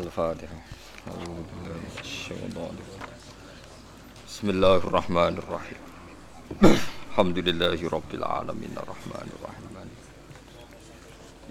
الفاتحة. 0.00 0.58
بسم 4.28 4.50
الله 4.50 4.76
الرحمن 4.76 5.38
الرحيم. 5.38 5.78
الحمد 7.10 7.38
لله 7.38 7.88
رب 7.88 8.14
العالمين. 8.14 8.74
الرحمن 8.76 9.28
الرحيم. 9.36 9.64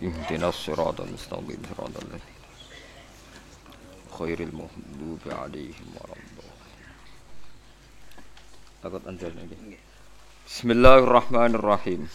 اهدنا 0.04 0.50
الصراط 0.50 1.02
المستقيم. 1.02 1.62
صراط 1.70 1.96
الذين 2.04 2.22
خير 4.19 4.40
المغضوب 4.40 5.19
عليهم 5.26 5.87
ولا 6.01 6.15
الضالين. 8.85 9.78
بسم 10.47 10.71
الله 10.71 10.97
الرحمن 10.97 11.55
الرحيم. 11.55 12.10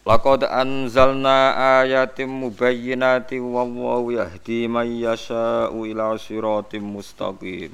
Laqad 0.00 0.48
anzalna 0.48 1.52
ayatim 1.84 2.32
mubayyinatin 2.32 3.44
wallahu 3.44 4.16
yahdi 4.16 4.64
man 4.64 4.88
yasha'u 4.88 5.76
ila 5.92 6.16
siratim 6.16 6.80
mustaqim. 6.96 7.68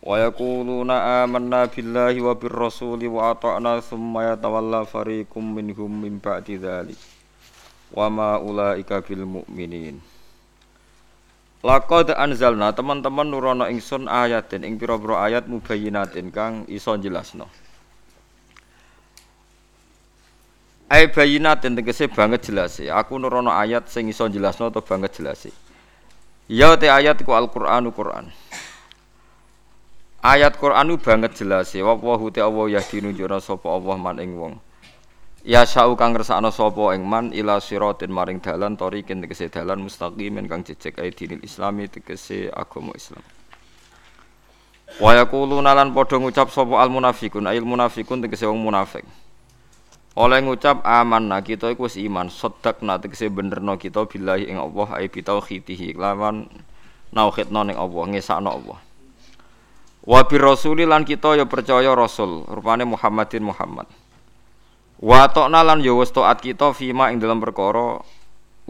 Wa 0.00 0.24
yaquluna 0.24 1.20
amanna 1.20 1.68
billahi 1.68 2.24
wa 2.24 2.32
bir 2.32 2.48
rasuli 2.48 3.04
wa 3.04 3.36
ata'na 3.36 3.84
thumma 3.84 4.32
yatawalla 4.32 4.88
fariqum 4.88 5.44
minhum 5.52 5.92
min 5.92 6.16
ba'di 6.16 6.56
dzalik. 6.56 6.96
Wa 7.92 8.08
ma 8.08 8.40
ulaika 8.40 9.04
bil 9.04 9.28
mu'minin. 9.28 10.00
Laqad 11.60 12.16
anzalna 12.16 12.72
teman-teman 12.72 13.28
nurono 13.28 13.68
ingsun 13.68 14.08
ayatin 14.08 14.64
ing 14.64 14.80
pira-pira 14.80 15.28
ayat 15.28 15.44
mubayyinatin 15.44 16.32
kang 16.32 16.64
iso 16.72 16.96
jelasno. 16.96 17.52
Ai 20.90 21.06
bayinat 21.06 21.62
tegese 21.62 22.10
banget 22.10 22.50
jelas 22.50 22.82
Aku 22.82 23.14
nurono 23.14 23.54
ayat 23.54 23.86
sing 23.86 24.10
iso 24.10 24.26
jelasno 24.26 24.74
to 24.74 24.82
banget 24.82 25.22
jelas 25.22 25.46
Ya 26.50 26.74
te 26.74 26.90
ayat 26.90 27.14
iku 27.22 27.30
Al-Qur'anu 27.38 27.94
Qur'an. 27.94 28.26
Ayat 30.18 30.58
Qur'anu 30.58 30.98
banget 30.98 31.38
jelas 31.38 31.70
wa 31.78 31.94
wa 31.94 32.18
te 32.26 32.42
Allah 32.42 32.66
ya 32.74 32.82
dinunjukna 32.82 33.38
sapa 33.38 33.70
Allah 33.70 33.94
man 33.94 34.18
ing 34.18 34.34
wong. 34.34 34.58
Ya 35.46 35.62
sa'u 35.62 35.94
kang 35.94 36.10
ngersakno 36.10 36.50
sapa 36.50 36.98
ing 36.98 37.06
man 37.06 37.30
ila 37.30 37.62
siratin 37.62 38.10
maring 38.10 38.42
dalan 38.42 38.74
tariqin 38.74 39.22
tegese 39.22 39.46
dalan 39.46 39.86
mustaqimin 39.86 40.50
kang 40.50 40.66
jejeg 40.66 40.98
ai 40.98 41.14
dinil 41.14 41.38
islami 41.46 41.86
tegese 41.86 42.50
agama 42.50 42.90
Islam. 42.98 43.22
Wa 44.98 45.14
yaquluna 45.14 45.70
lan 45.70 45.94
padha 45.94 46.18
ngucap 46.18 46.50
sapa 46.50 46.82
al 46.82 46.90
munafiqun 46.90 47.46
ayil 47.46 47.62
munafiqun 47.62 48.26
tegese 48.26 48.50
wong 48.50 48.58
munafik 48.58 49.06
oleh 50.18 50.42
ngucap 50.42 50.82
aman 50.82 51.30
nah 51.30 51.40
kita 51.42 51.70
iku 51.70 51.86
wis 51.86 51.94
iman. 52.00 52.26
Sedekna 52.26 52.98
tegese 52.98 53.30
benerno 53.30 53.78
kita 53.78 54.06
billahi 54.06 54.50
ing 54.50 54.58
Allah 54.58 54.88
ai 54.98 55.06
bi 55.06 55.22
tauhidihi 55.22 55.94
lawan 55.94 56.50
nauhidna 57.14 57.66
ning 57.66 57.76
Allah 57.78 58.02
ngesakno 58.10 58.50
Allah. 58.50 58.78
Wa 60.02 60.26
bi 60.26 60.36
rasuli 60.40 60.88
lan 60.88 61.06
kita 61.06 61.38
ya 61.38 61.46
percaya 61.46 61.92
rasul 61.94 62.42
rupane 62.48 62.82
Muhammadin 62.88 63.44
Muhammad. 63.44 63.86
Wa 65.00 65.30
ta'na 65.32 65.64
lan 65.64 65.80
ya 65.80 65.96
wis 65.96 66.12
taat 66.12 66.44
kita 66.44 66.76
fima 66.76 67.08
ing 67.08 67.22
dalam 67.22 67.40
perkara 67.40 68.04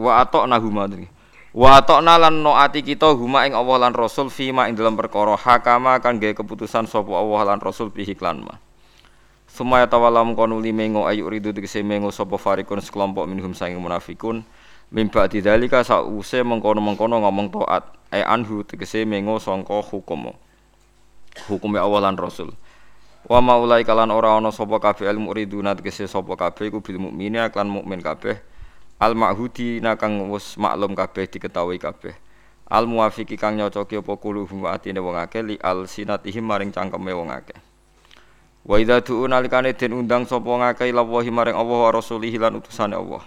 wa 0.01 0.11
ata'na 0.23 0.57
huma 0.63 0.87
wa 1.51 1.83
ta'na 1.83 2.15
lan 2.15 2.39
noati 2.39 2.79
kita 2.79 3.11
huma 3.11 3.43
ing 3.43 3.51
Allah 3.51 3.87
lan 3.87 3.93
rasul 3.93 4.31
fima 4.31 4.71
ing 4.71 4.79
dalam 4.79 4.95
perkara 4.95 5.35
hakama 5.35 5.99
kan 5.99 6.15
gawe 6.15 6.31
keputusan 6.31 6.87
sapa 6.87 7.11
Allah 7.11 7.53
lan 7.53 7.59
rasul 7.59 7.91
bihi 7.91 8.15
mah 8.17 8.70
Sumaya 9.51 9.83
tawalam 9.83 10.31
kono 10.31 10.63
mengo 10.63 11.03
ayu 11.03 11.27
ridu 11.27 11.51
tegese 11.51 11.83
mengo 11.83 12.07
sapa 12.07 12.39
farikun 12.39 12.79
sekelompok 12.79 13.27
minhum 13.27 13.51
saking 13.51 13.83
munafikun. 13.83 14.47
Mimba 14.95 15.27
didalika 15.27 15.83
sause 15.83 16.39
mengkono-mengkono 16.39 17.19
ngomong 17.19 17.51
taat 17.51 17.83
ai 18.15 18.23
anhu 18.23 18.63
tegese 18.63 19.03
mengo 19.03 19.43
sangka 19.43 19.83
hukum 19.83 20.31
hukume 21.51 21.83
awalan 21.83 22.15
rasul. 22.15 22.55
Wa 23.27 23.43
maulai 23.43 23.83
kalan 23.83 24.15
ora 24.15 24.39
ana 24.39 24.55
sapa 24.55 24.79
kabeh 24.79 25.11
ilmu 25.11 25.35
riduna 25.35 25.75
tegese 25.75 26.07
sapa 26.07 26.39
kabeh 26.39 26.71
iku 26.71 26.79
bil 26.79 27.11
mukmini 27.11 27.43
klan 27.51 27.67
mukmin 27.67 27.99
kabeh. 27.99 28.39
Al 29.03 29.19
ma'hudi 29.19 29.83
nakang 29.83 30.31
wis 30.31 30.55
maklum 30.55 30.95
kabeh 30.95 31.27
diketahui 31.27 31.75
kabeh. 31.75 32.15
Al 32.71 32.87
muwafiqi 32.87 33.35
kang 33.35 33.59
nyocoki 33.59 33.99
apa 33.99 34.15
kuluhum 34.15 34.63
atine 34.63 35.03
wong 35.03 35.19
akeh 35.19 35.43
li 35.43 35.59
al 35.59 35.91
sinatihim 35.91 36.47
maring 36.47 36.71
cangkeme 36.71 37.11
wong 37.11 37.27
akeh 37.35 37.70
Wa 38.61 38.77
idza 38.77 39.01
du'u 39.01 39.25
nalikane 39.25 39.73
den 39.73 39.97
undang 39.97 40.29
sapa 40.29 40.45
ngakeh 40.45 40.93
ila 40.93 41.01
wahi 41.01 41.33
maring 41.33 41.57
Allah 41.57 41.77
wa 41.87 41.89
rasulihi 41.89 42.37
lan 42.37 42.61
utusane 42.61 42.93
Allah. 42.93 43.25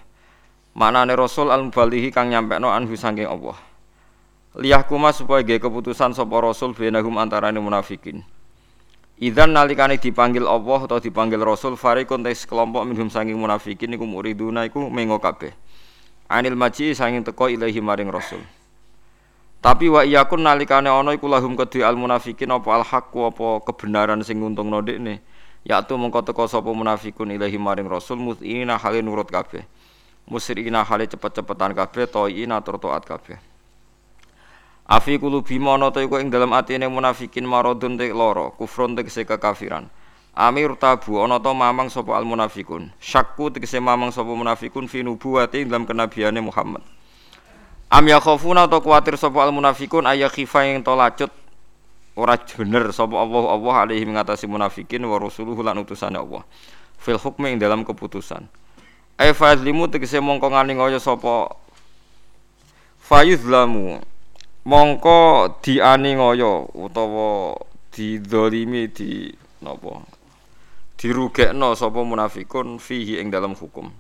Maknane 0.75 1.15
rasul 1.19 1.51
al 1.51 1.67
mubalihi 1.67 2.15
kang 2.15 2.31
nyampekno 2.31 2.71
anhu 2.71 2.95
saking 2.95 3.27
Allah. 3.27 3.59
Liyahkuma 4.55 5.11
supaya 5.11 5.43
ge 5.43 5.59
keputusan 5.59 6.15
sapa 6.15 6.39
rasul 6.39 6.71
benahum 6.71 7.19
antarane 7.19 7.59
munafikin. 7.59 8.23
Idzan 9.19 9.55
nalikane 9.55 9.99
dipanggil 9.99 10.47
Allah 10.47 10.87
atau 10.87 10.99
dipanggil 10.99 11.43
rasul 11.43 11.75
farikun 11.79 12.23
tes 12.23 12.47
kelompok 12.47 12.83
minhum 12.87 13.11
saking 13.11 13.39
munafikin 13.39 13.95
iku 13.95 14.07
muriduna 14.07 14.67
iku 14.67 14.87
mengo 14.91 15.19
kabeh. 15.19 15.55
Anil 16.31 16.55
maji 16.55 16.95
saking 16.95 17.27
teko 17.27 17.51
ilahi 17.51 17.79
maring 17.83 18.11
rasul. 18.11 18.43
Tapi 19.65 19.89
wa 19.89 20.05
iyakun 20.05 20.45
nalikane 20.45 20.93
ana 20.93 21.17
iku 21.17 21.25
lahum 21.25 21.57
kedhi 21.57 21.81
al 21.81 21.97
munafikin 21.97 22.53
apa 22.53 22.69
al 22.69 22.85
haqq 22.85 23.33
apa 23.33 23.65
kebenaran 23.65 24.21
sing 24.21 24.45
nguntungno 24.45 24.85
dekne. 24.85 25.25
Yaitu 25.65 25.97
mengko 25.97 26.21
teka 26.21 26.45
sapa 26.45 26.69
munafikun 26.69 27.33
ilahi 27.33 27.57
maring 27.57 27.89
rasul 27.89 28.21
mutina 28.21 28.77
hale 28.77 29.01
nurut 29.01 29.25
kabeh. 29.25 29.65
Musrina 30.29 30.85
hale 30.85 31.09
cepet-cepetan 31.09 31.73
kabeh 31.73 32.05
toina 32.05 32.61
tur 32.61 32.77
taat 32.77 33.09
kabeh. 33.09 33.41
Afi 34.85 35.17
kulubi 35.17 35.57
mono 35.57 35.89
to 35.89 36.05
iku 36.05 36.21
ing 36.21 36.29
dalam 36.29 36.53
atine 36.53 36.85
munafikin 36.85 37.49
maradun 37.49 37.97
te 37.97 38.13
lara, 38.13 38.53
kufrun 38.53 38.93
tegese 38.93 39.25
kekafiran. 39.25 39.89
Amir 40.37 40.77
tabu 40.77 41.17
ana 41.25 41.41
to 41.41 41.57
mamang 41.57 41.89
sapa 41.89 42.21
al 42.21 42.29
munafikun. 42.29 42.93
Syakku 43.01 43.49
tegese 43.49 43.81
mamang 43.81 44.13
sapa 44.13 44.29
munafikun 44.29 44.93
fi 44.93 45.01
nubuwati 45.01 45.65
dalam 45.65 45.89
kenabiane 45.89 46.45
Muhammad. 46.45 46.85
Am 47.95 48.03
yakhafuna 48.11 48.67
atau 48.67 48.83
kuatir 48.83 49.15
sapa 49.15 49.47
al 49.47 49.55
munafikun 49.55 50.03
ayya 50.03 50.27
khifa 50.27 50.67
yang 50.67 50.83
to 50.83 50.99
lacut 50.99 51.31
ora 52.19 52.35
bener 52.35 52.91
sapa 52.91 53.15
Allah 53.15 53.55
Allah 53.55 53.75
alaihi 53.87 54.03
mengatasi 54.03 54.51
munafikin 54.51 55.07
wa 55.07 55.15
rasuluhu 55.23 55.63
lan 55.63 55.79
utusane 55.79 56.19
Allah. 56.19 56.43
Fil 56.99 57.23
hukmi 57.23 57.55
ing 57.55 57.63
dalam 57.63 57.87
keputusan. 57.87 58.51
Ai 59.15 59.31
fazlimu 59.31 59.87
tegese 59.87 60.19
mongko 60.19 60.51
ngani 60.51 60.75
ngoyo 60.75 60.99
sapa 60.99 61.55
fayuzlamu 62.99 64.03
mongko 64.67 65.55
diani 65.63 66.19
ngoyo 66.19 66.67
utawa 66.75 67.55
didolimi 67.95 68.91
di 68.91 69.31
napa 69.63 70.03
dirugekno 70.99 71.79
sapa 71.79 72.03
munafikun 72.03 72.83
fihi 72.83 73.23
ing 73.23 73.31
dalam 73.31 73.55
hukum 73.55 73.95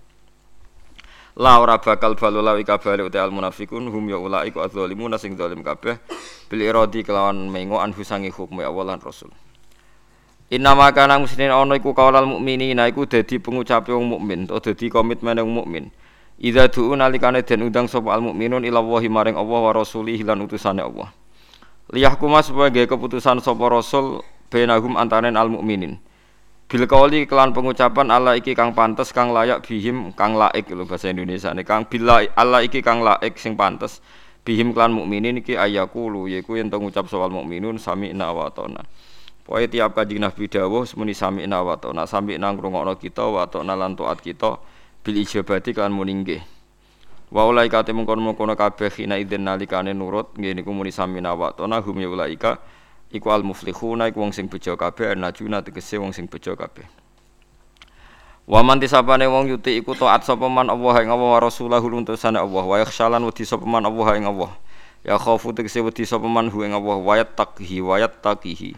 la 1.34 1.58
ora 1.58 1.82
bakal 1.82 2.14
balu 2.14 2.38
lawi 2.38 2.62
kabeh 2.62 2.94
uti 3.02 3.18
al 3.18 3.34
munafikun 3.34 3.90
hum 3.90 4.06
ya 4.06 4.18
ulai 4.22 4.54
ku 4.54 4.62
adzalimun 4.62 5.18
sing 5.18 5.34
zalim 5.34 5.66
kabeh 5.66 5.98
bil 6.46 6.60
iradi 6.62 7.02
kelawan 7.02 7.50
mengo 7.50 7.82
anhu 7.82 8.06
sangi 8.06 8.30
hukum 8.30 8.62
ya 8.62 8.70
Allah 8.70 9.02
rasul. 9.02 9.34
Inna 10.54 10.78
maka 10.78 11.10
nang 11.10 11.26
muslimin 11.26 11.50
ana 11.50 11.74
iku 11.74 11.90
kaulal 11.90 12.30
mukminina 12.30 12.86
iku 12.86 13.02
dadi 13.10 13.42
pengucape 13.42 13.90
wong 13.90 14.06
mukmin 14.14 14.46
utawa 14.46 14.62
dadi 14.62 14.86
komitmen 14.86 15.42
wong 15.42 15.54
mukmin. 15.64 15.84
Idza 16.38 16.70
du'u 16.70 16.94
nalikane 16.94 17.42
den 17.42 17.66
undang 17.66 17.90
sapa 17.90 18.14
al 18.14 18.22
mukminun 18.22 18.62
ila 18.62 18.78
wahi 18.78 19.10
maring 19.10 19.34
Allah 19.34 19.58
wa 19.58 19.72
rasulih 19.74 20.18
lan 20.22 20.46
utusane 20.46 20.86
Allah. 20.86 21.10
Liyahkuma 21.90 22.46
supaya 22.46 22.70
keputusan 22.70 23.42
sapa 23.42 23.66
rasul 23.66 24.22
bainahum 24.54 24.94
antanen 24.94 25.34
al 25.34 25.50
mukminin 25.50 25.98
bil 26.64 26.88
kauli 26.88 27.28
kelan 27.28 27.52
pengucapan 27.52 28.08
Allah 28.08 28.40
iki 28.40 28.56
kang 28.56 28.72
pantes 28.72 29.12
kang 29.12 29.36
layak 29.36 29.62
bihim 29.64 30.16
kang 30.16 30.32
laik 30.34 30.72
lho 30.72 30.88
bahasa 30.88 31.12
Indonesia 31.12 31.52
ini. 31.52 31.62
Kang 31.62 31.84
bila 31.84 32.24
Allah 32.34 32.64
iki 32.64 32.80
kang 32.80 33.04
laik 33.04 33.36
sing 33.36 33.54
pantes 33.54 34.00
bihim 34.44 34.76
kelan 34.76 34.92
mukminin 34.92 35.40
iki 35.40 35.56
ayakulu 35.56 36.28
yaiku 36.28 36.60
yen 36.60 36.68
ngucap 36.68 37.08
soal 37.08 37.32
mukminun 37.32 37.80
sami 37.80 38.12
wa 38.12 38.48
atona 38.48 38.84
Pokoke 39.44 39.68
tiap 39.68 39.92
kanjeng 39.92 40.24
Nabi 40.24 40.48
dawuh 40.48 40.88
semuni 40.88 41.12
sami 41.12 41.44
wa 41.44 41.76
atona 41.76 42.08
sami 42.08 42.40
nang 42.40 42.56
kita 42.96 43.24
wa 43.28 43.44
atona 43.44 43.76
lan 43.76 43.92
taat 43.92 44.24
kita 44.24 44.56
bil 45.04 45.16
ijabati 45.20 45.76
kan 45.76 45.92
muningge 45.92 46.40
Wa 47.34 47.50
ulaika 47.50 47.82
te 47.82 47.90
mengkono-mengkono 47.90 48.54
kabeh 48.54 48.88
khina 48.94 49.18
idzin 49.18 49.42
nalikane 49.42 49.90
nurut 49.90 50.32
nggih 50.38 50.54
niku 50.60 50.70
muni 50.72 50.92
sami 50.92 51.20
wa 51.20 51.52
atona 51.52 51.80
hum 51.84 51.96
ya 52.00 52.08
ulaika 52.08 52.60
iku 53.14 53.30
al 53.30 53.46
muflihuna 53.46 54.10
iku 54.10 54.26
wong 54.26 54.34
sing 54.34 54.50
bejo 54.50 54.74
kabeh 54.74 55.14
najuna 55.14 55.62
tegese 55.62 55.96
wong 56.02 56.10
sing 56.10 56.26
bejo 56.26 56.58
kabeh. 56.58 56.82
Wa 58.44 58.60
man 58.60 58.82
tisabane 58.82 59.24
wong 59.24 59.48
yuti 59.48 59.80
iku 59.80 59.96
taat 59.96 60.26
sapa 60.26 60.50
man 60.50 60.68
Allah 60.68 60.94
ing 61.00 61.08
Allah 61.08 61.30
wa 61.32 61.40
rasulahu 61.40 61.86
luntusane 61.88 62.36
Allah. 62.36 62.64
Wa 62.66 62.76
yakhshalan 62.82 63.22
wedi 63.24 63.46
sapa 63.46 63.64
man 63.64 63.86
Allah 63.86 64.08
ing 64.18 64.26
Allah. 64.28 64.52
Ya 65.00 65.16
khaufu 65.16 65.54
tegese 65.56 65.80
wedi 65.80 66.04
sapa 66.04 66.28
man 66.28 66.52
hu 66.52 66.60
ing 66.60 66.76
Allah. 66.76 67.00
Wa 67.00 67.14
yattaqhi 67.16 67.80
wa 67.80 67.96
yattaqihi. 67.96 68.76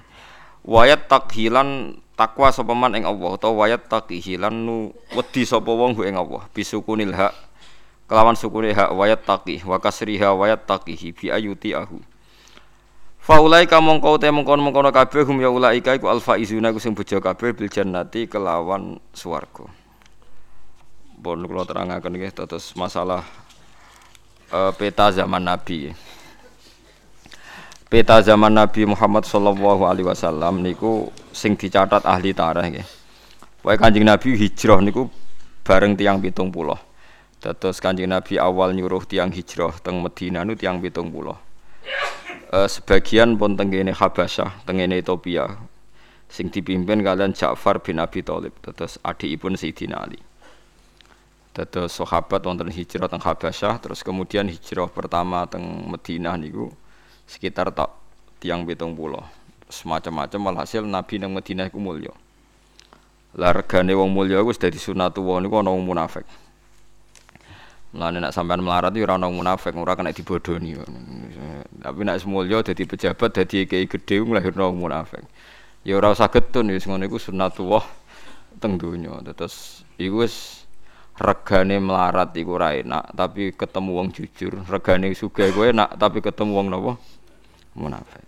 Wa 0.62 0.86
yattaqhi 0.86 1.50
lan 1.50 1.98
takwa 2.14 2.54
sapa 2.54 2.78
man 2.78 2.94
ing 2.94 3.02
Allah. 3.02 3.34
Utawa 3.34 3.64
wa 3.64 3.66
yattaqihi 3.66 4.38
lan 4.38 4.54
nu 4.62 4.94
wedi 5.18 5.42
sapa 5.42 5.66
wong 5.66 5.98
hu 5.98 6.06
ing 6.06 6.14
Allah. 6.14 6.46
Bisukunil 6.54 7.10
hak 7.10 7.34
kelawan 8.06 8.38
sukune 8.38 8.70
ha 8.70 8.94
wayat 8.94 9.26
taqi 9.26 9.66
wa 9.66 9.82
kasriha 9.82 10.30
wayat 10.30 10.62
taqihi 10.62 11.10
bi 11.10 11.26
ayuti 11.34 11.74
ahu 11.74 11.98
Faulai 13.26 13.66
kamong 13.66 13.98
kau 13.98 14.14
te 14.22 14.30
mengkon 14.30 14.62
mengkono 14.62 14.94
kabeh 14.94 15.26
hum 15.26 15.42
ya 15.42 15.50
ulaika 15.50 15.98
iku 15.98 16.06
alfa 16.06 16.38
izuna 16.38 16.70
ku 16.70 16.78
sing 16.78 16.94
bojo 16.94 17.18
kabeh 17.18 17.58
bil 17.58 17.66
jannati 17.66 18.30
kelawan 18.30 19.02
swarga. 19.10 19.66
Pun 21.18 21.42
kula 21.42 21.66
terangaken 21.66 22.22
nggih 22.22 22.30
terus 22.30 22.70
masalah 22.78 23.26
uh, 24.54 24.70
peta 24.78 25.10
zaman 25.10 25.42
Nabi. 25.42 25.90
Peta 27.90 28.22
zaman 28.22 28.54
Nabi 28.54 28.86
Muhammad 28.86 29.26
sallallahu 29.26 29.82
alaihi 29.90 30.06
wasallam 30.06 30.62
niku 30.62 31.10
sing 31.34 31.58
dicatat 31.58 32.06
ahli 32.06 32.30
tarikh 32.30 32.78
nggih. 32.78 32.86
Wae 33.66 33.74
Kanjeng 33.74 34.06
Nabi 34.06 34.38
hijrah 34.38 34.78
niku 34.78 35.10
bareng 35.66 35.98
tiang 35.98 36.22
pitung 36.22 36.54
puluh. 36.54 36.78
Terus 37.42 37.82
Kanjeng 37.82 38.06
Nabi 38.06 38.38
awal 38.38 38.70
nyuruh 38.70 39.02
tiang 39.02 39.34
hijrah 39.34 39.74
teng 39.82 39.98
Madinah 39.98 40.46
nu 40.46 40.54
tiang 40.54 40.78
pitung 40.78 41.10
puluh. 41.10 41.34
Uh, 42.46 42.70
sebagian 42.70 43.34
pun 43.34 43.58
tenggene 43.58 43.90
Habasyah, 43.90 44.62
tenggene 44.62 45.02
Ethiopia, 45.02 45.50
sing 46.30 46.46
dipimpin 46.46 47.02
kalian 47.02 47.34
Ja'far 47.34 47.82
bin 47.82 47.98
Abi 47.98 48.22
Thalib, 48.22 48.54
terus 48.62 49.02
adikipun 49.02 49.58
Sayyidina 49.58 49.98
Ali. 49.98 50.22
Terus 51.56 51.96
sahabat 51.96 52.44
wonten 52.44 52.68
hijrah 52.68 53.08
teng 53.08 53.24
Habasyah, 53.24 53.80
terus 53.80 54.04
kemudian 54.04 54.46
hijrah 54.46 54.86
pertama 54.92 55.48
teng 55.48 55.64
Madinah 55.88 56.36
niku 56.36 56.68
sekitar 57.24 57.72
tak 57.72 57.90
tiang 58.38 58.62
pitung 58.68 58.92
pulau. 58.92 59.24
Semacam-macam 59.66 60.52
walhasil 60.52 60.86
Nabi 60.86 61.18
nang 61.18 61.34
Madinah 61.34 61.66
iku 61.66 61.80
mulya. 61.82 62.14
Lah 63.34 63.56
regane 63.56 63.90
wong 63.96 64.12
mulya 64.12 64.38
iku 64.38 64.52
wis 64.52 64.60
dadi 64.60 64.78
sunatullah 64.78 65.42
niku 65.42 65.58
ana 65.58 65.72
wong 65.72 65.82
munafik. 65.82 66.28
Mulane 67.94 68.18
nek 68.18 68.34
sampean 68.34 68.60
melarat 68.60 68.90
iki 68.92 69.06
ora 69.06 69.14
ana 69.14 69.30
munafik, 69.30 69.72
ora 69.78 69.94
kena 69.94 70.10
dibodoni. 70.10 70.74
Tapi 71.78 72.00
nek 72.02 72.18
semulya 72.18 72.66
dadi 72.66 72.82
pejabat 72.82 73.30
dadi 73.30 73.64
kiai 73.64 73.86
gedhe 73.86 74.26
nglahirno 74.26 74.74
munafik. 74.74 75.22
Ya 75.86 75.94
ora 75.94 76.10
usah 76.10 76.26
getun 76.26 76.74
wis 76.74 76.82
ngono 76.90 77.06
iku 77.06 77.22
sunatullah 77.22 77.86
teng 78.58 78.74
donya. 78.74 79.22
Terus 79.22 79.86
iku 80.02 80.26
wis 80.26 80.66
regane 81.14 81.78
melarat 81.78 82.34
iku 82.34 82.58
ora 82.58 82.74
enak, 82.74 83.14
tapi 83.14 83.54
ketemu 83.54 83.90
wong 83.94 84.08
jujur. 84.10 84.66
Regane 84.66 85.14
sugih 85.14 85.54
kowe 85.54 85.70
enak, 85.70 85.94
tapi 85.94 86.18
ketemu 86.18 86.52
wong 86.58 86.66
napa? 86.74 86.92
Munafik. 87.78 88.25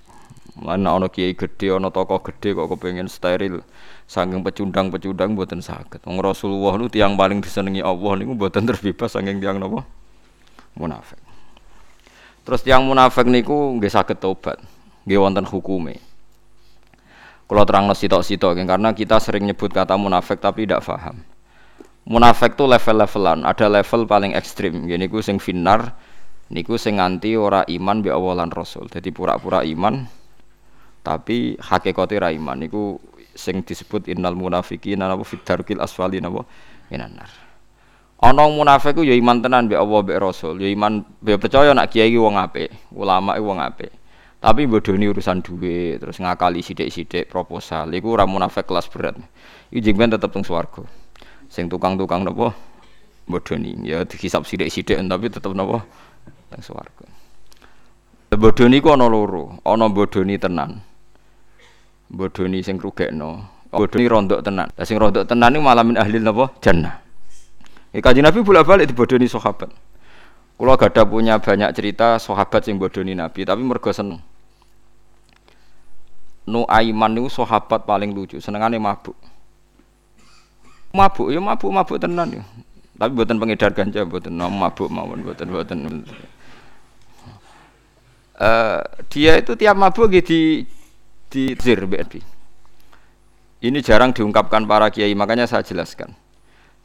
Mulane 0.59 0.91
ana 0.91 1.07
kiai 1.07 1.39
gedhe, 1.39 1.71
ana 1.75 1.89
tokoh 1.95 2.19
gedhe 2.23 2.55
kok 2.59 2.67
kepengin 2.75 3.07
steril. 3.07 3.63
saking 4.09 4.41
pecundang-pecundang 4.41 5.37
mboten 5.37 5.61
saged. 5.61 6.01
Wong 6.09 6.19
Rasulullah 6.25 6.81
nu 6.81 6.89
tiang 6.89 7.15
paling 7.15 7.45
disenengi 7.45 7.85
Allah 7.85 8.17
niku 8.17 8.33
mboten 8.33 8.65
terbebas 8.65 9.13
saking 9.13 9.39
tiang 9.39 9.61
napa? 9.61 9.85
Munafik. 10.73 11.21
Terus 12.49 12.65
tiang 12.65 12.89
munafik 12.89 13.29
niku 13.29 13.77
nggih 13.77 13.93
saged 13.93 14.17
tobat. 14.17 14.57
Nggih 15.05 15.21
wonten 15.21 15.45
hukume. 15.45 16.01
Kalau 17.49 17.65
terang 17.69 17.89
sitok-sitok 17.93 18.61
karena 18.65 18.93
kita 18.97 19.21
sering 19.21 19.45
nyebut 19.49 19.73
kata 19.73 19.97
munafik 20.01 20.41
tapi 20.41 20.65
tidak 20.65 20.85
paham. 20.85 21.21
Munafik 22.09 22.57
tuh 22.57 22.65
level-levelan, 22.65 23.45
ada 23.45 23.69
level 23.69 24.09
paling 24.09 24.33
ekstrim. 24.33 24.89
Gini 24.89 25.13
ku 25.13 25.21
sing 25.21 25.37
finar, 25.37 25.93
niku 26.49 26.81
sing 26.81 26.97
nganti 26.97 27.37
ora 27.37 27.69
iman 27.69 28.01
bi 28.01 28.09
awalan 28.09 28.49
Rasul. 28.49 28.89
Jadi 28.89 29.13
pura-pura 29.13 29.61
iman, 29.61 30.09
tapi 31.03 31.59
hakikate 31.61 32.19
ra 32.19 32.33
iman. 32.33 32.59
Niku 32.59 32.99
sing 33.39 33.63
disebut 33.63 34.11
innal 34.11 34.35
munafiqina 34.35 35.07
napa 35.07 35.23
fid 35.23 35.47
darkil 35.47 35.79
asfali 35.79 36.19
napa 36.19 36.43
minan 36.91 37.15
nar. 37.15 37.31
Ana 38.19 38.51
munafik 38.51 38.99
ku 38.99 39.07
ya 39.07 39.15
iman 39.15 39.39
tenan 39.39 39.71
mbek 39.71 39.79
Allah 39.79 40.03
mbek 40.03 40.19
Rasul, 40.19 40.59
ya 40.59 40.67
iman 40.75 41.07
ya 41.23 41.39
percaya 41.39 41.71
nak 41.71 41.95
kiai 41.95 42.19
wong 42.19 42.35
apik, 42.35 42.91
ulama 42.91 43.39
wong 43.39 43.63
apik. 43.63 43.95
Tapi 44.43 44.67
bodoni 44.67 45.07
urusan 45.07 45.43
duit, 45.43 45.99
terus 45.99 46.19
ngakali 46.23 46.63
sithik-sithik 46.63 47.27
proposal, 47.27 47.91
iku 47.91 48.15
ora 48.15 48.27
munafik 48.27 48.67
kelas 48.67 48.87
berat. 48.91 49.19
Iki 49.71 49.83
jengben 49.83 50.15
tetep 50.15 50.31
teng 50.35 50.43
swarga. 50.43 50.83
Sing 51.47 51.71
tukang-tukang 51.71 52.27
napa 52.27 52.55
bodoni, 53.31 53.87
ya 53.87 54.03
dihisab 54.03 54.43
sithik-sithik 54.43 54.99
tapi 54.99 55.27
tetep 55.31 55.55
napa 55.55 55.87
teng 56.51 56.63
swarga. 56.63 57.07
Bodoni 58.39 58.79
ku 58.79 58.95
ana 58.95 59.11
loro, 59.11 59.59
ana 59.67 59.91
bodoni 59.91 60.39
tenan. 60.39 60.79
Bodoni 62.07 62.63
sing 62.63 62.79
rugekno 62.79 63.59
bodoni 63.75 64.07
rondok 64.09 64.41
tenan. 64.41 64.71
Lah 64.79 64.85
sing 64.87 64.97
rondok 64.97 65.27
tenan 65.29 65.53
niku 65.53 65.63
malah 65.67 65.85
min 65.85 65.99
ahli 65.99 66.23
napa? 66.23 66.55
Jannah. 66.63 67.03
Iki 67.93 68.01
kanjeng 68.05 68.25
Nabi 68.25 68.47
bolak-balik 68.47 68.89
dibodoni 68.89 69.27
sahabat. 69.27 69.73
Kula 70.55 70.75
gada 70.75 71.03
punya 71.03 71.39
banyak 71.39 71.71
cerita 71.75 72.19
sahabat 72.19 72.63
sing 72.63 72.79
bodoni 72.79 73.19
Nabi 73.19 73.43
tapi 73.43 73.63
mergo 73.67 73.91
seneng. 73.91 74.23
Nu 76.49 76.65
Aiman 76.71 77.13
niku 77.13 77.29
sahabat 77.29 77.85
paling 77.85 78.15
lucu 78.17 78.41
senengane 78.41 78.81
mabuk. 78.81 79.19
Mabuk 80.95 81.29
ya 81.29 81.43
mabuk 81.43 81.75
mabuk 81.75 81.99
tenan 82.01 82.39
ya. 82.39 82.43
Tapi 82.99 83.15
buatan 83.15 83.39
pengedar 83.39 83.71
ganja 83.75 84.03
buatan 84.07 84.39
mabuk 84.39 84.89
mawon 84.91 85.23
buatan 85.23 85.47
buatan 85.51 85.79
uh, 88.39 88.81
dia 89.11 89.39
itu 89.39 89.55
tiap 89.59 89.75
mabuk 89.75 90.11
gitu 90.15 90.65
di 91.29 91.43
zir 91.59 91.85
BNP. 91.85 92.23
Ini 93.59 93.79
jarang 93.83 94.15
diungkapkan 94.15 94.65
para 94.71 94.87
kiai, 94.89 95.13
makanya 95.19 95.51
saya 95.51 95.67
jelaskan. 95.67 96.15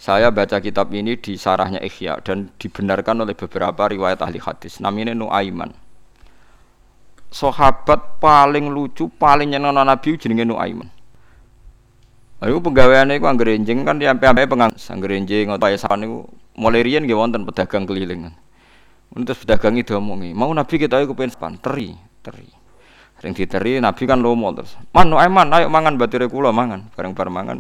Saya 0.02 0.34
baca 0.34 0.58
kitab 0.58 0.90
ini 0.90 1.16
di 1.22 1.38
sarahnya 1.38 1.78
Ikhya 1.80 2.20
dan 2.26 2.50
dibenarkan 2.58 3.24
oleh 3.24 3.38
beberapa 3.38 3.86
riwayat 3.86 4.26
ahli 4.26 4.42
hadis. 4.42 4.82
Namanya 4.82 5.14
Nuaiman. 5.14 5.70
Sahabat 7.30 8.18
paling 8.18 8.74
lucu, 8.74 9.06
paling 9.06 9.54
nyenang 9.54 9.86
Nabi 9.86 10.18
jenenge 10.18 10.50
Nuaiman. 10.50 10.90
Lalu 12.44 12.60
pegawaiannya 12.60 13.22
itu 13.22 13.28
anggar 13.30 13.48
enjing 13.56 13.88
kan 13.88 13.96
di 13.96 14.04
sampai 14.04 14.44
pengang 14.44 14.76
anggar 14.76 15.16
enjing 15.16 15.48
atau 15.48 15.72
ya 15.72 15.80
sawan 15.80 16.04
itu 16.04 16.28
mulai 16.60 16.84
rian 16.84 17.08
gak 17.08 17.16
wonten 17.16 17.48
pedagang 17.48 17.88
keliling. 17.88 18.36
Terus 19.14 19.40
pedagang 19.46 19.78
itu 19.78 19.94
omongi, 19.94 20.34
mau 20.34 20.50
Nabi 20.50 20.74
kita 20.82 20.98
itu 21.06 21.14
pengen 21.14 21.62
teri, 21.62 21.94
teri. 22.26 22.50
Sing 23.22 23.32
diteri 23.32 23.78
Nabi 23.78 24.04
kan 24.10 24.20
lomo 24.20 24.50
terus. 24.52 24.74
Man, 24.90 25.14
no, 25.14 25.22
man, 25.22 25.48
ayo 25.54 25.70
mangan 25.70 25.96
batire 25.96 26.26
kula 26.28 26.50
mangan, 26.50 26.92
bareng-bareng 26.98 27.32
mangan. 27.32 27.58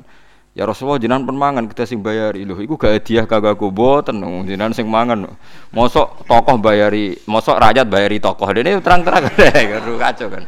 Ya 0.54 0.70
Rasulullah 0.70 1.02
jenengan 1.02 1.26
pun 1.26 1.34
mangan 1.34 1.66
kita 1.66 1.90
sing 1.90 2.06
bayari 2.06 2.46
lho 2.46 2.54
iku 2.62 2.78
gak 2.78 3.02
hadiah 3.02 3.26
kagak 3.26 3.58
aku 3.58 3.74
boten 3.74 4.22
jenengan 4.46 4.70
sing 4.76 4.86
mangan. 4.86 5.26
Mosok 5.74 6.30
tokoh 6.30 6.62
bayari, 6.62 7.18
mosok 7.26 7.57
rakyat 7.57 7.90
bayari 7.90 8.22
tokoh. 8.22 8.45
Dene 8.54 8.78
terang-terang 8.78 9.33
kacau 10.04 10.28
kan. 10.30 10.44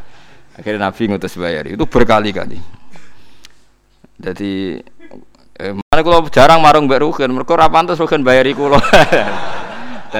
Akhirnya 0.58 0.90
Nabi 0.90 1.02
ngutus 1.10 1.34
bayari. 1.34 1.74
Itu 1.74 1.90
berkali-kali. 1.90 2.58
Jadi 4.20 4.78
eh, 5.58 5.72
mana 5.74 6.00
kalau 6.04 6.28
jarang 6.28 6.60
marung 6.60 6.86
mbak 6.86 7.02
mereka 7.26 7.56
rapantes 7.56 7.98
Rugen 7.98 8.20
bayari 8.20 8.52
kulo. 8.52 8.78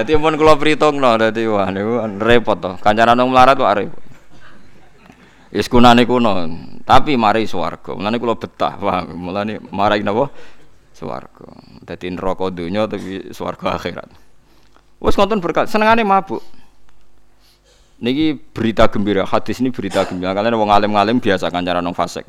Jadi 0.03 0.13
pun 0.21 0.37
kulo 0.37 0.61
perhitung 0.61 1.01
no, 1.01 1.17
jadi 1.17 1.49
wah 1.49 1.73
niku 1.73 2.05
repot 2.21 2.59
toh. 2.61 2.75
Kancanan 2.77 3.17
nong 3.17 3.33
melarat 3.33 3.57
tuh 3.57 3.65
repot. 3.65 4.03
Wis 5.57 5.73
kunane 5.73 6.05
kuno, 6.05 6.37
tapi 6.85 7.17
mari 7.17 7.49
swarga. 7.49 7.97
Mulane 7.97 8.21
kula 8.21 8.37
betah, 8.37 8.77
paham. 8.77 9.17
Mulane 9.17 9.57
marai 9.73 10.05
napa? 10.05 10.29
Swarga. 10.93 11.49
Dadi 11.81 12.13
neraka 12.13 12.53
donya 12.53 12.85
tapi 12.85 13.33
swarga 13.33 13.81
akhirat. 13.81 14.11
Wes 15.01 15.17
ngoten 15.17 15.41
berkat 15.41 15.73
senengane 15.73 16.05
mabuk. 16.05 16.45
Niki 17.97 18.37
berita 18.37 18.85
gembira, 18.93 19.25
hadis 19.25 19.57
ini 19.65 19.73
berita 19.73 20.05
gembira. 20.05 20.37
Kalian 20.37 20.61
wong 20.61 20.69
alim-alim 20.69 21.17
biasa 21.17 21.49
kan 21.49 21.65
cara 21.65 21.81
nong 21.81 21.97
fasik. 21.97 22.29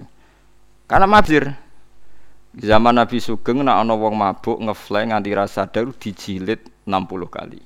Karena 0.88 1.04
mabir. 1.04 1.67
Zaman 2.58 2.98
Nabi 2.98 3.22
Sugeng 3.22 3.62
nak 3.62 3.86
ana 3.86 3.94
wong 3.94 4.18
mabuk 4.18 4.58
ngefly 4.58 5.14
nganti 5.14 5.30
rasa 5.38 5.70
daru 5.70 5.94
dijilid 5.94 6.66
60 6.90 7.30
kali. 7.30 7.62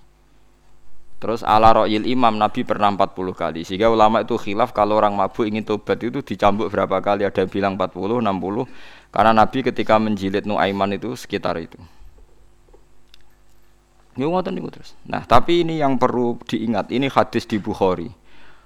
Terus 1.21 1.45
ala 1.48 1.71
ro'il 1.71 2.10
imam 2.10 2.36
Nabi 2.36 2.67
pernah 2.67 2.91
40 2.91 3.31
kali. 3.31 3.62
Sehingga 3.63 3.88
ulama 3.88 4.25
itu 4.25 4.36
khilaf 4.36 4.75
kalau 4.75 5.00
orang 5.00 5.15
mabuk 5.15 5.48
ingin 5.48 5.63
tobat 5.63 6.01
itu 6.03 6.19
dicambuk 6.19 6.67
berapa 6.67 7.00
kali. 7.00 7.24
Ada 7.24 7.48
yang 7.48 7.51
bilang 7.53 7.74
40, 7.79 8.19
60. 8.19 8.67
Karena 9.15 9.31
Nabi 9.31 9.57
ketika 9.63 9.95
menjilid 10.01 10.43
Nuaiman 10.43 10.91
itu 10.91 11.15
sekitar 11.15 11.55
itu. 11.62 11.79
Ini 14.19 14.27
terus. 14.75 14.91
Nah, 15.07 15.24
tapi 15.24 15.63
ini 15.63 15.79
yang 15.79 15.95
perlu 15.95 16.36
diingat. 16.43 16.91
Ini 16.91 17.07
hadis 17.07 17.48
di 17.48 17.63
Bukhari. 17.63 18.12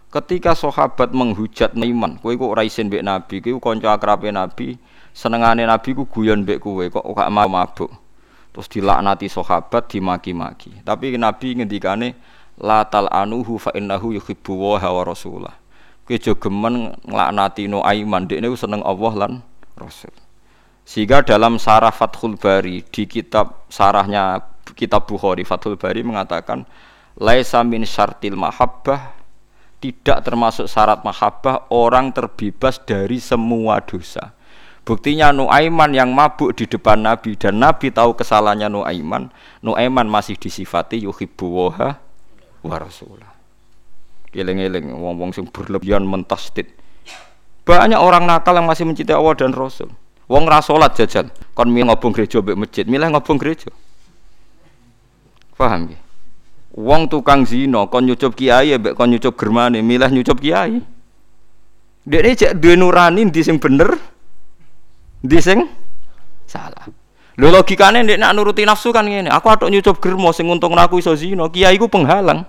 Ketika 0.10 0.58
sahabat 0.58 1.14
menghujat 1.14 1.78
Nuaiman, 1.78 2.18
kowe 2.18 2.34
kok 2.34 2.50
ora 2.50 2.64
isin 2.66 2.90
Nabi, 2.90 3.44
kowe 3.44 3.60
kanca 3.60 3.94
akrabe 3.94 4.32
Nabi, 4.32 4.80
senengane 5.16 5.64
Nabi 5.64 5.96
ku 5.96 6.04
guyon 6.04 6.44
mbek 6.44 6.60
kowe 6.60 6.84
kok 6.92 7.08
gak 7.16 7.32
mau 7.32 7.48
mabuk. 7.48 7.88
Terus 8.52 8.68
dilaknati 8.72 9.28
sahabat, 9.32 9.92
dimaki-maki. 9.92 10.84
Tapi 10.84 11.16
Nabi 11.16 11.60
ngendikane 11.60 12.16
la 12.60 12.88
tal 12.88 13.08
anuhu 13.12 13.60
fa 13.60 13.72
innahu 13.76 14.16
yuhibbu 14.16 14.52
wa 14.56 14.80
rasulah. 15.04 15.56
Kowe 16.04 16.16
aja 16.16 16.36
gemen 16.36 16.94
nglaknati 17.08 17.72
no 17.72 17.80
aiman, 17.84 18.28
dekne 18.28 18.52
seneng 18.60 18.84
Allah 18.84 19.14
lan 19.16 19.34
Rasul. 19.80 20.14
Sehingga 20.86 21.26
dalam 21.26 21.58
sarah 21.58 21.90
Fathul 21.90 22.38
Bari 22.38 22.86
di 22.94 23.10
kitab 23.10 23.66
sarahnya 23.74 24.38
kitab 24.78 25.10
Bukhari 25.10 25.42
Fathul 25.42 25.82
Bari 25.82 26.06
mengatakan 26.06 26.62
laisa 27.18 27.66
min 27.66 27.82
syartil 27.84 28.38
mahabbah 28.38 29.18
tidak 29.82 30.22
termasuk 30.22 30.70
syarat 30.70 31.02
mahabbah 31.02 31.74
orang 31.74 32.14
terbebas 32.14 32.78
dari 32.86 33.18
semua 33.18 33.82
dosa. 33.82 34.38
Buktinya 34.86 35.34
Nuaiman 35.34 35.98
yang 35.98 36.14
mabuk 36.14 36.54
di 36.54 36.70
depan 36.70 37.02
Nabi 37.02 37.34
dan 37.34 37.58
Nabi 37.58 37.90
tahu 37.90 38.14
kesalahannya 38.14 38.70
Nuaiman, 38.70 39.34
Nuaiman 39.66 40.06
masih 40.06 40.38
disifati 40.38 41.02
yuhibbu 41.02 41.46
waha 41.50 41.98
wa 42.62 42.76
rasulah. 42.78 43.34
Eling-eling 44.30 44.94
wong-wong 44.94 45.34
sing 45.34 45.50
berlebihan 45.50 46.06
mentasdid. 46.06 46.70
Banyak 47.66 47.98
orang 47.98 48.30
nakal 48.30 48.54
yang 48.54 48.70
masih 48.70 48.86
mencintai 48.86 49.18
Allah 49.18 49.34
dan 49.34 49.58
Rasul. 49.58 49.90
Wong 50.30 50.46
ra 50.46 50.62
salat 50.62 50.94
jajal, 50.94 51.34
kon 51.58 51.70
milih 51.70 51.90
ngobong 51.90 52.14
gereja 52.14 52.42
mbek 52.42 52.58
masjid, 52.58 52.86
milih 52.86 53.10
ngobong 53.14 53.42
gereja. 53.42 53.70
Paham 55.58 55.94
ya? 55.94 56.00
Wong 56.78 57.10
tukang 57.10 57.42
zina 57.46 57.90
kon 57.90 58.06
nyucup 58.06 58.38
kiai 58.38 58.78
mbek 58.78 58.94
kon 58.94 59.10
nyucup 59.10 59.34
germane, 59.34 59.82
milih 59.82 60.10
nyucup 60.14 60.38
kiai. 60.42 60.82
Dekne 62.06 62.32
cek 62.38 62.54
duwe 62.62 62.78
nurani 62.78 63.26
ndi 63.30 63.42
sing 63.42 63.58
bener, 63.58 63.98
di 65.26 65.40
sing 65.42 65.66
salah. 66.46 66.86
Lho 67.36 67.52
logikane 67.52 68.00
nek 68.06 68.16
nak 68.16 68.32
nuruti 68.32 68.64
nafsu 68.64 68.96
kan 68.96 69.04
ngene. 69.04 69.28
Aku 69.28 69.52
atok 69.52 69.68
nyucup 69.68 70.00
germo 70.00 70.32
sing 70.32 70.48
untung 70.48 70.72
aku 70.80 71.04
iso 71.04 71.12
zina, 71.20 71.52
kiai 71.52 71.76
ku 71.76 71.92
penghalang. 71.92 72.48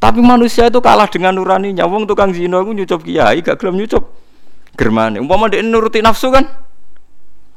Tapi 0.00 0.20
manusia 0.24 0.68
itu 0.68 0.80
kalah 0.80 1.08
dengan 1.08 1.36
nuraninya. 1.36 1.84
Wong 1.84 2.08
tukang 2.08 2.32
zina 2.32 2.64
iku 2.64 2.72
nyucup 2.72 3.00
kiai 3.04 3.44
gak 3.44 3.60
gelem 3.60 3.76
nyucup 3.76 4.08
germane. 4.72 5.20
Umpama 5.20 5.52
ndek 5.52 5.60
nuruti 5.68 6.00
nafsu 6.00 6.32
kan 6.32 6.48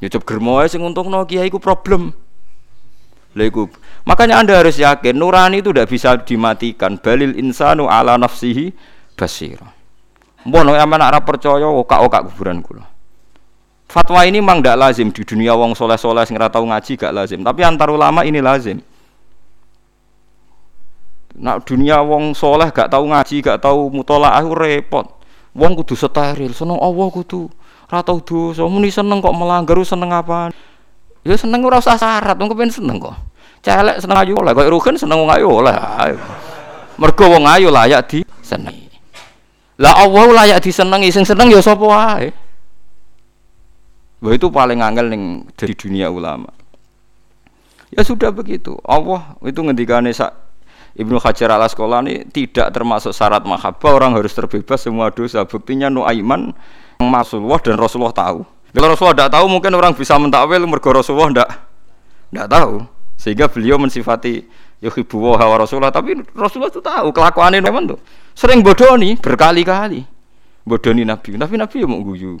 nyucup 0.04 0.22
germo 0.28 0.60
ae 0.60 0.68
sing 0.68 0.84
untungno 0.84 1.24
kiai 1.24 1.48
ku 1.48 1.56
problem. 1.56 2.12
Lha 3.32 3.44
iku. 3.48 3.72
Makanya 4.04 4.42
Anda 4.42 4.60
harus 4.60 4.76
yakin 4.76 5.16
nurani 5.16 5.64
itu 5.64 5.72
tidak 5.72 5.88
bisa 5.88 6.18
dimatikan. 6.20 7.00
Balil 7.00 7.40
insanu 7.40 7.88
ala 7.88 8.20
nafsihi 8.20 8.74
basira. 9.16 9.70
Mbon 10.44 10.72
nek 10.72 10.80
anak 10.80 11.24
percaya 11.24 11.68
okak-okak 11.68 12.32
kuburan 12.32 12.60
kula. 12.64 12.84
Fatwa 13.90 14.22
ini 14.22 14.38
memang 14.38 14.62
tidak 14.62 14.78
lazim 14.78 15.10
di 15.10 15.26
dunia 15.26 15.50
wong 15.58 15.74
soleh 15.74 15.98
soleh 15.98 16.22
sing 16.22 16.38
tahu 16.38 16.62
ngaji 16.70 16.94
gak 16.94 17.10
lazim. 17.10 17.42
Tapi 17.42 17.66
antar 17.66 17.90
ulama 17.90 18.22
ini 18.22 18.38
lazim. 18.38 18.78
Nak 21.34 21.66
dunia 21.66 21.98
wong 21.98 22.30
soleh 22.30 22.70
gak 22.70 22.86
tahu 22.86 23.10
ngaji 23.10 23.42
gak 23.42 23.58
tahu 23.58 23.90
mutola 23.90 24.30
aku 24.38 24.54
repot. 24.54 25.10
Wong 25.58 25.74
kudu 25.74 25.98
steril, 25.98 26.54
seneng 26.54 26.78
Allah 26.78 27.10
kudu 27.10 27.50
ratau 27.90 28.22
dosa. 28.22 28.62
Muni 28.70 28.94
seneng 28.94 29.18
kok 29.18 29.34
melanggar 29.34 29.74
seneng 29.82 30.14
apa? 30.14 30.54
Ya 31.26 31.34
seneng 31.34 31.66
ora 31.66 31.82
usah 31.82 31.98
syarat, 31.98 32.38
wong 32.38 32.54
kepen 32.54 32.70
seneng 32.70 33.02
kok. 33.02 33.18
Celek 33.66 33.98
seneng 33.98 34.22
ayu 34.22 34.38
oleh, 34.38 34.54
kok 34.54 34.70
rugen 34.70 34.94
seneng 34.94 35.26
wong 35.26 35.34
ayu 35.34 35.50
oleh. 35.50 35.74
Mergo 36.94 37.26
wong 37.26 37.42
ayu 37.50 37.74
layak 37.74 38.06
di 38.06 38.22
seneng. 38.46 38.86
Lah 39.82 40.06
Allah 40.06 40.46
layak 40.46 40.62
disenengi, 40.62 41.10
sing 41.10 41.26
seneng 41.26 41.50
ya 41.50 41.58
sapa 41.58 41.82
wae. 41.82 42.30
Wah 44.20 44.32
itu 44.36 44.52
paling 44.52 44.84
angel 44.84 45.08
ning 45.08 45.48
dari 45.56 45.72
dunia 45.72 46.12
ulama. 46.12 46.52
Ya 47.90 48.04
sudah 48.04 48.30
begitu. 48.30 48.76
Allah 48.84 49.34
itu 49.42 49.58
ngendikane 49.64 50.12
sak 50.12 50.36
Ibnu 50.94 51.16
Hajar 51.22 51.56
al 51.56 51.64
Asqalani 51.64 52.28
tidak 52.28 52.70
termasuk 52.74 53.16
syarat 53.16 53.42
mahabbah 53.48 53.90
orang 53.96 54.12
harus 54.14 54.36
terbebas 54.36 54.84
semua 54.84 55.08
dosa. 55.08 55.42
Buktinya 55.48 55.88
Nuaiman 55.88 56.52
yang 57.00 57.08
Rasulullah 57.08 57.58
dan 57.64 57.80
Rasulullah 57.80 58.14
tahu. 58.14 58.44
Kalau 58.70 58.86
Rasulullah 58.92 59.16
tidak 59.16 59.32
tahu 59.34 59.46
mungkin 59.50 59.72
orang 59.74 59.92
bisa 59.96 60.14
mentakwil 60.20 60.62
mergo 60.68 60.90
Rasulullah 60.92 61.30
tidak 61.32 61.50
tidak 62.30 62.48
tahu. 62.52 62.74
Sehingga 63.16 63.46
beliau 63.48 63.76
mensifati 63.80 64.44
yuhibbu 64.84 65.16
wa 65.16 65.56
Rasulullah 65.56 65.92
tapi 65.92 66.20
Rasulullah 66.36 66.72
itu 66.72 66.82
tahu 66.84 67.08
kelakuannya 67.10 67.64
memang 67.64 67.96
tuh. 67.96 68.00
Sering 68.36 68.60
bodoni 68.60 69.16
berkali-kali. 69.16 70.04
Bodoni 70.68 71.02
Nabi. 71.08 71.40
Tapi 71.40 71.54
Nabi 71.56 71.76
ya 71.80 71.86
mau 71.88 72.04
guyu. 72.04 72.36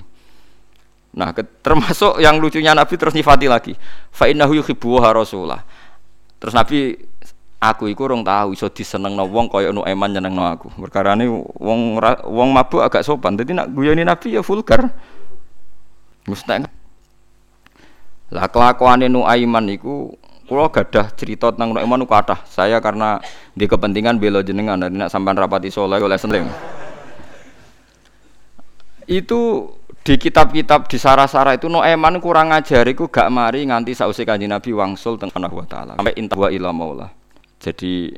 Nah, 1.10 1.34
termasuk 1.34 2.22
yang 2.22 2.38
lucunya 2.38 2.70
Nabi 2.70 2.94
terus 2.94 3.10
nyifati 3.18 3.50
lagi. 3.50 3.74
Fa 4.14 4.30
innahu 4.30 4.62
yuhibbu 4.62 5.02
Rasulullah. 5.02 5.66
Terus 6.38 6.54
Nabi 6.54 6.94
aku 7.60 7.90
iku 7.90 8.08
rong 8.08 8.24
tahu 8.24 8.56
iso 8.56 8.70
disenengno 8.70 9.28
wong 9.28 9.50
kaya 9.50 9.74
nu 9.74 9.82
eman 9.82 10.14
nyenengno 10.14 10.46
aku. 10.46 10.70
Perkarane 10.78 11.26
wong 11.58 11.98
wong 12.30 12.48
mabuk 12.54 12.86
agak 12.86 13.02
sopan. 13.02 13.34
Dadi 13.34 13.52
nak 13.52 13.74
guyoni 13.74 14.06
Nabi 14.06 14.38
ya 14.38 14.42
vulgar. 14.46 14.86
Mustahil. 16.30 16.70
Lah 18.30 18.46
kelakuane 18.46 19.10
nu 19.10 19.26
Aiman 19.26 19.66
iku 19.66 20.14
kula 20.46 20.70
gadah 20.70 21.10
cerita 21.18 21.50
tentang 21.50 21.74
nu 21.74 21.82
Aiman 21.82 22.06
ku 22.06 22.10
kathah. 22.14 22.46
Saya 22.46 22.78
karena 22.78 23.18
di 23.58 23.66
kepentingan 23.66 24.22
bela 24.22 24.46
jenengan 24.46 24.78
dan 24.78 24.94
nak 24.94 25.10
sampean 25.10 25.34
rapati 25.34 25.74
soleh 25.74 25.98
oleh 25.98 26.14
seneng. 26.14 26.46
Itu 29.10 29.74
di 30.00 30.16
kitab-kitab 30.16 30.88
di 30.88 30.96
sarah-sarah 30.96 31.60
itu 31.60 31.68
Noeman 31.68 32.16
kurang 32.24 32.56
ajar 32.56 32.88
iku 32.88 33.12
gak 33.12 33.28
mari 33.28 33.68
nganti 33.68 33.92
sausi 33.92 34.24
kanjeng 34.24 34.48
Nabi 34.48 34.72
wangsul 34.72 35.20
teng 35.20 35.28
Allah 35.36 35.66
taala 35.68 35.92
sampai 36.00 36.16
intawa 36.16 36.48
ila 36.48 36.72
maula. 36.72 37.12
Jadi 37.60 38.08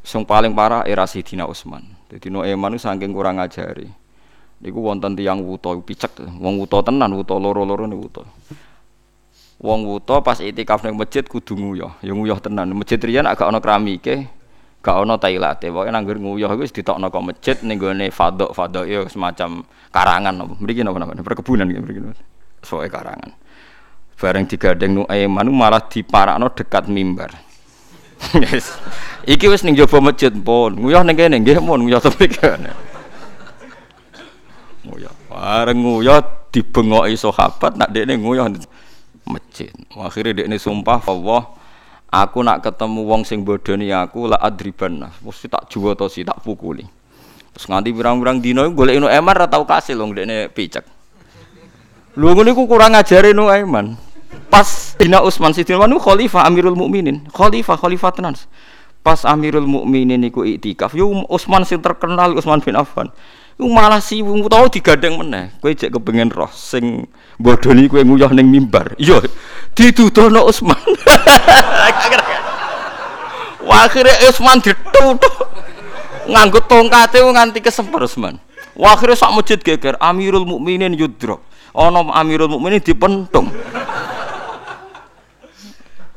sing 0.00 0.24
paling 0.24 0.56
parah 0.56 0.88
era 0.88 1.04
Sidina 1.04 1.44
Utsman. 1.44 1.84
Jadi 2.08 2.32
Noeman 2.32 2.76
itu 2.76 2.88
saking 2.88 3.12
kurang 3.12 3.36
ajari. 3.36 3.84
Niku 4.64 4.80
wonten 4.80 5.12
tiyang 5.12 5.44
wuto 5.44 5.76
picek, 5.84 6.24
wong 6.40 6.56
wuto 6.56 6.80
tenan, 6.80 7.12
wuto 7.12 7.36
loro-loro 7.36 7.84
niku 7.84 8.08
wuto. 8.08 8.22
Wong 9.60 9.84
wuto 9.84 10.24
pas 10.24 10.40
itikaf 10.40 10.80
ning 10.88 10.96
masjid 10.96 11.20
kudu 11.20 11.52
nguyah, 11.52 12.00
ya 12.00 12.16
nguyah 12.16 12.40
tenan. 12.40 12.72
Masjid 12.72 12.96
riyen 12.96 13.28
agak 13.28 13.44
ana 13.44 13.60
keramike, 13.60 14.24
gak 14.84 15.00
ono 15.00 15.16
tailate 15.16 15.72
pokoke 15.72 15.88
nanggur 15.88 16.20
nguyah 16.20 16.52
iku 16.52 16.60
wis 16.60 16.76
ditokno 16.76 17.08
kok 17.08 17.24
masjid 17.24 17.56
ning 17.64 17.80
gone 17.80 18.12
fadok 18.12 18.52
fadok 18.52 18.84
ya 18.84 19.00
semacam 19.08 19.64
karangan 19.88 20.44
apa. 20.44 20.54
Mriki 20.60 20.84
napa 20.84 21.00
namanya 21.00 21.24
perkebunan 21.24 21.64
iki 21.72 21.80
mriki. 21.80 22.00
Soe 22.60 22.92
karangan. 22.92 23.32
Bareng 24.20 24.44
digadeng 24.44 24.92
nu 24.92 25.02
Aiman 25.08 25.48
malah 25.48 25.80
diparakno 25.88 26.52
dekat 26.52 26.92
mimbar. 26.92 27.32
Yes. 28.40 28.72
iki 29.28 29.52
wis 29.52 29.64
ning 29.64 29.72
jaba 29.72 30.04
masjid 30.04 30.32
pun. 30.32 30.76
Nguyah 30.76 31.00
ning 31.00 31.16
kene 31.16 31.40
nggih 31.40 31.64
pun 31.64 31.80
nguyah 31.80 32.00
tepi 32.04 32.28
kene. 32.28 32.72
Nguyah 34.84 35.12
bareng 35.32 35.80
nguyah 35.80 36.20
dibengoki 36.52 37.16
sahabat 37.16 37.80
nak 37.80 37.88
dekne 37.88 38.20
nguyah 38.20 38.52
masjid. 39.24 39.72
Akhirnya 39.96 40.44
dekne 40.44 40.60
sumpah 40.60 41.00
Allah 41.04 41.63
aku 42.14 42.46
nak 42.46 42.62
ketemu 42.62 43.02
wong 43.02 43.22
sing 43.26 43.42
bodoni 43.42 43.90
aku 43.90 44.30
la 44.30 44.38
adriban. 44.38 45.10
Mesti 45.18 45.50
tak 45.50 45.66
juwa 45.66 45.98
to 45.98 46.06
si 46.06 46.22
tak 46.22 46.38
pukuli. 46.46 46.86
Terus 47.54 47.66
nganti 47.66 47.90
pirang-pirang 47.90 48.38
dino 48.38 48.66
golek 48.70 48.98
ino 48.98 49.10
eman 49.10 49.34
ra 49.34 49.46
tau 49.50 49.66
kasil 49.66 49.98
wong 49.98 50.14
dekne 50.14 50.46
picek. 50.50 50.86
Lho 52.14 52.30
ngene 52.30 52.54
ku 52.54 52.70
kurang 52.70 52.94
ngajari 52.94 53.34
no 53.34 53.50
eman. 53.50 53.98
Pas 54.50 54.94
dina 54.98 55.22
Utsman 55.22 55.50
Sidin 55.50 55.78
Wanu 55.82 55.98
khalifah 55.98 56.46
Amirul 56.46 56.78
Mukminin. 56.78 57.26
Khalifah 57.34 57.74
khalifah 57.78 58.10
tenan. 58.14 58.34
Pas 59.02 59.22
Amirul 59.26 59.66
Mukminin 59.66 60.22
iku 60.22 60.46
iktikaf 60.46 60.94
yo 60.94 61.10
Utsman 61.26 61.66
sing 61.66 61.82
terkenal 61.82 62.34
Utsman 62.38 62.62
bin 62.62 62.78
Affan. 62.78 63.10
Iku 63.54 63.70
malah 63.70 64.02
si 64.02 64.18
wong 64.18 64.46
tau 64.50 64.66
digadeng 64.66 65.14
meneh. 65.14 65.54
Kowe 65.62 65.70
cek 65.70 65.94
kepengen 65.94 66.30
roh 66.34 66.50
sing 66.50 67.06
bodoni 67.38 67.86
kowe 67.86 68.02
nguyah 68.02 68.34
ning 68.34 68.50
mimbar. 68.50 68.98
Iya, 68.98 69.22
ditudono 69.74 70.46
Utsman. 70.46 70.78
Wah, 73.66 73.80
akhirnya 73.86 74.14
Utsman 74.30 74.62
ditutup. 74.62 75.34
Nganggo 76.24 76.64
tongkate 76.64 77.20
nganti 77.20 77.60
kesemper 77.60 78.06
Utsman. 78.06 78.40
Wah, 78.74 78.96
akhirnya 78.96 79.18
sak 79.18 79.34
masjid 79.34 79.58
geger 79.60 79.94
Amirul 80.00 80.46
Mukminin 80.46 80.94
yudro. 80.94 81.42
Ana 81.74 82.00
Amirul 82.14 82.50
Mukminin 82.50 82.80
dipentung. 82.80 83.50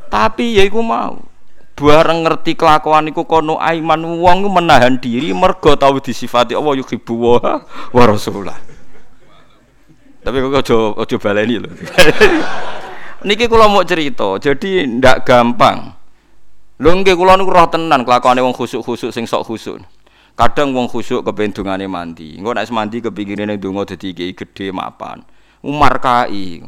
Tapi 0.08 0.56
ya 0.56 0.64
iku 0.64 0.80
mau 0.80 1.20
bareng 1.78 2.26
ngerti 2.26 2.58
kelakuan 2.58 3.12
iku 3.12 3.28
kono 3.30 3.62
aiman 3.62 4.02
wong 4.18 4.50
menahan 4.50 4.98
diri 4.98 5.30
mergo 5.36 5.78
tau 5.78 6.02
disifati 6.02 6.58
Allah 6.58 6.74
yuhibbu 6.80 7.14
wa 7.14 7.62
wa 7.68 8.04
rasulullah. 8.08 8.58
Tapi 10.24 10.36
kok 10.42 10.58
aja 10.58 10.78
aja 10.98 11.16
baleni 11.22 11.56
lho. 11.62 11.70
Niki 13.28 13.52
kula 13.52 13.68
mau 13.68 13.84
cerita, 13.84 14.40
jadi 14.40 14.88
ndak 14.88 15.28
gampang. 15.28 15.92
Lho 16.80 16.90
nggih 16.96 17.12
kula 17.20 17.36
niku 17.36 17.52
roh 17.52 17.68
tenan 17.68 18.08
kelakuane 18.08 18.40
wong 18.40 18.56
khusuk-khusuk 18.56 19.12
sing 19.12 19.28
sok 19.28 19.44
khusuk. 19.52 19.84
Kadang 20.40 20.72
wong 20.72 20.88
khusuk 20.88 21.28
kepen 21.28 21.52
dungane 21.52 21.92
mandi. 21.92 22.40
Engko 22.40 22.56
nek 22.56 22.72
mandi 22.72 23.04
kepikirane 23.04 23.60
donga 23.60 23.84
dadi 23.84 24.16
iki 24.16 24.32
gedhe 24.32 24.72
mapan. 24.72 25.28
Umar 25.60 26.00
kai. 26.00 26.64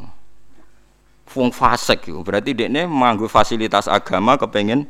Wong 1.31 1.49
fasik 1.55 2.11
iku 2.11 2.27
berarti 2.27 2.51
dekne 2.51 2.89
manggo 2.89 3.31
fasilitas 3.31 3.87
agama 3.87 4.35
kepengen 4.35 4.83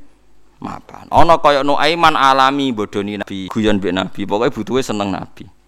mapan. 0.57 1.05
Ana 1.13 1.37
kaya 1.37 1.61
Nuaiman 1.61 2.17
alami 2.17 2.73
bodoni 2.73 3.21
Nabi, 3.21 3.51
guyon 3.51 3.77
mbek 3.77 3.93
Nabi, 3.93 4.21
pokoknya 4.25 4.55
butuhe 4.55 4.81
seneng 4.81 5.13
Nabi. 5.13 5.58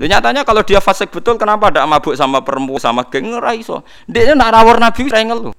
Lha 0.00 0.16
nyatanya 0.16 0.48
kalau 0.48 0.64
dia 0.64 0.80
fasik 0.80 1.12
betul 1.12 1.36
kenapa 1.36 1.68
tidak 1.68 1.84
mabuk 1.84 2.16
sama 2.16 2.40
perempuan 2.40 2.80
sama 2.80 3.04
geng 3.12 3.36
ora 3.36 3.52
iso. 3.52 3.84
Dia 4.08 4.32
nak 4.32 4.48
rawor 4.56 4.80
Nabi 4.80 5.12
ora 5.12 5.20
ngeluh. 5.20 5.52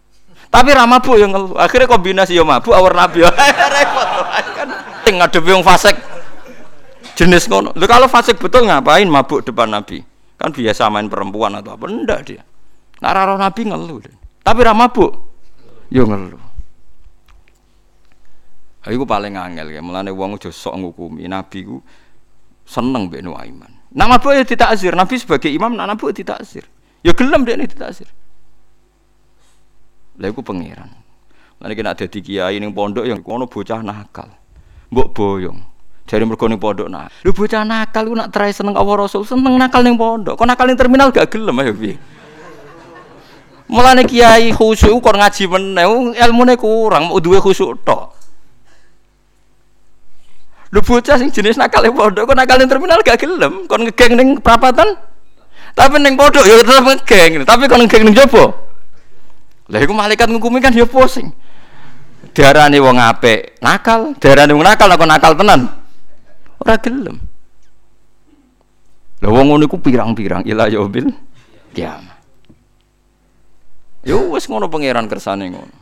Tapi 0.52 0.70
ra 0.74 0.84
mabuk 0.84 1.16
ya 1.16 1.30
ngeluh. 1.30 1.56
Akhirnya 1.62 1.86
kombinasi 1.86 2.36
ya 2.36 2.44
mabuk 2.44 2.76
awar 2.76 2.92
nabi. 2.92 3.24
Repot 3.78 4.10
kan. 4.58 4.70
Sing 5.08 5.16
ngadepi 5.16 5.50
wong 5.56 5.64
fasik 5.64 5.96
jenis 7.16 7.48
ngono. 7.48 7.72
Lho 7.72 7.86
kalau 7.88 8.12
fasik 8.12 8.36
betul 8.36 8.68
ngapain 8.68 9.08
mabuk 9.08 9.48
depan 9.48 9.72
nabi? 9.72 10.04
Kan 10.36 10.52
biasa 10.52 10.90
main 10.92 11.08
perempuan 11.08 11.56
atau 11.56 11.78
apa? 11.78 11.86
Enggak 11.88 12.20
dia. 12.28 12.42
Nah 13.00 13.12
raro 13.16 13.40
nabi 13.40 13.64
ngeluh. 13.64 14.04
Tapi 14.44 14.60
ra 14.60 14.76
mabuk. 14.76 15.12
Ya 15.88 16.04
ngeluh. 16.04 16.42
Iku 18.92 19.06
paling 19.08 19.40
angel 19.40 19.72
ya. 19.72 19.80
Mulane 19.80 20.12
wong 20.12 20.36
aja 20.36 20.52
sok 20.52 20.82
ngukumi 20.82 21.32
nabi 21.32 21.64
ku 21.64 21.80
seneng 22.68 23.08
mbek 23.08 23.24
Nuaiman. 23.24 23.81
Nak 23.92 24.08
mabuk 24.08 24.32
ya 24.32 24.44
ditakzir. 24.48 24.96
Nabi 24.96 25.20
sebagai 25.20 25.52
imam 25.52 25.76
nak 25.76 25.96
mabuk 25.96 26.16
ditakzir. 26.16 26.64
Ya 27.04 27.12
gelem 27.12 27.44
dia 27.44 27.60
ini 27.60 27.68
ditakzir. 27.68 28.08
Lah 30.22 30.28
iku 30.32 30.40
pangeran. 30.40 30.92
Lan 31.60 31.70
iki 31.74 31.82
nek 31.84 31.96
dadi 32.00 32.20
kiai 32.24 32.56
ning 32.58 32.72
pondok 32.72 33.04
yang 33.04 33.20
kono 33.20 33.52
bocah 33.52 33.84
nakal. 33.84 34.32
Mbok 34.92 35.08
boyong. 35.12 35.60
Jare 36.08 36.24
mergo 36.24 36.48
ning 36.48 36.60
pondok 36.60 36.88
nah. 36.88 37.12
Lu 37.28 37.36
bocah 37.36 37.68
nakal 37.68 38.08
ku 38.08 38.16
nak 38.16 38.32
trai 38.32 38.56
seneng 38.56 38.80
Allah 38.80 38.96
Rasul, 39.08 39.28
seneng 39.28 39.60
nakal 39.60 39.84
ning 39.84 40.00
pondok. 40.00 40.40
Kok 40.40 40.48
nakal 40.48 40.72
ning 40.72 40.80
terminal 40.80 41.12
gak 41.12 41.28
gelem 41.32 41.60
ayo 41.60 41.74
piye? 41.76 41.96
Mulane 43.72 44.04
kiai 44.04 44.52
khusyuk 44.52 45.00
kok 45.00 45.16
ngaji 45.16 45.48
meneh, 45.48 45.88
ilmune 46.20 46.60
kurang, 46.60 47.08
mau 47.08 47.24
duwe 47.24 47.40
khusyuk 47.40 47.80
tok. 47.88 48.21
Lu 50.72 50.80
bocah 50.80 51.20
sing 51.20 51.28
jenis 51.28 51.60
nakal 51.60 51.84
ning 51.84 51.92
pondok, 51.92 52.32
kok 52.32 52.38
nakal 52.40 52.56
ning 52.56 52.72
terminal 52.72 53.04
gak 53.04 53.20
gelem, 53.20 53.68
kon 53.68 53.84
ngegeng 53.84 54.16
ning 54.16 54.30
perapatan. 54.40 54.96
Tapi 55.76 56.00
ning 56.00 56.16
pondok 56.16 56.48
ya 56.48 56.56
tetep 56.64 56.80
ngegeng, 56.80 57.44
tapi 57.44 57.68
kon 57.68 57.84
ngegeng 57.84 58.08
ning 58.08 58.16
jopo. 58.16 58.56
Lah 59.68 59.80
iku 59.84 59.92
malaikat 59.92 60.32
ngukumi 60.32 60.64
kan 60.64 60.72
ya 60.72 60.88
pusing. 60.88 61.28
Diarani 62.32 62.80
wong 62.80 62.96
apik 62.96 63.60
nakal, 63.60 64.16
diarani 64.16 64.56
wong 64.56 64.64
nakal 64.64 64.88
kok 64.96 65.10
nakal 65.12 65.36
tenan. 65.36 65.68
Ora 66.64 66.80
gelem. 66.80 67.20
Lah 69.20 69.30
wong 69.30 69.52
ngono 69.52 69.68
pirang-pirang 69.68 70.48
ila 70.48 70.72
yaumil 70.72 71.12
kiamat. 71.76 72.20
Yo 74.08 74.32
wis 74.32 74.48
ngono 74.48 74.72
pangeran 74.72 75.12
kersane 75.12 75.52
ngono. 75.52 75.78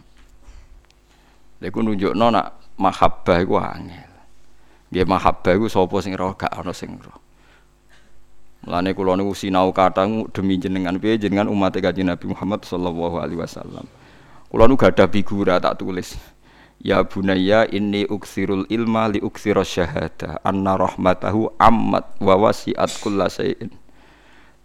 Lha 1.61 1.65
iku 1.69 1.79
nunjukno 1.85 2.25
nak 2.33 2.73
mahabbah 2.81 3.37
iku 3.37 3.55
angel. 3.61 4.08
Nggih 4.89 5.05
mahabbah 5.05 5.53
iku 5.53 5.69
sapa 5.69 5.97
sing 6.01 6.17
roh 6.17 6.33
gak 6.33 6.49
ana 6.49 6.73
sing 6.73 6.97
roh. 6.97 7.17
Mulane 8.65 8.91
kula 8.91 9.15
niku 9.15 9.31
sinau 9.37 9.71
kathah 9.71 10.09
demi 10.35 10.59
jenengan 10.59 10.97
piye 10.99 11.15
jenengan 11.15 11.47
umat 11.47 11.79
Kanjeng 11.79 12.11
Nabi 12.11 12.27
Muhammad 12.33 12.65
sallallahu 12.67 13.21
alaihi 13.21 13.39
wasallam. 13.39 13.87
Kula 14.51 14.67
nu 14.67 14.75
gadah 14.75 15.07
figura 15.07 15.61
tak 15.61 15.79
tulis. 15.79 16.17
Ya 16.81 16.99
bunayya 17.05 17.69
inni 17.69 18.07
uksirul 18.09 18.67
ilma 18.67 19.07
li 19.11 19.23
uksira 19.23 19.63
syahada 19.63 20.43
anna 20.43 20.75
rahmatahu 20.75 21.53
ammat 21.61 22.17
wa 22.19 22.35
wasi'at 22.49 22.91
kullasain. 22.99 23.69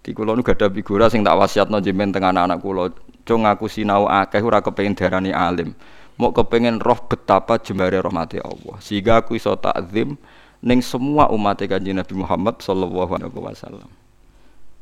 Di 0.03 0.11
kula 0.11 0.35
nu 0.35 0.43
gadah 0.43 0.73
figura 0.73 1.07
sing 1.13 1.23
tak 1.23 1.37
wasiatno 1.39 1.79
jenengan 1.79 2.17
teng 2.17 2.25
anak-anak 2.25 2.59
kula. 2.65 2.85
Cung 3.25 3.47
aku 3.47 3.71
sinau 3.71 4.05
akeh 4.11 4.43
ora 4.43 4.61
kepengin 4.61 4.97
darani 4.99 5.33
alim. 5.33 5.73
Mau 6.15 6.31
kepengin 6.31 6.79
roh 6.79 6.99
betapa 7.11 7.59
jembare 7.59 7.99
rahmati 7.99 8.39
Allah. 8.39 8.79
Sehingga 8.79 9.23
aku 9.23 9.35
iso 9.35 9.55
takzim 9.59 10.15
ning 10.63 10.79
semua 10.81 11.29
umat 11.35 11.59
Kanjeng 11.61 11.99
Nabi 11.99 12.15
Muhammad 12.15 12.63
sallallahu 12.63 13.11
alaihi 13.19 13.35
wasallam. 13.35 13.91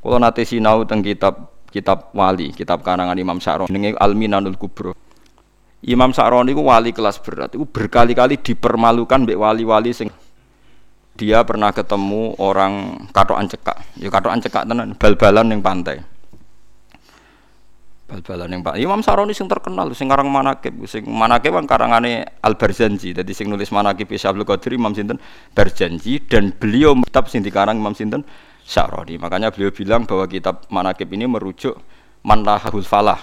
Kula 0.03 0.21
nate 0.21 0.45
sinau 0.45 0.85
teng 0.85 1.01
kitab 1.01 1.51
kitab 1.73 2.13
wali, 2.13 2.53
kitab 2.53 2.85
karangan 2.85 3.17
Imam 3.17 3.41
Sa'roni 3.41 3.73
jenenge 3.73 3.97
Al-Minanul 3.97 4.61
Kubro. 4.61 4.93
Imam 5.83 6.13
Sa'roni 6.13 6.53
itu 6.53 6.63
wali 6.63 6.93
kelas 6.93 7.19
berat, 7.19 7.57
itu 7.57 7.65
berkali-kali 7.65 8.39
dipermalukan 8.39 9.25
mbek 9.27 9.41
wali-wali 9.41 9.91
sing 9.91 10.13
dia 11.17 11.43
pernah 11.43 11.73
ketemu 11.75 12.39
orang 12.39 13.05
katokan 13.11 13.49
cekak, 13.51 13.79
ya 13.99 14.09
katokan 14.13 14.41
cekak 14.45 14.65
tenan, 14.69 14.95
bal-balan 14.95 15.49
ning 15.49 15.61
pantai 15.65 16.05
bal-balan 18.13 18.53
yang 18.53 18.61
Pak 18.61 18.77
Imam 18.77 19.01
Saroni 19.01 19.33
sing 19.33 19.49
terkenal 19.49 19.89
sing 19.97 20.05
karang 20.05 20.29
manakib 20.29 20.85
sing 20.85 21.09
manakib 21.09 21.57
kan 21.57 21.65
karangane 21.65 22.29
Al 22.45 22.61
Barzanji 22.61 23.17
jadi 23.17 23.33
sing 23.33 23.49
nulis 23.49 23.73
manakib 23.73 24.13
Syaikhul 24.13 24.45
Qadir 24.45 24.77
Imam 24.77 24.93
sinten? 24.93 25.17
Barzanji. 25.57 26.21
Dan 26.29 26.53
beliau 26.53 26.93
kitab 27.09 27.33
sing 27.33 27.41
dikarang 27.41 27.81
Imam 27.81 27.97
sinten? 27.97 28.21
Saroni. 28.63 29.17
Makanya 29.17 29.49
beliau 29.49 29.73
bilang 29.73 30.05
bahwa 30.05 30.29
kitab 30.29 30.69
manakib 30.69 31.09
ini 31.17 31.25
merujuk 31.25 31.73
Manlahul 32.23 32.85
Falah 32.85 33.19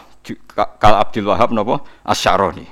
Kal 0.57 0.95
Abdul 0.97 1.29
Wahab 1.29 1.53
nopo? 1.53 1.85
Asyaroni 2.01 2.65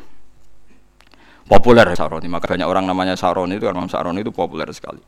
populer 1.46 1.88
Saroni. 1.94 2.28
Maka 2.28 2.58
banyak 2.58 2.68
orang 2.68 2.90
namanya 2.90 3.14
Saroni 3.14 3.62
itu 3.62 3.70
kan 3.70 3.78
Imam 3.78 3.88
Saroni 3.88 4.26
itu 4.26 4.34
populer 4.34 4.68
sekali. 4.74 5.00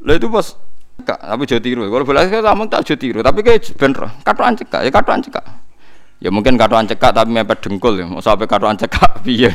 Lalu 0.00 0.16
itu 0.18 0.28
Kak, 1.02 1.18
tapi 1.18 1.42
jauh 1.50 1.58
tiru. 1.58 1.90
Kalau 1.90 2.06
boleh 2.06 2.30
saya 2.30 2.54
tak 2.70 2.82
jauh 2.86 2.94
tiru, 2.94 3.18
tapi 3.18 3.42
kayak 3.42 3.66
bener. 3.74 4.14
Katoan 4.22 4.54
cekak, 4.54 4.86
ya 4.86 4.90
katoan 4.94 5.18
cekak. 5.26 5.42
Ya 6.22 6.30
mungkin 6.30 6.54
katoan 6.54 6.86
cekak 6.88 7.12
tapi 7.12 7.30
mepet 7.34 7.58
dengkul 7.64 7.98
ya. 8.00 8.06
Mau 8.06 8.22
sampai 8.22 8.46
katoan 8.46 8.78
cekak 8.78 9.18
piye. 9.24 9.50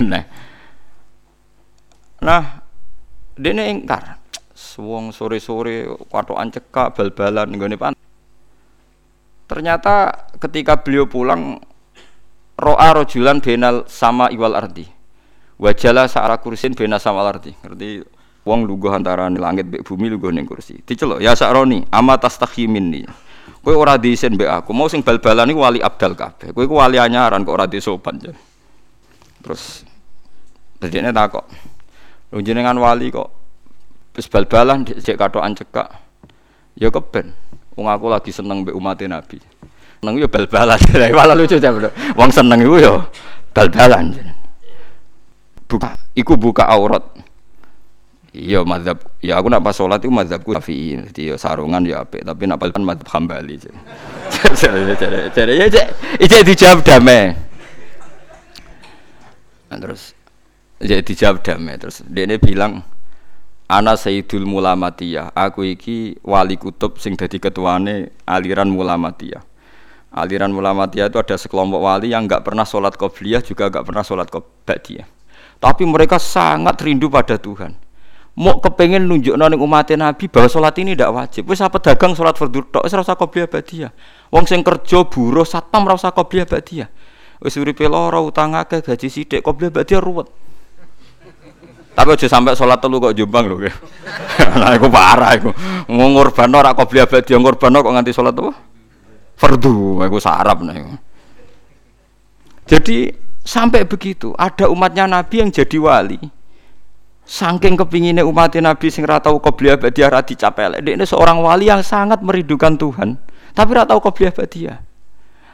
Nah, 2.20 2.44
dia 3.40 3.52
ini 3.56 3.64
ingkar. 3.72 4.20
Suwong 4.52 5.16
sore-sore 5.16 5.88
katoan 6.12 6.52
cekak 6.52 6.96
bal-balan 6.96 7.48
nggone 7.56 7.76
pan. 7.80 7.94
Ternyata 9.50 10.28
ketika 10.38 10.78
beliau 10.84 11.10
pulang 11.10 11.58
ro'a 12.60 12.94
rojulan 12.94 13.40
benal 13.40 13.88
sama 13.88 14.30
iwal 14.30 14.54
ardi. 14.54 14.86
Wajalah 15.60 16.08
sa'ara 16.08 16.40
kursin 16.40 16.76
bena 16.76 17.00
sama 17.02 17.24
ardi. 17.26 17.56
Ngerti 17.56 18.04
wong 18.48 18.68
lungguh 18.68 18.92
antara 18.94 19.28
langit 19.32 19.68
mbek 19.68 19.84
bumi 19.88 20.12
lungguh 20.12 20.32
ning 20.32 20.46
kursi. 20.46 20.80
Diceluk 20.84 21.24
ya 21.24 21.34
sakroni 21.34 21.88
ama 21.90 22.20
tastahimin 22.20 22.86
nih. 22.94 23.04
Kowe 23.60 23.76
ora 23.76 24.00
diisin 24.00 24.40
mbek 24.40 24.50
aku. 24.64 24.72
Mau 24.72 24.88
sing 24.88 25.04
bal-balan 25.04 25.52
iku 25.52 25.60
wali 25.64 25.80
abdal 25.84 26.16
kabeh. 26.16 26.56
Kowe 26.56 26.64
iku 26.64 26.80
wali 26.80 26.96
anyaran 26.96 27.44
kok 27.44 27.56
ora 27.56 27.68
disopan. 27.68 28.16
Terus 29.44 29.84
dadine 30.80 31.12
takok. 31.12 31.46
Lho 32.32 32.40
jenengan 32.40 32.80
wali 32.80 33.12
kok 33.12 33.28
wis 34.16 34.28
bal-balan 34.32 34.88
cek 34.88 35.20
katokan 35.20 35.56
cekak. 35.56 35.90
Ya 36.80 36.88
keben. 36.88 37.36
Wong 37.76 37.88
aku 37.88 38.08
lagi 38.08 38.32
seneng 38.32 38.64
mbek 38.64 38.76
umat 38.76 39.00
Nabi. 39.04 39.40
Seneng 40.00 40.16
yo 40.16 40.28
bal-balan. 40.32 40.80
Malah 41.20 41.36
lucu 41.36 41.60
jam. 41.60 41.76
Wong 42.16 42.32
seneng 42.32 42.64
iku 42.64 42.76
yo 42.80 42.94
bal-balan. 43.52 44.16
Buka, 45.70 45.94
iku 46.18 46.34
buka 46.34 46.66
aurat. 46.66 47.06
Iya 48.30 48.62
mazhab, 48.62 49.02
ya 49.26 49.42
aku 49.42 49.50
nak 49.50 49.66
pas 49.66 49.74
sholat 49.74 50.06
itu 50.06 50.14
mazhabku 50.14 50.54
Syafi'i. 50.54 51.02
Jadi 51.10 51.34
ya 51.34 51.36
sarungan 51.42 51.82
ya 51.82 52.06
apik, 52.06 52.22
tapi 52.22 52.46
nak 52.46 52.62
pas 52.62 52.70
mazhab 52.78 53.10
Hambali. 53.10 53.58
Jadi 54.62 54.94
jadi 55.34 55.54
ya 55.58 55.86
itu 56.22 56.36
dijawab 56.46 56.86
damai. 56.86 57.34
Nah, 59.70 59.78
terus 59.78 60.14
jadi 60.82 61.02
dijawab 61.06 61.42
damai 61.46 61.78
terus 61.78 62.02
dia 62.06 62.26
bilang 62.42 62.82
Ana 63.70 63.94
Sayyidul 63.94 64.50
Mulamatiyah, 64.50 65.34
aku 65.38 65.62
iki 65.62 66.18
wali 66.26 66.58
kutub 66.58 66.98
sing 66.98 67.14
dadi 67.14 67.38
ketuane 67.38 68.14
aliran 68.26 68.70
Mulamatiyah. 68.70 69.46
Aliran 70.10 70.50
Mulamatiyah 70.54 71.14
itu 71.14 71.18
ada 71.22 71.38
sekelompok 71.38 71.82
wali 71.82 72.14
yang 72.14 72.26
nggak 72.26 72.46
pernah 72.46 72.66
sholat 72.66 72.98
qobliyah 72.98 73.46
juga 73.46 73.70
nggak 73.70 73.86
pernah 73.86 74.02
sholat 74.02 74.30
ba'diyah. 74.66 75.06
Tapi 75.62 75.84
mereka 75.86 76.18
sangat 76.18 76.82
rindu 76.82 77.14
pada 77.14 77.38
Tuhan 77.38 77.89
mau 78.40 78.56
kepengen 78.64 79.04
nunjuk 79.04 79.36
ning 79.36 79.60
umat 79.60 79.92
Nabi 80.00 80.32
bahwa 80.32 80.48
sholat 80.48 80.72
ini 80.80 80.96
tidak 80.96 81.12
wajib. 81.12 81.44
Wis 81.52 81.60
apa 81.60 81.76
dagang 81.84 82.16
sholat 82.16 82.40
fardu 82.40 82.64
tok 82.72 82.88
ora 82.88 83.04
usah 83.04 83.20
qobliyah 83.20 83.52
ba'diyah. 83.52 83.92
Wong 84.32 84.48
sing 84.48 84.64
kerja 84.64 85.04
buruh 85.04 85.44
satpam 85.44 85.84
ora 85.84 86.00
usah 86.00 86.16
qobliyah 86.16 86.48
ba'diyah. 86.48 86.88
Wis 87.44 87.60
uripe 87.60 87.84
lara 87.92 88.24
utang 88.24 88.56
akeh 88.56 88.80
gaji 88.80 89.12
sithik 89.12 89.44
qobliyah 89.44 89.76
ba'diyah 89.76 90.00
ruwet. 90.00 90.32
Tapi 92.00 92.16
aja 92.16 92.32
sampai 92.32 92.56
sholat 92.56 92.80
telu 92.80 93.04
kok 93.04 93.12
jombang 93.12 93.44
lho. 93.44 93.60
nah 94.56 94.72
iku 94.80 94.88
parah 94.88 95.36
iku. 95.36 95.52
Ngorban 95.92 96.56
ora 96.56 96.72
qobliyah 96.72 97.12
ba'diyah 97.12 97.44
ngorban 97.44 97.76
kok 97.76 97.92
nganti 97.92 98.16
sholat 98.16 98.32
apa? 98.40 98.56
Fardu, 99.36 100.00
iku 100.08 100.16
sarap 100.16 100.64
nah. 100.64 100.96
Jadi 102.64 103.12
sampai 103.44 103.84
begitu 103.84 104.32
ada 104.40 104.72
umatnya 104.72 105.12
Nabi 105.12 105.44
yang 105.44 105.52
jadi 105.52 105.76
wali 105.76 106.39
Saking 107.30 107.78
kepinginnya 107.78 108.26
umat 108.26 108.58
Nabi 108.58 108.90
sing 108.90 109.06
ratau 109.06 109.38
qobliyah 109.38 109.78
badiah 109.78 110.10
ra 110.10 110.26
dicapelek. 110.26 110.82
Ini 110.82 111.06
seorang 111.06 111.38
wali 111.46 111.70
yang 111.70 111.86
sangat 111.86 112.26
merindukan 112.26 112.74
Tuhan, 112.74 113.22
tapi 113.54 113.72
ratau 113.78 114.02
qobliyah 114.02 114.34
badiah. 114.34 114.82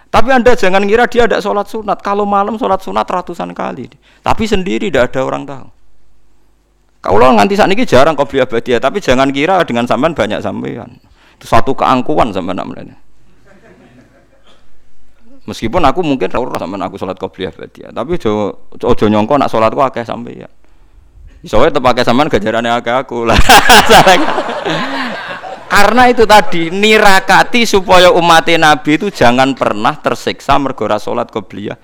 Tapi 0.08 0.32
Anda 0.32 0.56
jangan 0.56 0.88
kira 0.88 1.04
dia 1.12 1.28
ada 1.28 1.44
sholat 1.44 1.68
sunat. 1.68 2.00
Kalau 2.00 2.24
malam 2.24 2.56
sholat 2.56 2.80
sunat 2.80 3.04
ratusan 3.04 3.52
kali. 3.52 3.92
Tapi 4.24 4.48
sendiri 4.48 4.88
tidak 4.88 5.12
ada 5.12 5.28
orang 5.28 5.44
tahu. 5.44 5.68
Kalau 7.04 7.36
nganti 7.36 7.60
saat 7.60 7.68
ini 7.68 7.84
jarang 7.84 8.16
qobliyah 8.16 8.48
badiah, 8.48 8.80
tapi 8.80 9.04
jangan 9.04 9.28
kira 9.36 9.60
dengan 9.68 9.84
sampean 9.84 10.16
banyak 10.16 10.40
sampean. 10.40 11.04
Itu 11.36 11.44
satu 11.44 11.76
keangkuhan 11.76 12.32
sampean 12.32 12.56
namanya. 12.56 12.96
Meskipun 15.44 15.84
aku 15.84 16.08
mungkin 16.08 16.32
ora 16.40 16.56
sampean 16.56 16.88
aku 16.88 16.96
salat 16.96 17.20
qobliyah 17.20 17.52
badiah, 17.52 17.92
tapi 17.92 18.16
ojo 18.80 19.06
nyongko 19.12 19.36
nak 19.36 19.52
salatku 19.52 19.84
akeh 19.84 20.08
sampeyan. 20.08 20.48
Wae 21.46 21.70
tepake 21.70 22.02
sampean 22.02 22.26
gajarane 22.26 22.74
akeh 22.74 22.90
aku 22.90 23.30
lah. 23.30 23.38
Karena 25.76 26.10
itu 26.10 26.26
tadi 26.26 26.74
nirakati 26.74 27.70
supaya 27.70 28.10
umat 28.10 28.48
Nabi 28.48 28.98
itu 28.98 29.14
jangan 29.14 29.54
pernah 29.54 29.94
tersiksa 29.94 30.58
mergo 30.58 30.90
salat 30.98 31.30
qobliyah. 31.30 31.78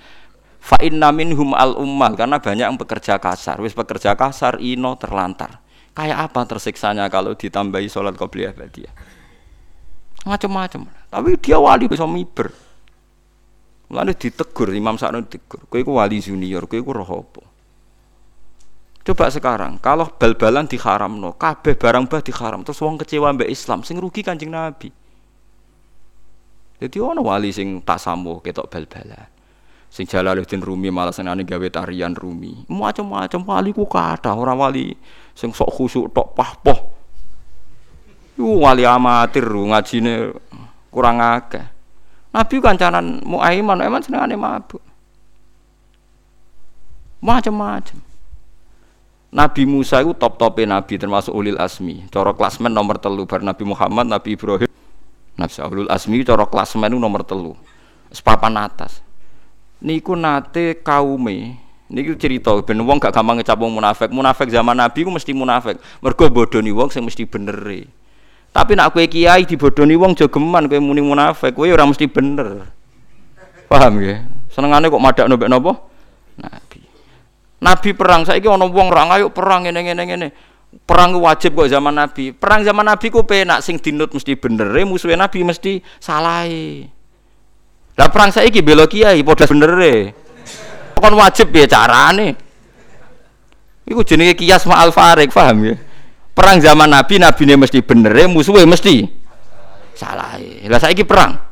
Fa 0.62 0.78
inna 0.82 1.12
minhum 1.12 1.58
al 1.58 1.76
ummal 1.76 2.14
karena 2.14 2.38
banyak 2.38 2.66
yang 2.72 2.80
bekerja 2.80 3.20
kasar. 3.20 3.60
Wis 3.60 3.76
bekerja 3.76 4.16
kasar 4.16 4.62
ino 4.64 4.96
terlantar. 4.96 5.60
Kayak 5.92 6.32
apa 6.32 6.48
tersiksanya 6.48 7.12
kalau 7.12 7.36
ditambahi 7.36 7.92
salat 7.92 8.16
qobliyah 8.16 8.56
badiah? 8.56 8.94
Macam-macam. 10.24 10.88
Tapi 10.88 11.30
dia 11.42 11.60
wali 11.60 11.92
bisa 11.92 12.08
miber. 12.08 12.54
Mulane 13.92 14.16
ditegur 14.16 14.72
Imam 14.72 14.96
Sa'nu 14.96 15.28
ditegur. 15.28 15.68
Kowe 15.68 15.84
iku 15.84 16.00
wali 16.00 16.24
junior, 16.24 16.64
kowe 16.64 16.80
iku 16.80 16.96
roh 16.96 17.04
apa? 17.04 17.51
Coba 19.02 19.34
sekarang, 19.34 19.82
kalau 19.82 20.06
bal-balan 20.14 20.70
diharamno, 20.70 21.34
kabeh 21.34 21.74
barang 21.74 22.06
bah 22.06 22.22
diharam, 22.22 22.62
terus 22.62 22.78
wong 22.86 23.02
kecewa 23.02 23.34
mbek 23.34 23.50
Islam, 23.50 23.82
sing 23.82 23.98
rugi 23.98 24.22
Kanjeng 24.22 24.54
Nabi. 24.54 24.94
Jadi 26.82 26.98
ono 27.02 27.26
wali 27.26 27.50
sing 27.50 27.82
tak 27.82 27.98
samu 27.98 28.42
ketok 28.42 28.70
bal-balan. 28.70 29.30
Sing 29.92 30.08
Jalaluddin 30.08 30.64
Rumi 30.64 30.88
malah 30.88 31.12
senane 31.12 31.44
gawe 31.44 31.68
tarian 31.68 32.16
Rumi. 32.16 32.64
Macam-macam 32.70 33.42
wali 33.44 33.70
ku 33.76 33.90
kathah, 33.90 34.38
ora 34.38 34.56
wali 34.56 34.94
sing 35.36 35.52
sok 35.52 35.68
khusuk 35.68 36.14
tok 36.16 36.32
pahpoh. 36.32 36.80
Iku 38.40 38.64
wali 38.64 38.88
amatir 38.88 39.46
ngajine 39.46 40.32
kurang 40.88 41.20
akeh. 41.20 41.66
Nabi 42.32 42.56
kancanan 42.64 43.20
Muaiman, 43.28 43.84
Muaiman 43.84 44.02
senengane 44.02 44.40
mabuk. 44.40 44.80
Macam-macam. 47.20 48.11
Nabi 49.32 49.64
Musa 49.64 50.04
itu 50.04 50.12
top 50.12 50.36
topnya 50.36 50.76
Nabi 50.78 51.00
termasuk 51.00 51.32
ulil 51.32 51.56
asmi. 51.56 52.04
Coro 52.12 52.36
klasmen 52.36 52.72
nomor 52.76 53.00
telu 53.00 53.24
bar 53.24 53.40
Nabi 53.40 53.64
Muhammad, 53.64 54.12
Nabi 54.12 54.36
Ibrahim, 54.36 54.68
Nabi 55.40 55.54
Ulul 55.58 55.90
Asmi 55.90 56.22
coro 56.22 56.46
klasmen 56.46 56.94
nomor 56.94 57.26
telu. 57.26 57.58
Sepapan 58.14 58.62
atas. 58.62 59.02
Niku 59.82 60.14
nate 60.14 60.78
kaume. 60.86 61.58
Niku 61.92 62.16
cerita 62.16 62.56
ben 62.64 62.80
wong 62.86 63.02
gak 63.02 63.12
gampang 63.16 63.42
ngecap 63.42 63.58
munafik. 63.60 64.10
Munafik 64.14 64.48
zaman 64.54 64.78
Nabi 64.78 65.02
ku 65.02 65.10
mesti 65.10 65.34
munafik. 65.34 65.82
Mergo 66.04 66.30
bodoni 66.30 66.72
wong 66.72 66.94
sing 66.94 67.02
mesti 67.02 67.26
bener. 67.26 67.88
Tapi 68.52 68.72
nak 68.76 68.92
kue 68.92 69.08
kiai 69.08 69.48
dibodoni 69.48 69.96
wong 69.96 70.12
jogeman 70.14 70.68
kue 70.68 70.80
muni 70.84 71.00
munafik, 71.00 71.56
kue 71.56 71.72
orang 71.72 71.96
mesti 71.96 72.06
bener. 72.12 72.68
Paham 73.72 74.04
ya? 74.04 74.28
Senengane 74.52 74.92
kok 74.92 75.00
madak 75.00 75.26
nobek 75.32 75.48
nopo? 75.48 75.72
Nabi. 76.36 76.71
Nabi 77.62 77.94
perang 77.94 78.26
saiki 78.26 78.50
ana 78.50 78.66
wong 78.66 78.90
ora 78.90 79.06
ayo 79.22 79.30
perang 79.30 79.70
ngene 79.70 79.86
ngene 79.86 80.04
ngene. 80.10 80.28
Perang 80.88 81.14
wajib 81.22 81.54
kok 81.54 81.70
zaman 81.70 81.94
Nabi. 81.94 82.34
Perang 82.34 82.66
zaman 82.66 82.88
Nabi 82.88 83.14
ku 83.14 83.22
penak 83.22 83.62
sing 83.62 83.78
dinut 83.78 84.10
mesti 84.10 84.34
bener, 84.34 84.72
musuhe 84.88 85.14
Nabi 85.14 85.46
mesti 85.46 85.78
salahe. 86.02 86.90
Lah 88.00 88.08
perang 88.10 88.34
saiki 88.34 88.66
bela 88.66 88.90
kiai 88.90 89.22
padha 89.22 89.46
benere. 89.46 90.16
Kon 90.98 91.14
wajib 91.14 91.52
piye 91.54 91.68
carane? 91.68 92.34
Iku 93.86 94.02
jenenge 94.08 94.38
kias 94.38 94.64
ma'al 94.64 94.94
farik, 94.96 95.34
paham 95.34 95.68
ya? 95.68 95.76
Perang 96.32 96.64
zaman 96.64 96.88
Nabi, 96.88 97.20
Nabi 97.20 97.42
ini 97.44 97.60
mesti 97.60 97.84
bener, 97.84 98.16
musuhnya 98.32 98.64
mesti 98.64 99.04
salah. 99.92 100.40
Lah 100.42 100.80
saiki 100.80 101.04
perang. 101.04 101.51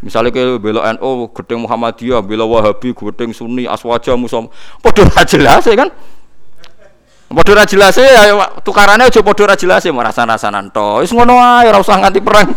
Misalnya 0.00 0.32
ke 0.32 0.56
bela 0.56 0.96
NU, 0.96 1.28
gedeng 1.36 1.68
Muhammadiyah, 1.68 2.24
bela 2.24 2.48
Wahabi, 2.48 2.96
gedeng 2.96 3.36
Sunni, 3.36 3.68
Aswaja, 3.68 4.16
Musom, 4.16 4.48
podo 4.80 5.04
ra 5.04 5.22
jelas 5.28 5.60
ya 5.68 5.76
kan? 5.76 5.92
Podo 7.30 7.52
ra 7.54 7.62
jelas 7.62 7.94
ya 7.94 8.34
tukarannya 8.64 9.06
aja 9.06 9.20
podo 9.22 9.46
ra 9.46 9.54
jelas 9.54 9.84
ya 9.84 9.92
rasan-rasanan 9.92 10.72
to. 10.72 11.04
Wis 11.04 11.12
ngono 11.12 11.38
ae 11.38 11.70
usah 11.70 12.00
nganti 12.00 12.18
perang. 12.18 12.48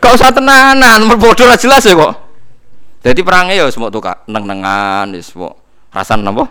Gak 0.00 0.12
usah 0.16 0.32
tenanan, 0.32 1.04
podo 1.20 1.44
ra 1.44 1.54
jelas 1.54 1.84
ya 1.84 1.94
kok. 1.94 2.14
Jadi 3.04 3.20
perangnya 3.20 3.60
ya 3.60 3.64
semua 3.68 3.92
tukar 3.92 4.24
neng-nengan, 4.24 5.14
ya 5.14 5.20
semua 5.20 5.52
rasan 5.92 6.24
apa? 6.24 6.48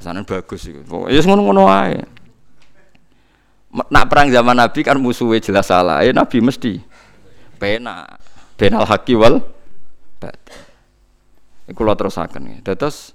Rasanan 0.00 0.24
bagus 0.24 0.64
iku. 0.64 1.06
Ya 1.12 1.20
ngono-ngono 1.22 1.68
ae 1.68 2.02
nak 3.68 4.08
perang 4.08 4.32
zaman 4.32 4.56
Nabi 4.56 4.80
kan 4.80 4.96
musuhnya 4.96 5.44
jelas 5.44 5.68
salah. 5.68 6.00
Ya 6.00 6.10
Nabi 6.16 6.40
mesti 6.40 6.80
pena, 7.60 8.08
penal 8.58 8.84
haki 8.84 9.14
wal 9.14 9.40
Iku 11.68 11.84
lo 11.84 11.92
terusaken. 11.92 12.64
Terus 12.64 13.12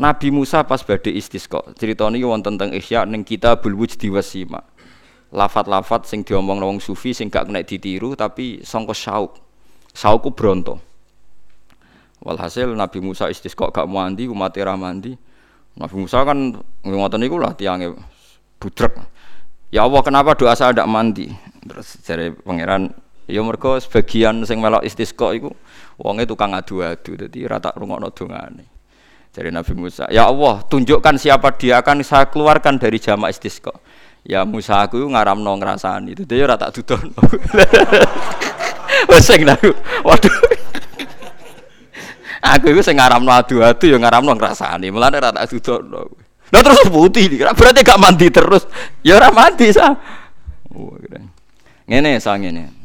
Nabi 0.00 0.32
Musa 0.32 0.62
pas 0.64 0.80
badhe 0.80 1.10
istisqa. 1.12 1.60
Cerita 1.76 2.06
niki 2.08 2.24
wonten 2.24 2.56
tentang 2.56 2.72
Ihya 2.72 3.04
ning 3.04 3.26
Kitabul 3.26 3.76
Wujdi 3.76 4.08
Wasima. 4.08 4.62
Lafat-lafat 5.34 6.06
sing 6.06 6.22
diomong 6.22 6.62
wong 6.62 6.78
sufi 6.78 7.12
sing 7.12 7.28
gak 7.28 7.50
kena 7.50 7.66
ditiru 7.66 8.14
tapi 8.14 8.62
sangka 8.62 8.94
syauk. 8.94 9.36
Syaukku 9.90 10.32
bronto. 10.32 10.78
Walhasil 12.22 12.72
Nabi 12.72 13.02
Musa 13.02 13.26
istisqa 13.26 13.68
gak 13.74 13.90
mandi, 13.90 14.30
umat 14.30 14.54
ra 14.54 14.78
mandi. 14.78 15.12
Nabi 15.76 15.94
Musa 15.98 16.22
kan 16.22 16.56
ngoten 16.86 17.20
niku 17.20 17.42
lah 17.42 17.58
tiange 17.58 17.92
budrek. 18.62 18.96
Ya 19.74 19.82
Allah 19.86 20.02
kenapa 20.02 20.38
doa 20.38 20.54
saya 20.54 20.74
tidak 20.74 20.90
mandi? 20.90 21.30
Terus 21.62 21.88
dari 22.02 22.30
pangeran, 22.34 22.90
ya 23.26 23.40
mereka 23.42 23.80
sebagian 23.82 24.44
sing 24.46 24.62
melok 24.62 24.84
istisqa 24.86 25.34
iku 25.34 25.50
wonge 26.00 26.24
tukang 26.24 26.56
adu-adu 26.56 27.16
dadi 27.26 27.44
rata 27.44 27.72
rungokno 27.76 28.08
dongane. 28.14 28.64
Dari 29.30 29.46
Nabi 29.54 29.78
Musa, 29.78 30.10
ya 30.10 30.26
Allah 30.26 30.58
tunjukkan 30.66 31.14
siapa 31.14 31.54
dia 31.54 31.78
akan 31.78 32.02
saya 32.02 32.26
keluarkan 32.26 32.82
dari 32.82 32.98
jamaah 32.98 33.30
istisqa. 33.30 33.70
Ya 34.26 34.42
Musa 34.42 34.82
aku 34.82 34.98
ngaramno 34.98 35.54
ngrasani, 35.54 36.18
itu 36.18 36.26
dia 36.26 36.50
rata 36.50 36.66
dudono. 36.74 37.14
Wes 39.06 39.22
sing 39.28 39.46
waduh. 40.02 40.34
Aku 42.40 42.72
itu 42.72 42.80
sing 42.82 42.96
ngaramno 42.96 43.30
adu-adu 43.30 43.86
ya 43.86 44.02
ngaramno 44.02 44.34
ngrasani, 44.34 44.90
mulane 44.90 45.22
rata 45.22 45.46
dudono. 45.46 46.10
Nah 46.50 46.60
terus 46.66 46.82
putih 46.90 47.30
berarti 47.30 47.80
gak 47.86 48.00
mandi 48.02 48.26
terus. 48.34 48.66
Ya 49.06 49.14
ora 49.14 49.30
mandi 49.30 49.70
sah. 49.70 49.94
Oh, 50.74 50.98
ngene 51.86 52.18
sang 52.18 52.42
ngene. 52.42 52.79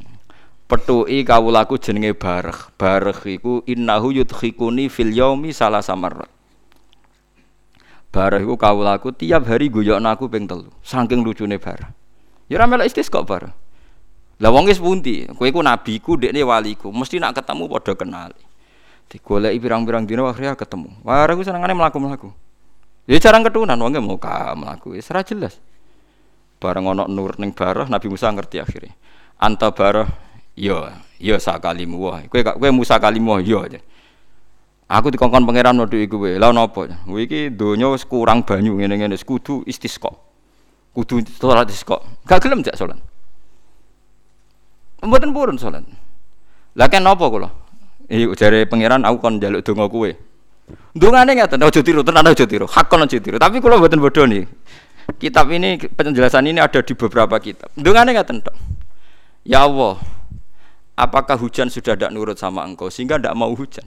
Petui 0.65 1.21
kawulaku 1.21 1.77
jenenge 1.77 2.17
bareh. 2.17 2.73
Bareh 2.73 3.17
iku 3.29 3.61
innahu 3.69 4.09
yudkhikuni 4.09 4.89
fil 4.89 5.13
yaumi 5.13 5.53
salah 5.53 5.85
samar. 5.85 6.25
Bareh 8.09 8.41
iku 8.41 8.57
kawulaku 8.57 9.13
tiap 9.13 9.45
hari 9.45 9.69
guyokno 9.69 10.09
aku 10.09 10.25
ping 10.25 10.49
telu. 10.49 10.73
Saking 10.81 11.21
lucune 11.21 11.61
bareh. 11.61 11.85
Ya 12.49 12.57
ora 12.57 12.65
melok 12.65 12.89
istisqa 12.89 13.21
bareh. 13.21 13.53
Lah 14.41 14.49
wong 14.51 14.65
wis 14.65 14.81
pundi? 14.81 15.29
Kowe 15.37 15.45
iku 15.45 15.61
nabiku, 15.61 16.17
waliku. 16.17 16.89
Mesti 16.89 17.21
nak 17.21 17.37
ketemu 17.37 17.69
padha 17.69 17.93
kenali. 17.93 18.41
Digoleki 19.05 19.61
pirang-pirang 19.61 20.09
dina 20.09 20.25
akhirnya 20.25 20.57
ketemu. 20.57 20.89
Wah, 21.05 21.29
aku 21.29 21.45
senengane 21.45 21.77
mlaku-mlaku. 21.77 22.33
Ya 23.05 23.21
jarang 23.21 23.45
ketunan 23.45 23.77
wong 23.77 24.01
mau 24.01 24.17
ka 24.17 24.57
mlaku 24.57 24.97
wis 24.97 25.05
ora 25.13 25.21
jelas. 25.21 25.61
Bareng 26.57 26.89
ana 26.89 27.05
nur 27.05 27.37
ning 27.37 27.53
barah 27.53 27.85
Nabi 27.85 28.09
Musa 28.09 28.33
ngerti 28.33 28.57
akhirnya. 28.57 28.97
Anta 29.37 29.69
barah 29.69 30.09
yo 30.55 30.87
yo 31.19 31.35
sakalimu 31.39 31.99
wah. 31.99 32.23
Kowe 32.27 32.43
kowe 32.43 32.69
Musa 32.71 32.99
kalimu 32.99 33.39
yo 33.43 33.63
aja. 33.63 33.79
Aku 34.85 35.09
dikongkon 35.09 35.45
pangeran 35.45 35.75
modho 35.75 35.99
iku 35.99 36.19
kowe. 36.19 36.31
Lah 36.39 36.51
napa? 36.55 36.87
Kowe 37.05 37.19
iki 37.19 37.51
donya 37.51 37.91
wis 37.91 38.07
kurang 38.07 38.43
banyu 38.43 38.79
ngene-ngene 38.79 39.15
kudu 39.21 39.63
istisqa. 39.67 40.09
Kudu 40.95 41.21
salat 41.37 41.69
istisqa. 41.69 41.99
Gak 42.25 42.39
gelem 42.41 42.63
jak 42.63 42.79
salat. 42.79 42.97
Mboten 45.03 45.35
purun 45.35 45.59
salat. 45.59 45.83
Lah 46.75 46.87
kan 46.87 47.03
napa 47.03 47.27
kula? 47.27 47.49
Eh 48.09 48.29
jare 48.37 48.69
pangeran 48.69 49.03
aku 49.03 49.17
kon 49.19 49.37
njaluk 49.41 49.65
donga 49.65 49.89
kowe. 49.89 50.11
Dungane 50.95 51.37
ngeten, 51.37 51.61
ojo 51.61 51.79
tiru, 51.85 52.01
tenan 52.01 52.25
ojo 52.25 52.45
tiru. 52.49 52.65
Hakon 52.65 53.05
ojo 53.05 53.17
tiru. 53.21 53.37
Tapi 53.37 53.61
kula 53.61 53.77
mboten 53.77 54.01
bodho 54.01 54.25
nih. 54.25 54.49
Kitab 55.21 55.53
ini 55.53 55.77
penjelasan 55.77 56.49
ini 56.49 56.57
ada 56.57 56.81
di 56.81 56.93
beberapa 56.97 57.37
kitab. 57.37 57.69
Dungane 57.77 58.17
ngeten 58.17 58.41
tok. 58.41 58.55
Ya 59.45 59.61
Allah, 59.61 60.01
apakah 60.95 61.35
hujan 61.35 61.67
sudah 61.67 61.93
tidak 61.93 62.11
nurut 62.11 62.39
sama 62.39 62.63
engkau 62.63 62.87
sehingga 62.87 63.19
tidak 63.19 63.35
mau 63.35 63.51
hujan? 63.51 63.85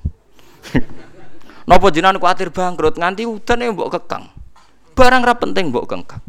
Nopo 1.69 1.93
jinan 1.93 2.17
kuatir 2.17 2.49
bangkrut 2.49 2.97
nganti 2.97 3.29
hutan 3.29 3.61
yang 3.61 3.77
mbok 3.77 4.01
kekang. 4.01 4.33
Barang 4.97 5.21
ra 5.21 5.37
penting 5.37 5.69
mbok 5.69 5.85
kekang. 5.85 6.23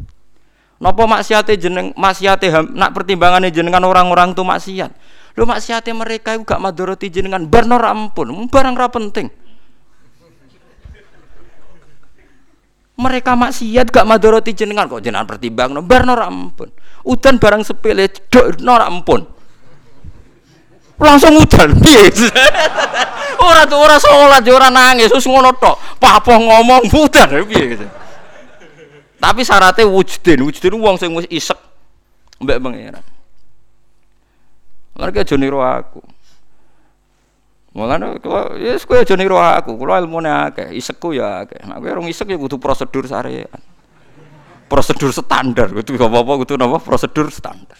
Nopo 0.80 1.04
maksiate 1.04 1.56
jeneng 1.60 1.92
maksiate 1.96 2.52
nak 2.72 2.92
pertimbangannya 2.92 3.52
jenengan 3.52 3.84
orang-orang 3.84 4.36
tuh 4.36 4.44
maksiat. 4.44 4.92
Lu 5.38 5.48
maksiate 5.48 5.94
mereka 5.94 6.34
itu 6.34 6.42
gak 6.42 6.58
madoroti 6.58 7.06
jenengan 7.06 7.46
bar 7.46 7.64
ampun, 7.64 8.50
barang 8.50 8.74
ra 8.74 8.90
penting. 8.90 9.30
mereka 13.00 13.32
maksiat 13.32 13.88
gak 13.88 14.04
madoroti 14.04 14.52
jenengan 14.52 14.84
kok 14.84 15.00
jenengan 15.00 15.24
pertimbang 15.24 15.72
no 15.72 15.80
bar 15.80 16.04
nora 16.04 16.28
ampun 16.28 16.68
udan 17.08 17.40
barang 17.40 17.64
sepele 17.64 18.12
dok 18.28 18.60
nora 18.60 18.84
ampun 18.84 19.24
langsung 21.00 21.32
udan 21.40 21.72
piye 21.80 22.12
ora 23.48 23.64
tuh 23.64 23.80
ora 23.80 23.96
salat 23.96 24.44
ora 24.44 24.68
nangis 24.68 25.08
terus 25.08 25.24
ngono 25.24 25.50
tok 25.56 25.80
papa 25.96 26.36
ngomong 26.36 26.92
udan 27.08 27.28
piye 27.48 27.64
gitu 27.74 27.86
tapi 29.20 29.40
syaratnya 29.44 29.88
wujudin 29.88 30.44
wujudin 30.44 30.76
wong 30.76 30.96
sing 31.00 31.10
wis 31.16 31.28
isek 31.32 31.56
mbek 32.40 32.60
pangeran 32.60 33.04
mereka 34.96 35.24
aja 35.24 35.36
niru 35.40 35.60
aku 35.64 36.00
Mulane 37.70 38.18
kula 38.18 38.58
ya 38.58 38.74
yes, 38.74 38.82
kowe 38.82 38.98
aja 38.98 39.14
niru 39.14 39.38
aku, 39.38 39.78
kula 39.78 40.02
ilmune 40.02 40.26
akeh, 40.26 40.74
isekku 40.74 41.14
ya 41.14 41.46
akeh. 41.46 41.62
Nek 41.70 41.78
kowe 41.78 42.02
rong 42.02 42.10
isek 42.10 42.26
ya 42.26 42.34
kudu 42.34 42.58
prosedur 42.58 43.06
syariat. 43.06 43.62
Prosedur 44.66 45.14
standar, 45.14 45.70
kudu 45.70 45.94
apa-apa 45.94 46.42
kudu 46.42 46.58
napa 46.58 46.82
prosedur 46.82 47.30
standar. 47.30 47.78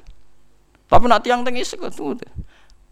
Tapi 0.87 1.05
nak 1.11 1.27
tiang 1.27 1.43
teng 1.43 1.59
isek 1.59 1.83
kudu. 1.83 2.23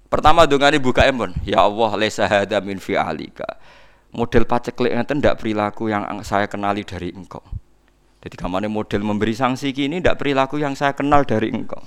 Pertama 0.09 0.49
dongane 0.49 0.81
buka 0.81 1.05
empon, 1.05 1.37
ya 1.44 1.68
Allah 1.68 1.92
lesa 2.01 2.25
hada 2.25 2.64
min 2.64 2.81
fi 2.81 2.97
alika. 2.97 3.61
Model 4.09 4.49
paceklik 4.49 4.97
ngeten 4.97 5.21
ndak 5.21 5.37
perilaku 5.44 5.92
yang 5.92 6.09
saya 6.25 6.49
kenali 6.49 6.81
dari 6.81 7.12
engkau. 7.12 7.44
Jadi 8.25 8.35
kamane 8.40 8.73
model 8.73 9.05
memberi 9.05 9.37
sanksi 9.37 9.77
kini 9.77 10.01
ndak 10.01 10.16
perilaku 10.16 10.57
yang 10.57 10.73
saya 10.73 10.97
kenal 10.97 11.29
dari 11.29 11.53
engkau. 11.53 11.85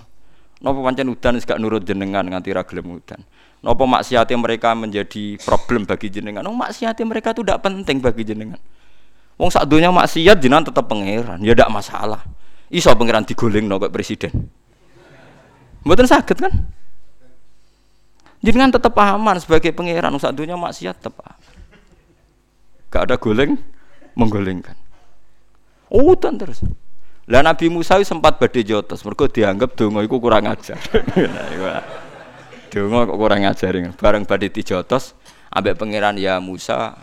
Napa 0.61 0.77
pancen 0.77 1.09
udan 1.09 1.41
gak 1.41 1.57
nurut 1.57 1.81
jenengan 1.81 2.21
nganti 2.21 2.53
ra 2.53 2.61
gelem 2.61 3.01
udan. 3.01 3.25
Napa 3.65 3.83
maksiatnya 3.89 4.37
mereka 4.37 4.77
menjadi 4.77 5.41
problem 5.41 5.89
bagi 5.89 6.13
jenengan? 6.13 6.45
Oh 6.45 6.53
maksiatnya 6.53 7.01
mereka 7.09 7.33
itu 7.33 7.41
tidak 7.41 7.65
penting 7.65 7.97
bagi 7.97 8.21
jenengan. 8.21 8.61
Wong 9.41 9.49
sak 9.49 9.65
donya 9.65 9.89
maksiat 9.89 10.37
jenengan 10.37 10.69
tetap 10.69 10.85
pangeran, 10.85 11.41
ya 11.41 11.57
tidak 11.57 11.73
masalah. 11.73 12.21
Iso 12.69 12.93
pangeran 12.93 13.25
digoling 13.25 13.65
no 13.65 13.81
presiden. 13.89 14.53
Mboten 15.81 16.05
sakit 16.05 16.37
kan? 16.37 16.53
Jenengan 18.41 18.73
tetap 18.73 18.97
aman 18.97 19.37
sebagai 19.37 19.69
pangeran, 19.69 20.17
sak 20.17 20.33
donya 20.33 20.57
maksiat 20.57 20.97
tetap 20.97 21.21
aman. 21.21 21.53
Gak 22.89 23.07
ada 23.07 23.15
goleng 23.15 23.55
menggolengkan. 24.17 24.75
Oh, 25.87 26.17
terus. 26.17 26.65
Lah 27.29 27.45
Nabi 27.45 27.69
Musa 27.71 28.01
sempat 28.01 28.41
badhe 28.41 28.65
jotos, 28.65 29.05
mergo 29.05 29.29
dianggap 29.29 29.77
donga 29.77 30.01
iku 30.01 30.17
kurang 30.17 30.49
ajar. 30.49 30.75
donga 32.73 32.99
kok 33.07 33.17
kurang 33.19 33.45
ajar. 33.45 33.71
Bareng 33.95 34.25
badhe 34.25 34.49
dijotos 34.49 35.15
ambek 35.53 35.77
pangeran 35.77 36.17
ya 36.17 36.41
Musa 36.41 36.97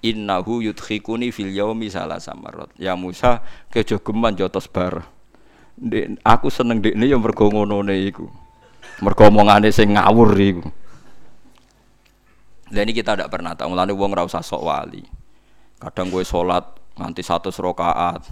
innahu 0.00 0.62
yudkhikuni 0.66 1.30
fil 1.30 1.52
yaumi 1.52 1.92
salah 1.92 2.18
samarot. 2.18 2.72
Ya 2.80 2.96
Musa 2.96 3.44
kejo 3.70 4.00
geman 4.00 4.34
jotos 4.34 4.66
bar. 4.66 5.04
Aku 6.26 6.48
seneng 6.50 6.82
dekne 6.82 7.06
yang 7.06 7.22
mergo 7.22 7.46
ngonone 7.46 8.02
iku. 8.08 8.26
Mergo 8.98 9.30
omongane 9.30 9.70
sing 9.70 9.94
ngawur 9.94 10.34
iku. 10.34 10.66
Lah 12.68 12.82
ini 12.84 12.92
kita 12.92 13.16
tidak 13.16 13.32
pernah 13.32 13.56
tahu, 13.56 13.72
mulane 13.72 13.96
wong 13.96 14.12
ora 14.12 14.28
usah 14.28 14.44
sok 14.44 14.60
wali. 14.60 15.00
Kadang 15.80 16.12
gue 16.12 16.20
sholat 16.26 16.66
nganti 16.98 17.22
satu 17.24 17.48
rakaat, 17.48 18.26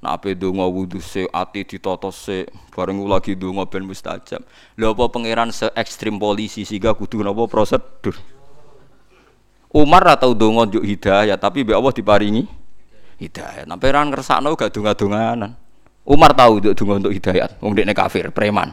Nak 0.00 0.16
ape 0.16 0.32
donga 0.32 0.64
wudu 0.64 0.96
se 0.96 1.28
ati 1.28 1.60
ditata 1.60 2.08
se 2.08 2.48
bareng 2.72 3.04
lagi 3.04 3.36
donga 3.36 3.68
ben 3.68 3.84
mustajab. 3.84 4.40
Lha 4.80 4.96
apa 4.96 5.04
pangeran 5.12 5.52
se 5.52 5.68
ekstrim 5.76 6.16
polisi 6.16 6.64
sehingga 6.64 6.96
kudu 6.96 7.20
napa 7.20 7.44
prosedur. 7.44 8.16
Umar 9.68 10.16
atau 10.16 10.32
donga 10.32 10.64
njuk 10.64 10.80
hidayah 10.80 11.36
tapi 11.36 11.68
be 11.68 11.76
Allah 11.76 11.92
diparingi 11.92 12.48
hidayah. 13.20 13.68
Nah 13.68 13.76
pangeran 13.76 14.08
ngersakno 14.08 14.56
gak 14.56 14.72
donga-donganan. 14.72 15.52
Umar 16.08 16.32
tahu 16.32 16.64
untuk 16.64 16.72
donga 16.80 17.04
untuk 17.04 17.12
hidayah, 17.12 17.60
dekne 17.60 17.92
kafir, 17.92 18.32
preman. 18.32 18.72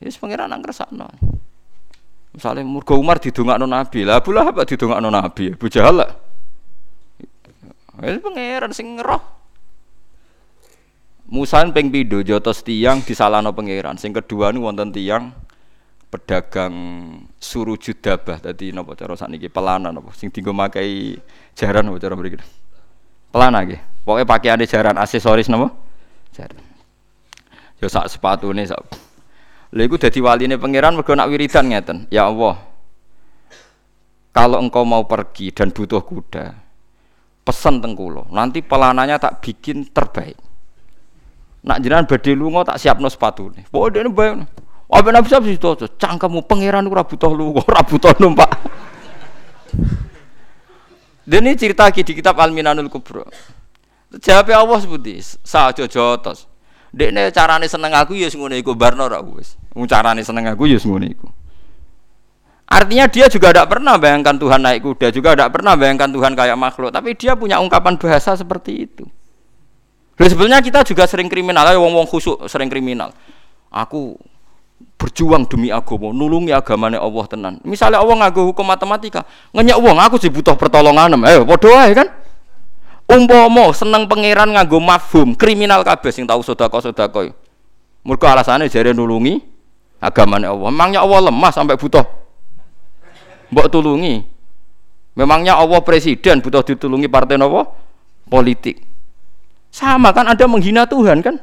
Yes 0.00 0.20
pangeran 0.20 0.52
nang 0.52 0.60
ngersakno. 0.60 1.08
Misalnya 2.36 2.68
murga 2.68 2.92
Umar 2.92 3.16
didongakno 3.16 3.64
Nabi, 3.64 4.04
lah 4.04 4.20
pula 4.20 4.52
apa 4.52 4.68
didongakno 4.68 5.08
Nabi? 5.08 5.56
Bu 5.56 5.72
Jahal 5.72 6.04
lah. 6.04 6.10
Wis 7.96 8.20
pangeran 8.20 8.76
sing 8.76 9.00
ngeroh. 9.00 9.24
Musa 11.26 11.64
ping 11.72 11.88
pindho 11.88 12.20
jotos 12.20 12.60
tiang 12.60 13.00
disalahno 13.00 13.56
pangeran. 13.56 13.96
Sing 13.96 14.12
kedua 14.12 14.52
nu 14.52 14.68
wonten 14.68 14.92
tiang 14.92 15.32
pedagang 16.06 16.76
suruh 17.40 17.74
judabah 17.74 18.38
tadi 18.38 18.70
napa 18.70 18.94
cara 18.94 19.18
sakniki 19.18 19.50
pelana 19.50 19.90
napa 19.90 20.14
sing 20.14 20.30
dienggo 20.30 20.54
makai 20.54 21.18
jaran 21.56 21.88
napa 21.88 21.98
cara 21.98 22.14
mriki. 22.14 22.38
Pelana 23.32 23.64
nggih. 23.64 23.80
Pokoke 24.04 24.28
pakaiane 24.28 24.68
jaran 24.68 25.00
aksesoris 25.00 25.48
napa? 25.48 25.72
Jaran. 26.36 26.62
Yo 27.80 27.88
sak 27.88 28.12
sepatune 28.12 28.62
sak. 28.68 28.84
Lha 29.76 29.84
iku 29.84 30.00
dadi 30.00 30.24
waline 30.24 30.56
pangeran 30.56 30.96
mergo 30.96 31.12
wiridan 31.12 31.68
ngeten. 31.68 32.08
Ya 32.08 32.24
Allah. 32.24 32.56
Kalau 34.32 34.60
engkau 34.60 34.88
mau 34.88 35.04
pergi 35.04 35.52
dan 35.52 35.72
butuh 35.72 36.00
kuda, 36.00 36.52
pesan 37.44 37.80
tengkulo. 37.84 38.28
Nanti 38.32 38.64
pelananya 38.64 39.20
tak 39.20 39.44
bikin 39.44 39.88
terbaik. 39.92 40.36
Nak 41.64 41.80
jenengan 41.80 42.08
badhe 42.08 42.32
lunga 42.32 42.64
tak 42.64 42.80
siapno 42.80 43.08
sepatune. 43.08 43.68
Pokoke 43.68 44.00
dene 44.00 44.08
bae. 44.12 44.32
Apa 44.86 45.08
nabi 45.10 45.26
siap 45.26 45.42
situ 45.42 45.88
cangkemmu 45.98 46.46
pangeran 46.46 46.86
ora 46.86 47.02
butuh 47.02 47.32
lunga, 47.32 47.60
ora 47.66 47.82
butuh 47.82 48.14
numpak. 48.22 48.48
Dan 51.26 51.42
ini 51.42 51.58
cerita 51.58 51.90
lagi 51.90 52.06
di 52.06 52.14
kitab 52.14 52.38
Al-Minanul 52.38 52.86
Kubro. 52.86 53.26
Jawab 54.14 54.46
Allah 54.54 54.78
seperti 54.78 55.18
saja 55.42 55.84
jotos. 55.90 56.46
Dekne 56.94 57.34
carane 57.34 57.66
seneng 57.66 57.98
aku 57.98 58.14
ya 58.14 58.30
ngono 58.30 58.54
iku 58.54 58.78
barno 58.78 59.10
ra. 59.10 59.18
Carane 59.84 60.24
seneng 60.24 60.48
aku 60.48 60.64
ya 60.64 60.80
ngono 60.80 61.04
iku. 61.04 61.28
Artinya 62.66 63.06
dia 63.06 63.30
juga 63.30 63.54
tidak 63.54 63.76
pernah 63.76 63.94
bayangkan 63.94 64.34
Tuhan 64.34 64.58
naik 64.58 64.82
kuda, 64.82 65.14
juga 65.14 65.38
tidak 65.38 65.54
pernah 65.54 65.78
bayangkan 65.78 66.10
Tuhan 66.10 66.32
kayak 66.34 66.58
makhluk, 66.58 66.90
tapi 66.90 67.14
dia 67.14 67.38
punya 67.38 67.62
ungkapan 67.62 67.94
bahasa 67.94 68.34
seperti 68.34 68.90
itu. 68.90 69.04
Lalu 70.18 70.28
sebenarnya 70.32 70.60
kita 70.64 70.80
juga 70.82 71.06
sering 71.06 71.30
kriminal, 71.30 71.62
ayo 71.70 71.84
wong-wong 71.84 72.08
khusuk 72.10 72.42
sering 72.50 72.66
kriminal. 72.66 73.14
Aku 73.70 74.18
berjuang 74.98 75.46
demi 75.46 75.70
agama, 75.70 76.10
nulungi 76.10 76.50
agamanya 76.50 76.98
Allah 76.98 77.24
tenan. 77.30 77.54
Misalnya 77.62 78.02
Allah 78.02 78.26
ngaku 78.26 78.50
hukum 78.50 78.66
matematika, 78.66 79.22
ngenyak 79.54 79.78
wong 79.78 80.02
aku 80.02 80.18
sih 80.18 80.32
butuh 80.32 80.58
pertolongan, 80.58 81.14
ayo 81.22 81.46
podo 81.46 81.70
ae 81.70 81.94
kan. 81.94 82.10
Umpama 83.06 83.70
seneng 83.70 84.10
pangeran 84.10 84.50
nganggo 84.50 84.82
mafhum, 84.82 85.38
kriminal 85.38 85.86
kabeh 85.86 86.10
sing 86.10 86.26
tahu 86.26 86.42
sedekah-sedekah. 86.42 87.30
Mergo 88.02 88.26
alasane 88.26 88.66
jare 88.66 88.90
nulungi 88.90 89.55
agamanya 90.00 90.52
Allah. 90.52 90.68
Memangnya 90.70 91.00
Allah 91.02 91.20
lemah 91.30 91.52
sampai 91.52 91.76
butuh 91.78 92.04
mbok 93.52 93.66
tulungi. 93.70 94.26
Memangnya 95.16 95.56
Allah 95.56 95.80
presiden 95.80 96.44
butuh 96.44 96.60
ditulungi 96.60 97.08
partai 97.08 97.40
nopo? 97.40 97.72
Politik. 98.28 98.84
Sama 99.72 100.12
kan 100.12 100.28
ada 100.28 100.44
menghina 100.44 100.84
Tuhan 100.84 101.24
kan? 101.24 101.40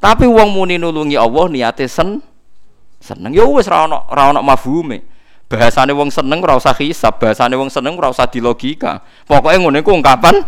Tapi 0.00 0.24
uang 0.24 0.52
muni 0.52 0.80
nulungi 0.80 1.16
Allah 1.16 1.48
niate 1.48 1.88
sen 1.88 2.20
seneng. 3.00 3.32
Ya 3.32 3.44
wis 3.48 3.68
ra 3.68 3.88
ono 3.88 4.04
ra 4.08 4.32
ono 4.32 4.40
mafhume. 4.44 5.04
Bahasane 5.50 5.90
wong 5.90 6.14
seneng 6.14 6.38
ora 6.46 6.54
usah 6.54 6.76
hisab, 6.78 7.18
bahasane 7.18 7.58
wong 7.58 7.68
seneng 7.72 7.98
ora 7.98 8.12
usah 8.12 8.30
dilogika. 8.30 9.02
Pokoke 9.26 9.58
ngono 9.58 9.82
iku 9.82 9.90
ungkapan 9.96 10.46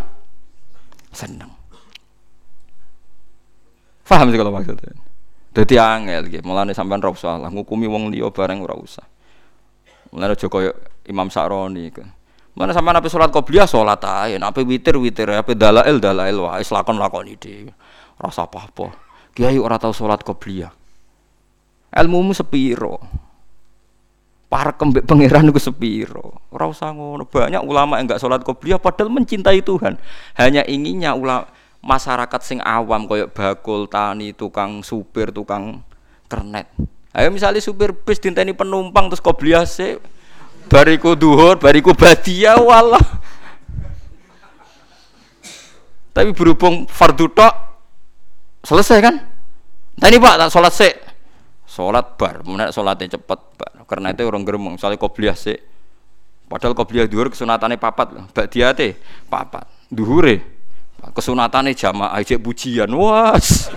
seneng. 1.11 1.51
Paham 4.07 4.29
sih 4.29 4.37
kalau 4.37 4.53
maksudnya? 4.53 4.93
Dadi 5.53 5.77
angel 5.77 6.33
gitu. 6.33 6.43
Mulane 6.43 6.73
sampean 6.73 6.99
ora 6.99 7.13
usah 7.13 7.37
lah 7.37 7.53
ngukumi 7.53 7.85
wong 7.85 8.09
liya 8.09 8.33
bareng 8.33 8.65
ora 8.65 8.73
usah. 8.73 9.05
Mulane 10.09 10.33
aja 10.33 10.49
koyo 10.49 10.73
Imam 11.05 11.29
Sa'roni 11.29 11.93
kan. 11.93 12.09
Mana 12.53 12.69
sama 12.69 12.93
nabi 12.93 13.09
sholat 13.09 13.33
qobliyah 13.33 13.65
sholat 13.65 13.97
aja, 14.05 14.37
nabi 14.37 14.61
witir 14.61 14.93
witir, 15.01 15.25
nabi 15.25 15.57
dalail 15.57 15.97
dalail 15.97 16.37
wah, 16.37 16.61
lakon 16.61 17.01
lakon 17.01 17.25
ide, 17.25 17.73
rasa 18.21 18.45
apa 18.45 18.69
apa. 18.69 18.93
Kiai 19.33 19.57
tahu 19.57 19.89
sholat 19.89 20.21
qobliyah. 20.21 20.69
Ilmu 21.97 22.29
mu 22.29 22.33
sepiro, 22.37 23.01
para 24.53 24.69
kembek 24.77 25.09
pangeran 25.09 25.49
itu 25.49 25.57
sepiro. 25.57 26.45
Ora 26.53 26.69
ngono. 26.69 27.25
Banyak 27.25 27.65
ulama 27.65 27.97
yang 27.97 28.05
enggak 28.05 28.21
sholat 28.21 28.45
qobliyah 28.45 28.77
padahal 28.77 29.09
mencintai 29.09 29.65
Tuhan. 29.65 29.97
Hanya 30.37 30.61
inginnya 30.69 31.17
ulama 31.17 31.49
masyarakat 31.83 32.41
sing 32.41 32.63
awam 32.63 33.05
koyok 33.05 33.35
bakul 33.35 33.91
tani 33.91 34.31
tukang 34.31 34.79
supir 34.81 35.35
tukang 35.35 35.83
kernet. 36.31 36.71
Ayo 37.13 37.29
misalnya 37.29 37.59
supir 37.59 37.93
bis 37.93 38.17
dinteni 38.17 38.55
penumpang 38.55 39.11
terus 39.11 39.21
qobliyah 39.21 39.67
sih 39.67 39.99
bariku 40.71 41.13
duhur, 41.13 41.59
bariku 41.59 41.91
badia 41.91 42.55
walah. 42.57 43.03
Tapi 46.13 46.29
berhubung 46.31 46.87
fardu 46.87 47.25
tok 47.29 47.53
selesai 48.63 48.97
kan? 49.03 49.15
Tadi 49.97 50.15
Pak 50.17 50.35
tak 50.39 50.49
sholat 50.49 50.73
sih. 50.73 50.93
Sholat 51.69 52.17
bar, 52.21 52.45
mana 52.45 52.69
sholatnya 52.69 53.17
cepet 53.17 53.39
bar. 53.57 53.73
Karena 53.89 54.13
itu 54.13 54.21
orang 54.21 54.45
geremong, 54.45 54.77
soalnya 54.77 55.01
kobliyah 55.01 55.33
sih. 55.33 55.57
Padahal 56.45 56.77
kobliyah 56.77 57.09
duhur 57.09 57.33
kesunatannya 57.33 57.81
papat 57.81 58.07
loh. 58.13 58.25
Badia 58.29 58.77
teh 58.77 58.93
papat. 59.25 59.65
Duhure 59.89 60.52
kesunatannya 61.11 61.75
jamaah 61.75 62.15
aja 62.15 62.39
pujian. 62.39 62.87
Was. 62.95 63.67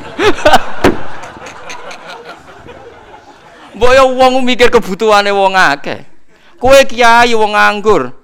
Mbok 3.76 3.92
ya 3.92 4.04
wong 4.06 4.40
mikir 4.46 4.70
kebutuhane 4.70 5.34
wong 5.34 5.58
akeh. 5.58 6.06
Kowe 6.56 6.78
kiai 6.86 7.34
wong 7.34 7.52
nganggur. 7.52 8.14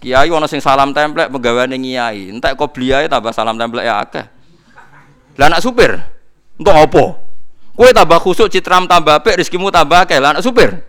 Kiai 0.00 0.28
ana 0.28 0.46
sing 0.46 0.60
salam 0.60 0.92
templek 0.92 1.32
penggaweane 1.32 1.80
kiai. 1.80 2.28
Entek 2.28 2.54
kok 2.54 2.76
bliae 2.76 3.08
tambah 3.08 3.32
salam 3.32 3.56
templek 3.56 3.88
ya 3.88 4.04
akeh. 4.04 4.24
Lah 5.40 5.48
anak 5.48 5.64
supir 5.64 5.96
untuk 6.60 6.76
apa? 6.76 7.04
Kowe 7.74 7.90
tambah 7.96 8.20
khusuk 8.20 8.52
citram 8.52 8.84
tambah 8.84 9.18
apik 9.18 9.40
rezekimu 9.40 9.72
tambah 9.72 10.04
akeh. 10.04 10.20
Lah 10.20 10.36
anak 10.36 10.44
supir. 10.44 10.84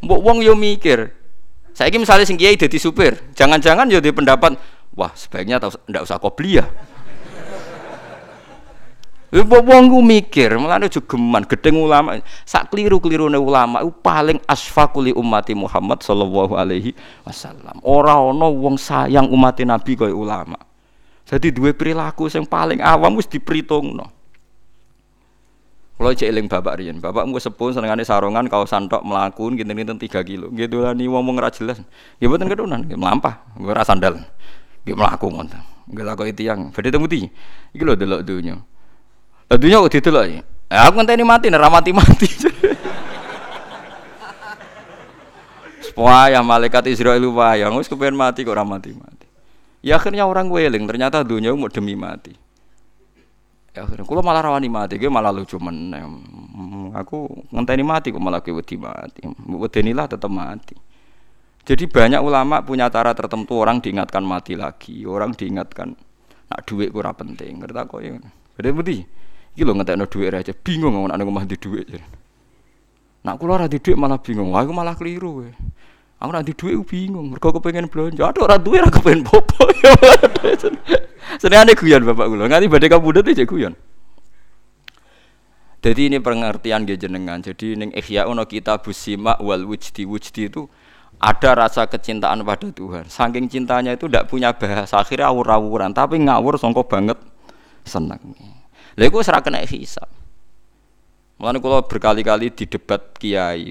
Mbok 0.00 0.20
wong 0.22 0.38
yo 0.40 0.56
mikir. 0.56 1.12
Saiki 1.70 1.96
misalnya 1.96 2.26
sing 2.26 2.36
kiai 2.36 2.58
dadi 2.58 2.76
supir, 2.76 3.16
jangan-jangan 3.32 3.88
yo 3.88 4.02
di 4.02 4.10
pendapat, 4.10 4.58
wah 5.00 5.16
sebaiknya 5.16 5.56
ndak 5.88 6.04
usah 6.04 6.20
kobliyah. 6.20 6.68
Ibu 9.30 9.62
wong 9.62 9.94
ku 9.94 10.02
mikir, 10.02 10.58
mulane 10.58 10.90
jogeman 10.90 11.46
gedeng 11.46 11.78
ulama, 11.78 12.18
sak 12.42 12.66
kliru-klirune 12.74 13.38
ulama 13.38 13.78
iku 13.78 13.94
paling 14.02 14.42
asfaquli 14.42 15.14
ummati 15.14 15.54
Muhammad 15.54 16.02
sallallahu 16.02 16.58
alaihi 16.58 16.98
wasallam. 17.22 17.78
Ora 17.86 18.18
ana 18.18 18.50
wong 18.50 18.74
sayang 18.74 19.30
umat 19.30 19.54
Nabi 19.62 19.94
kaya 19.94 20.10
ulama. 20.10 20.58
Jadi 21.30 21.54
dua 21.54 21.70
perilaku 21.70 22.26
yang 22.26 22.42
paling 22.42 22.82
awam 22.82 23.14
wis 23.14 23.30
diperhitungno. 23.30 24.18
Kalau 25.94 26.16
cek 26.16 26.26
eling 26.26 26.50
bapak 26.50 26.80
riyen, 26.80 26.98
bapak 26.98 27.28
mau 27.28 27.38
sepun 27.38 27.70
senengane 27.70 28.02
sarongan 28.02 28.50
kau 28.50 28.66
santok 28.66 29.04
melakun 29.06 29.54
kinten-kinten 29.54 30.00
3 30.00 30.26
kilo. 30.26 30.50
Gitu 30.50 30.80
lah 30.82 30.90
nih 30.96 31.06
ngomong 31.06 31.38
ra 31.38 31.52
jelas. 31.54 31.78
Nggih 32.18 32.26
mboten 32.26 32.48
kedunan, 32.50 32.80
melampah, 32.82 33.46
ora 33.62 33.84
sandal. 33.86 34.18
Nggih 34.84 34.96
mlaku 34.96 35.28
ngoten. 35.28 35.62
Nggih 35.90 36.04
lakoki 36.06 36.32
tiyang. 36.32 36.72
Badhe 36.72 36.90
temuti. 36.90 37.28
Iki 37.74 37.84
lho 37.84 37.94
delok 37.98 38.22
dunya. 38.24 38.56
Dunia 39.50 39.82
kok 39.82 39.90
ditelok 39.90 40.26
ya. 40.30 40.42
Eh, 40.70 40.78
aku 40.78 41.02
ngenteni 41.02 41.26
mati, 41.26 41.50
ora 41.50 41.66
mati-mati. 41.66 42.30
Wah, 45.98 46.30
ya 46.30 46.38
malaikat 46.46 46.86
Israel 46.86 47.18
wayang 47.34 47.74
wis 47.74 47.90
kepengen 47.90 48.14
mati 48.14 48.46
kok 48.46 48.54
ora 48.54 48.62
mati-mati. 48.62 49.26
Ya 49.82 49.98
akhirnya 49.98 50.30
orang 50.30 50.46
weling, 50.46 50.86
ternyata 50.86 51.26
dunia 51.26 51.50
mau 51.58 51.66
demi 51.66 51.98
mati. 51.98 52.30
Ya 53.74 53.82
akhirnya 53.82 54.06
kula 54.06 54.22
malah 54.22 54.46
rawani 54.46 54.70
mati, 54.70 55.02
gue 55.02 55.10
malah 55.10 55.34
lucu 55.34 55.58
meneh. 55.58 55.98
Aku 56.94 57.26
ngenteni 57.50 57.82
mati 57.82 58.14
kok 58.14 58.22
malah 58.22 58.38
gue 58.38 58.54
wedi 58.54 58.78
mati. 58.78 59.26
Wedenilah 59.50 60.06
tetap 60.06 60.30
mati. 60.30 60.78
Jadi 61.70 61.86
banyak 61.86 62.18
ulama 62.18 62.66
punya 62.66 62.90
cara 62.90 63.14
tertentu 63.14 63.54
orang 63.62 63.78
diingatkan 63.78 64.26
mati 64.26 64.58
lagi, 64.58 65.06
orang 65.06 65.30
diingatkan 65.38 65.94
nak 66.50 66.60
duit 66.66 66.90
kurang 66.90 67.14
penting. 67.14 67.62
Ngerti 67.62 67.86
kok 67.86 68.00
ya. 68.02 68.18
Jadi 68.58 68.68
budi. 68.74 68.98
Iki 69.54 69.62
lho 69.62 69.78
ngetekno 69.78 70.10
dhuwit 70.10 70.34
aja 70.34 70.50
bingung 70.50 70.98
ngomong 70.98 71.14
nek 71.14 71.22
omah 71.22 71.46
di 71.46 71.54
dhuwit. 71.54 71.94
Nak 73.22 73.34
kula 73.38 73.62
ora 73.62 73.66
di 73.70 73.78
dhuwit 73.78 73.94
malah 73.94 74.18
bingung. 74.18 74.50
Aku 74.50 74.74
malah 74.74 74.98
keliru 74.98 75.46
kowe. 75.46 75.50
Aku 76.18 76.30
nek 76.34 76.42
di 76.50 76.58
dhuwit 76.58 76.82
bingung. 76.90 77.30
Mergo 77.30 77.54
kepengin 77.54 77.86
belanja. 77.86 78.34
Aduh 78.34 78.50
ora 78.50 78.58
duwe 78.58 78.82
ora 78.82 78.90
kepengin 78.90 79.22
popo. 79.22 79.70
Senengane 81.42 81.78
guyon 81.78 82.02
bapak 82.02 82.26
kula. 82.34 82.50
Nganti 82.50 82.66
badhe 82.66 82.86
kabudut 82.90 83.26
iki 83.30 83.46
guyon. 83.46 83.78
Jadi 85.86 86.10
ini 86.10 86.18
pengertian 86.18 86.82
dia 86.82 86.98
jenengan. 86.98 87.38
Jadi 87.38 87.78
ning 87.78 87.94
Ihya 87.94 88.26
ono 88.26 88.42
kita 88.42 88.82
busima 88.82 89.38
wal 89.38 89.62
wujdi 89.70 90.02
wujdi 90.02 90.50
itu 90.50 90.66
ada 91.20 91.52
rasa 91.52 91.84
kecintaan 91.84 92.40
pada 92.48 92.72
Tuhan. 92.72 93.04
Saking 93.04 93.52
cintanya 93.52 93.92
itu 93.92 94.08
tidak 94.08 94.32
punya 94.32 94.56
bahasa 94.56 95.04
akhirnya 95.04 95.28
awur-awuran, 95.28 95.92
tapi 95.92 96.16
ngawur 96.24 96.56
songkok 96.56 96.88
banget 96.88 97.20
seneng. 97.84 98.32
Lha 98.96 99.04
iku 99.04 99.20
ora 99.20 99.44
kena 99.44 99.60
hisab. 99.68 100.08
Mulane 101.36 101.60
kula 101.60 101.84
berkali-kali 101.84 102.48
di 102.52 102.64
debat 102.64 103.00
kiai. 103.20 103.68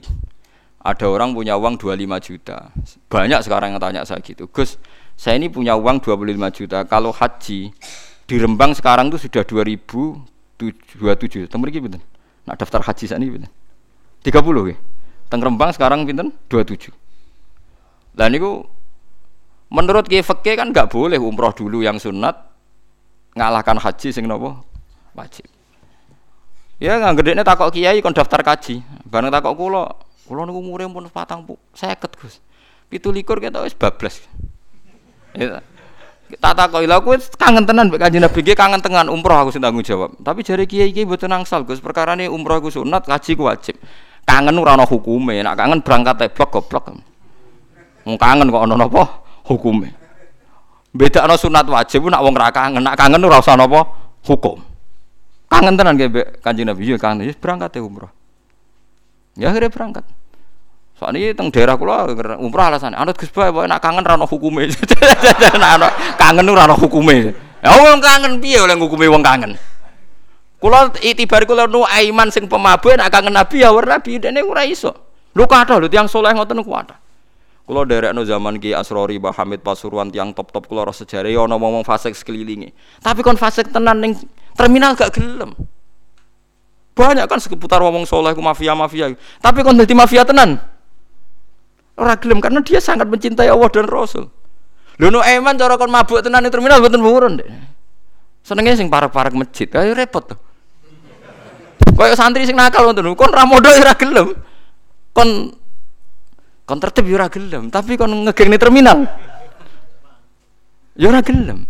Ada 0.80 1.12
orang 1.12 1.36
punya 1.36 1.60
uang 1.60 1.76
25 1.76 2.24
juta. 2.24 2.72
Banyak 3.12 3.44
sekarang 3.44 3.76
yang 3.76 3.84
tanya 3.84 4.08
saya 4.08 4.24
gitu. 4.24 4.48
Gus, 4.48 4.80
saya 5.20 5.36
ini 5.36 5.52
punya 5.52 5.76
uang 5.76 6.00
25 6.02 6.56
juta. 6.56 6.88
Kalau 6.88 7.12
haji 7.12 7.76
di 8.26 8.36
Rembang 8.40 8.72
sekarang 8.78 9.12
itu 9.12 9.28
sudah 9.28 9.44
2027. 9.44 11.52
Temu 11.52 11.68
iki 11.68 11.84
pinten? 11.84 12.02
Nak 12.48 12.56
daftar 12.62 12.82
haji 12.86 13.06
saat 13.06 13.22
ini 13.22 13.32
pinten? 13.42 13.52
30 14.24 14.72
ya. 14.72 14.78
Teng 15.30 15.42
Rembang 15.44 15.70
sekarang 15.76 16.08
pinten? 16.08 16.32
27. 16.48 16.96
Lah 18.20 18.28
niku 18.28 18.68
menurut 19.72 20.04
kiai 20.12 20.20
fikih 20.20 20.60
kan 20.60 20.76
nggak 20.76 20.92
boleh 20.92 21.16
umroh 21.16 21.56
dulu 21.56 21.80
yang 21.80 21.96
sunat 21.96 22.36
ngalahkan 23.32 23.80
haji 23.80 24.12
sing 24.12 24.28
nopo 24.28 24.60
wajib. 25.16 25.48
Ya 26.84 27.00
nggak 27.00 27.24
gede 27.24 27.32
nih 27.40 27.48
takok 27.48 27.72
kiai 27.72 28.04
kon 28.04 28.12
daftar 28.12 28.44
kaji. 28.44 28.84
Bareng 29.08 29.32
takok 29.32 29.56
kulo, 29.56 29.88
kulo 30.28 30.44
nunggu 30.44 30.60
umure 30.60 30.84
pun 30.92 31.08
patang 31.08 31.48
bu, 31.48 31.56
seket 31.72 32.12
gus. 32.20 32.44
Pitu 32.92 33.08
likur 33.08 33.40
kita 33.40 33.64
wis 33.64 33.72
bablas. 33.72 34.20
Ya, 35.32 35.64
tak 36.44 36.60
takok 36.60 36.84
lha 36.84 37.00
aku 37.00 37.16
kangen 37.40 37.64
tenan 37.64 37.88
mbek 37.88 38.04
Kanjeng 38.04 38.26
Nabi 38.26 38.40
kangen 38.52 38.82
tenan 38.84 39.08
umroh 39.08 39.48
aku 39.48 39.56
sing 39.56 39.64
tanggung 39.64 39.86
jawab. 39.86 40.12
Tapi 40.20 40.44
jare 40.44 40.68
kiai-kiai 40.68 41.08
mboten 41.08 41.32
nangsal 41.32 41.64
Gus, 41.64 41.80
perkara 41.80 42.20
ini 42.20 42.28
umroh 42.28 42.60
aku 42.60 42.68
sunat, 42.68 43.08
kaji 43.08 43.32
ku 43.40 43.48
wajib. 43.48 43.80
Kangen 44.28 44.60
ora 44.60 44.76
ana 44.76 44.84
hukume, 44.84 45.40
nak 45.40 45.56
kangen 45.56 45.80
berangkat 45.80 46.28
teblok 46.28 46.50
goblok. 46.52 47.09
Wong 48.10 48.18
kangen 48.18 48.50
kok 48.50 48.66
ana 48.66 48.74
napa 48.74 49.22
hukume. 49.46 49.94
Beda 50.90 51.30
ana 51.30 51.38
sunat 51.38 51.70
wajib 51.70 52.10
nak 52.10 52.26
wong 52.26 52.34
ra 52.34 52.50
kangen, 52.50 52.82
nak 52.82 52.98
kangen 52.98 53.22
ora 53.22 53.38
usah 53.38 53.54
napa 53.54 53.86
hukum. 54.26 54.58
Kangen 55.46 55.78
tenan 55.78 55.94
kayak 55.94 56.42
kanjeng 56.42 56.66
Nabi, 56.66 56.90
ya 56.90 56.98
kangen, 56.98 57.30
ya 57.30 57.34
berangkat 57.38 57.78
ya 57.78 57.82
umroh. 57.86 58.10
Ya 59.38 59.54
akhirnya 59.54 59.70
berangkat. 59.70 60.06
Soalnya 60.98 61.32
teng 61.38 61.54
daerah 61.54 61.78
kula 61.78 62.10
umroh 62.42 62.66
alasan, 62.66 62.98
anut 62.98 63.14
Gus 63.18 63.30
Bae 63.30 63.54
nak 63.70 63.78
kangen 63.78 64.02
rano 64.02 64.26
hukume. 64.26 64.66
kangen 66.22 66.46
ora 66.50 66.66
ono 66.66 66.76
hukume. 66.82 67.34
Ya 67.62 67.70
wong 67.78 68.02
kangen 68.02 68.42
piye 68.42 68.58
oleh 68.58 68.74
hukume 68.74 69.06
wong 69.06 69.22
kangen. 69.22 69.54
Kula 70.58 70.90
itibar 71.06 71.46
kula 71.46 71.70
nu 71.70 71.86
aiman 71.86 72.34
sing 72.34 72.50
pemabuk 72.50 72.98
nak 72.98 73.14
kangen 73.14 73.32
Nabi 73.32 73.62
ya 73.62 73.70
ora 73.70 74.02
Nabi 74.02 74.18
dene 74.18 74.42
ora 74.42 74.66
iso. 74.66 74.92
Lho 75.38 75.46
kathah 75.46 75.78
lho 75.78 75.88
tiyang 75.88 76.10
saleh 76.10 76.34
ngoten 76.34 76.66
ku. 76.66 76.74
Kula 77.70 77.86
derekno 77.86 78.26
zaman 78.26 78.58
Ki 78.58 78.74
Asrori 78.74 79.22
Mbah 79.22 79.38
Hamid 79.38 79.62
Pasuruan 79.62 80.10
tiang 80.10 80.34
top-top 80.34 80.66
kula 80.66 80.90
ora 80.90 80.94
sejarah 80.96 81.30
ya 81.30 81.46
ana 81.46 81.54
ngomong 81.54 81.86
fasik 81.86 82.18
sekelilingi. 82.18 82.74
Tapi 82.98 83.22
kon 83.22 83.38
fasik 83.38 83.70
tenan 83.70 84.02
ning 84.02 84.18
terminal 84.58 84.98
gak 84.98 85.14
gelem. 85.14 85.54
Banyak 86.98 87.30
kan 87.30 87.38
seputar 87.38 87.78
ngomong 87.86 88.10
soleh 88.10 88.34
ku 88.34 88.42
mafia 88.42 88.74
mafia 88.74 89.14
tapi 89.38 89.62
kon 89.62 89.78
dadi 89.78 89.94
mafia 89.94 90.26
tenan? 90.26 90.58
Ora 91.94 92.18
gelem 92.18 92.42
karena 92.42 92.66
dia 92.66 92.82
sangat 92.82 93.06
mencintai 93.06 93.54
Allah 93.54 93.70
dan 93.70 93.86
Rasul. 93.86 94.26
Lho 94.98 95.22
eman 95.22 95.54
cara 95.54 95.78
kon 95.78 95.94
mabuk 95.94 96.26
tenan 96.26 96.42
di 96.42 96.50
terminal 96.50 96.82
mboten 96.82 97.06
buron 97.06 97.38
deh 97.38 97.70
senengnya 98.50 98.74
sing 98.74 98.90
parek-parek 98.90 99.38
masjid 99.38 99.70
ayo 99.78 99.94
repot 99.94 100.26
tuh 100.26 100.40
Kaya 102.00 102.16
santri 102.16 102.48
sing 102.48 102.56
nakal 102.56 102.88
ngoten 102.90 103.12
kon 103.14 103.30
ra 103.30 103.44
modho 103.44 103.68
ora 103.68 103.92
gelem. 103.92 104.32
Kon 105.12 105.52
kon 106.70 106.78
tertib 106.78 107.10
ora 107.10 107.26
gelem 107.34 107.74
tapi 107.74 107.98
kon 107.98 108.14
ngegeng 108.30 108.54
terminal 108.62 109.10
ya 110.94 111.10
ora 111.10 111.26
gelem 111.26 111.66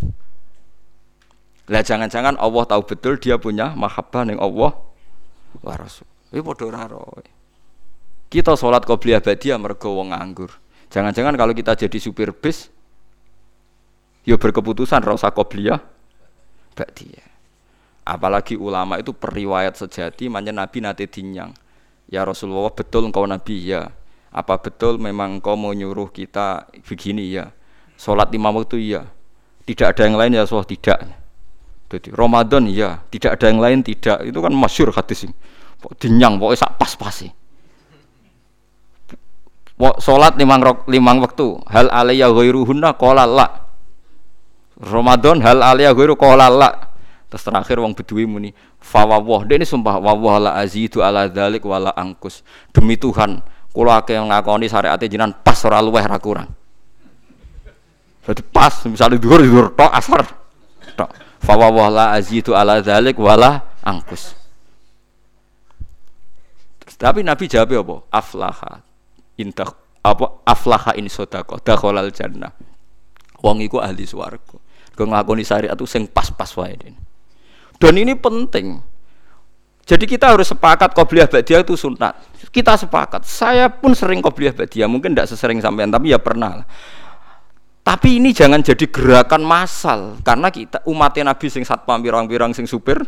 lah 1.70 1.86
jangan-jangan 1.86 2.34
Allah 2.42 2.64
tahu 2.66 2.82
betul 2.82 3.22
dia 3.22 3.38
punya 3.38 3.78
mahabbah 3.78 4.26
ning 4.26 4.42
Allah 4.42 4.74
wa 5.62 5.74
Rasul. 5.78 6.10
Iki 6.34 6.42
padha 6.42 6.66
ora 6.66 7.22
Kita 8.30 8.58
sholat 8.58 8.86
qobliyah 8.86 9.22
badiah 9.22 9.58
mergo 9.58 9.94
wong 9.94 10.14
nganggur. 10.14 10.50
Jangan-jangan 10.90 11.38
kalau 11.38 11.54
kita 11.54 11.78
jadi 11.78 11.98
supir 12.02 12.34
bis 12.34 12.74
ya 14.26 14.38
berkeputusan 14.38 15.02
ora 15.06 15.14
usah 15.14 15.30
qobliyah 15.30 15.78
badiah. 16.74 17.30
Apalagi 18.02 18.58
ulama 18.58 18.98
itu 18.98 19.14
periwayat 19.14 19.78
sejati 19.78 20.26
manya 20.26 20.50
Nabi 20.50 20.82
nate 20.82 21.06
dinyang. 21.06 21.54
Ya 22.10 22.26
Rasulullah 22.26 22.74
betul 22.74 23.06
engkau 23.06 23.30
Nabi 23.30 23.70
ya. 23.70 23.94
Apa 24.30 24.62
betul 24.62 25.02
memang 25.02 25.42
engkau 25.42 25.58
mau 25.58 25.74
nyuruh 25.74 26.14
kita 26.14 26.70
begini 26.86 27.34
ya? 27.34 27.50
Sholat 27.98 28.30
lima 28.30 28.54
waktu 28.54 28.78
ya. 28.94 29.10
Tidak 29.66 29.86
ada 29.86 30.02
yang 30.06 30.18
lain 30.18 30.38
ya 30.38 30.46
Rasulullah 30.46 30.70
tidak. 30.70 31.00
Jadi 31.90 32.10
Ramadan 32.14 32.70
ya, 32.70 33.02
tidak 33.10 33.42
ada 33.42 33.46
yang 33.50 33.60
lain 33.62 33.82
tidak. 33.82 34.22
Itu 34.22 34.40
kan 34.46 34.54
masyur 34.54 34.94
hadis 34.94 35.26
ini. 35.26 35.34
Dinyang 35.98 36.38
pokoknya 36.38 36.62
sak 36.62 36.72
pas-pas 36.78 37.14
sih. 37.26 37.32
Salat 39.98 40.38
limang 40.38 40.62
limang 40.86 41.18
waktu. 41.24 41.56
Hal 41.66 41.90
alaiya 41.90 42.30
ghairuhunna 42.30 42.94
qala 43.00 43.26
la. 43.26 43.48
Ramadan 44.78 45.42
hal 45.42 45.66
alaiya 45.66 45.98
ghairu 45.98 46.14
qala 46.14 46.52
la. 46.52 46.70
Terus 47.30 47.46
terakhir 47.46 47.78
wong 47.78 47.94
bedui 47.94 48.26
muni 48.26 48.50
fawawah. 48.82 49.46
Dia 49.46 49.62
ini 49.62 49.66
sumpah 49.66 50.02
wawah 50.02 50.36
la 50.42 50.52
azidu 50.58 51.06
ala 51.06 51.30
dzalik 51.30 51.62
wala 51.62 51.94
angkus. 51.94 52.42
Demi 52.74 52.98
Tuhan, 52.98 53.40
kula 53.72 54.02
akeh 54.02 54.18
ngakoni 54.18 54.66
syariat 54.68 55.00
jinan 55.00 55.34
pas 55.46 55.58
ora 55.66 55.80
luweh 55.84 56.04
ra 56.04 56.18
kurang. 56.18 56.50
Jadi 58.30 58.42
pas 58.46 58.74
misalnya 58.86 59.18
dhuwur 59.18 59.42
dhuwur 59.42 59.66
tok 59.74 59.92
asar 59.94 60.22
tok. 60.94 61.10
Fawawah 61.40 61.88
la 61.90 62.06
azidu 62.14 62.54
ala 62.54 62.84
dzalik 62.84 63.16
wala 63.18 63.64
angkus. 63.82 64.36
Tapi 67.00 67.24
Nabi 67.24 67.48
jawab 67.48 67.72
apa? 67.80 67.96
Aflaha. 68.12 68.74
Intah 69.40 69.72
apa 70.04 70.44
aflaha 70.44 70.92
in 71.00 71.08
sodako 71.08 71.64
dakhalal 71.64 72.12
jannah. 72.12 72.52
Wong 73.40 73.64
iku 73.64 73.80
ahli 73.80 74.04
swarga. 74.04 74.60
Kau 75.00 75.08
nglakoni 75.08 75.48
syariat 75.48 75.80
itu 75.80 75.88
sing 75.88 76.12
pas-pas 76.12 76.52
wae. 76.60 76.76
Dan 77.80 77.96
ini 77.96 78.20
penting. 78.20 78.84
Jadi 79.90 80.06
kita 80.06 80.30
harus 80.30 80.46
sepakat 80.46 80.94
qobliyah 80.94 81.26
ba'diyah 81.26 81.66
itu 81.66 81.74
sunat. 81.74 82.14
Kita 82.54 82.78
sepakat. 82.78 83.26
Saya 83.26 83.74
pun 83.74 83.98
sering 83.98 84.22
qobliyah 84.22 84.54
ba'diyah, 84.54 84.86
mungkin 84.86 85.18
tidak 85.18 85.34
sesering 85.34 85.58
sampean 85.58 85.90
tapi 85.90 86.14
ya 86.14 86.22
pernah. 86.22 86.62
Tapi 87.82 88.22
ini 88.22 88.30
jangan 88.30 88.62
jadi 88.62 88.86
gerakan 88.86 89.42
massal 89.42 90.22
karena 90.22 90.54
kita 90.54 90.86
umatnya 90.86 91.34
Nabi 91.34 91.50
sing 91.50 91.66
satpam 91.66 92.06
pirang-pirang 92.06 92.54
sing 92.54 92.70
supir 92.70 93.02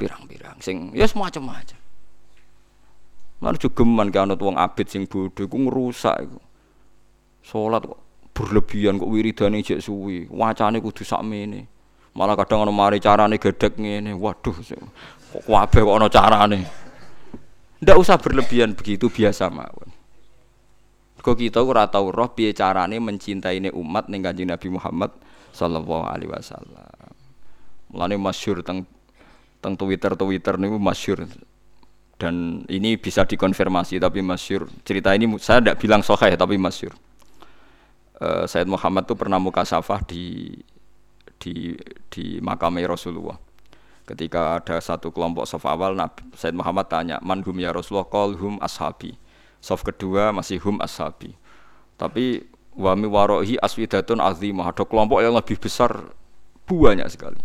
pirang-pirang 0.00 0.56
sing 0.64 0.88
ya 0.96 1.04
semacam-macam. 1.04 1.76
Lan 3.44 3.60
jogeman 3.60 4.08
ki 4.08 4.18
ana 4.24 4.40
wong 4.40 4.56
abid 4.56 4.88
sing 4.88 5.04
bodho 5.04 5.44
iku 5.44 5.56
ngrusak 5.60 6.16
iku. 6.16 6.40
Salat 7.44 7.84
kok 7.84 8.00
berlebihan 8.32 8.96
kok 8.96 9.10
wiridane 9.12 9.60
jek 9.60 9.84
suwi, 9.84 10.24
wacane 10.32 10.80
kudu 10.80 11.04
sakmene. 11.04 11.68
Malah 12.16 12.40
kadang 12.40 12.64
ana 12.64 12.72
mari 12.72 13.04
carane 13.04 13.36
gedek 13.36 13.76
ngene. 13.76 14.16
Waduh, 14.16 14.56
kok 15.30 15.46
kabeh 15.46 15.80
kok 15.86 15.96
ana 15.96 16.08
carane. 16.10 16.60
Ndak 17.80 17.96
usah 17.96 18.18
berlebihan 18.20 18.76
begitu 18.76 19.08
biasa 19.08 19.48
mawon. 19.48 19.88
Kok 21.20 21.36
kita 21.36 21.60
ora 21.60 21.86
tau 21.86 22.08
roh 22.10 22.32
piye 22.32 22.50
carane 22.56 22.96
mencintai 22.96 23.60
umat 23.72 24.08
ning 24.08 24.24
Kanjeng 24.24 24.50
Nabi 24.50 24.68
Muhammad 24.72 25.12
sallallahu 25.52 26.04
alaihi 26.08 26.32
wasallam. 26.32 27.12
Mulane 27.92 28.16
masyhur 28.16 28.64
teng 28.64 28.88
teng 29.60 29.76
Twitter 29.76 30.16
Twitter 30.16 30.56
niku 30.56 30.80
masyhur 30.80 31.28
dan 32.20 32.64
ini 32.68 33.00
bisa 33.00 33.24
dikonfirmasi 33.24 33.96
tapi 34.00 34.20
masyhur. 34.20 34.68
Cerita 34.84 35.16
ini 35.16 35.28
saya 35.40 35.64
tidak 35.64 35.80
bilang 35.80 36.04
sahih 36.04 36.36
tapi 36.36 36.60
masyhur. 36.60 36.92
Uh, 38.20 38.44
Said 38.44 38.68
Muhammad 38.68 39.08
tuh 39.08 39.16
pernah 39.16 39.40
muka 39.40 39.64
safah 39.64 40.04
di 40.04 40.52
di 41.40 41.72
di 42.12 42.36
makam 42.44 42.76
Rasulullah. 42.84 43.40
Ketika 44.10 44.58
ada 44.58 44.82
satu 44.82 45.14
kelompok 45.14 45.46
saf 45.46 45.62
awal, 45.70 45.94
Nabi 45.94 46.26
Said 46.34 46.58
Muhammad 46.58 46.90
tanya, 46.90 47.22
"Man 47.22 47.46
hum 47.46 47.54
ya 47.62 47.70
Rasulullah?" 47.70 48.10
Qal 48.10 48.34
hum 48.42 48.58
ashabi 48.58 49.14
Soft 49.62 49.86
kedua 49.86 50.34
masih 50.34 50.58
hum 50.64 50.82
ashabi. 50.82 51.36
Tapi 51.94 52.42
wami 52.74 53.06
warohi 53.06 53.60
aswidatun 53.60 54.18
azimah. 54.18 54.72
Ada 54.72 54.88
kelompok 54.88 55.20
yang 55.20 55.36
lebih 55.36 55.60
besar 55.60 56.10
banyak 56.64 57.06
sekali. 57.12 57.38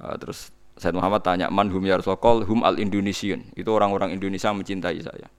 Uh, 0.00 0.16
terus 0.18 0.50
Said 0.74 0.96
Muhammad 0.96 1.22
tanya 1.22 1.46
man 1.54 1.70
hum 1.70 1.86
ya 1.86 2.02
Rasulullah 2.02 2.42
hum 2.48 2.66
al 2.66 2.82
Indonesian. 2.82 3.46
Itu 3.54 3.70
orang-orang 3.76 4.10
Indonesia 4.10 4.50
mencintai 4.50 4.98
saya. 5.06 5.30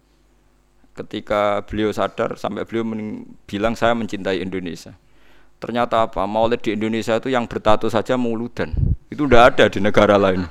Ketika 0.95 1.59
beliau 1.67 1.91
sadar 1.91 2.39
sampai 2.39 2.63
beliau 2.63 2.87
bilang 3.49 3.75
saya 3.75 3.91
mencintai 3.91 4.39
Indonesia. 4.39 4.95
Ternyata 5.57 6.05
apa? 6.05 6.27
Maulid 6.27 6.61
di 6.61 6.75
Indonesia 6.75 7.15
itu 7.17 7.31
yang 7.31 7.47
bertato 7.47 7.87
saja 7.87 8.19
muludan. 8.19 8.75
Itu 9.09 9.25
udah 9.25 9.49
ada 9.49 9.65
di 9.71 9.79
negara 9.81 10.19
lain. 10.19 10.45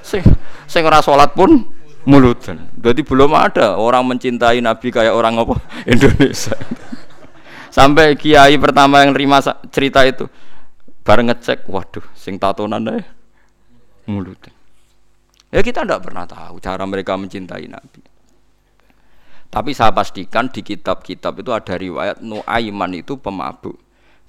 Sing 0.00 0.22
sing 0.64 0.82
salat 0.86 1.34
pun 1.34 1.68
muludan. 2.06 2.70
Berarti 2.78 3.02
belum 3.02 3.32
ada 3.34 3.76
orang 3.76 4.14
mencintai 4.14 4.60
Nabi 4.62 4.88
kayak 4.94 5.12
orang 5.12 5.40
apa 5.40 5.56
Indonesia. 5.92 6.56
Sampai 7.74 8.14
kiai 8.14 8.54
pertama 8.56 9.02
yang 9.02 9.10
terima 9.10 9.42
cerita 9.74 10.06
itu 10.06 10.30
bareng 11.02 11.34
ngecek, 11.34 11.66
waduh, 11.66 12.06
sing 12.14 12.38
tatonan 12.38 12.86
deh 12.86 13.04
muludan. 14.06 14.52
Ya 15.54 15.62
kita 15.62 15.86
tidak 15.86 16.02
pernah 16.02 16.26
tahu 16.26 16.58
cara 16.58 16.82
mereka 16.82 17.14
mencintai 17.14 17.66
Nabi. 17.70 18.02
Tapi 19.54 19.70
saya 19.70 19.94
pastikan 19.94 20.50
di 20.50 20.66
kitab-kitab 20.66 21.38
itu 21.38 21.50
ada 21.54 21.78
riwayat 21.78 22.18
Nuaiman 22.18 22.90
itu 22.90 23.14
pemabuk. 23.14 23.78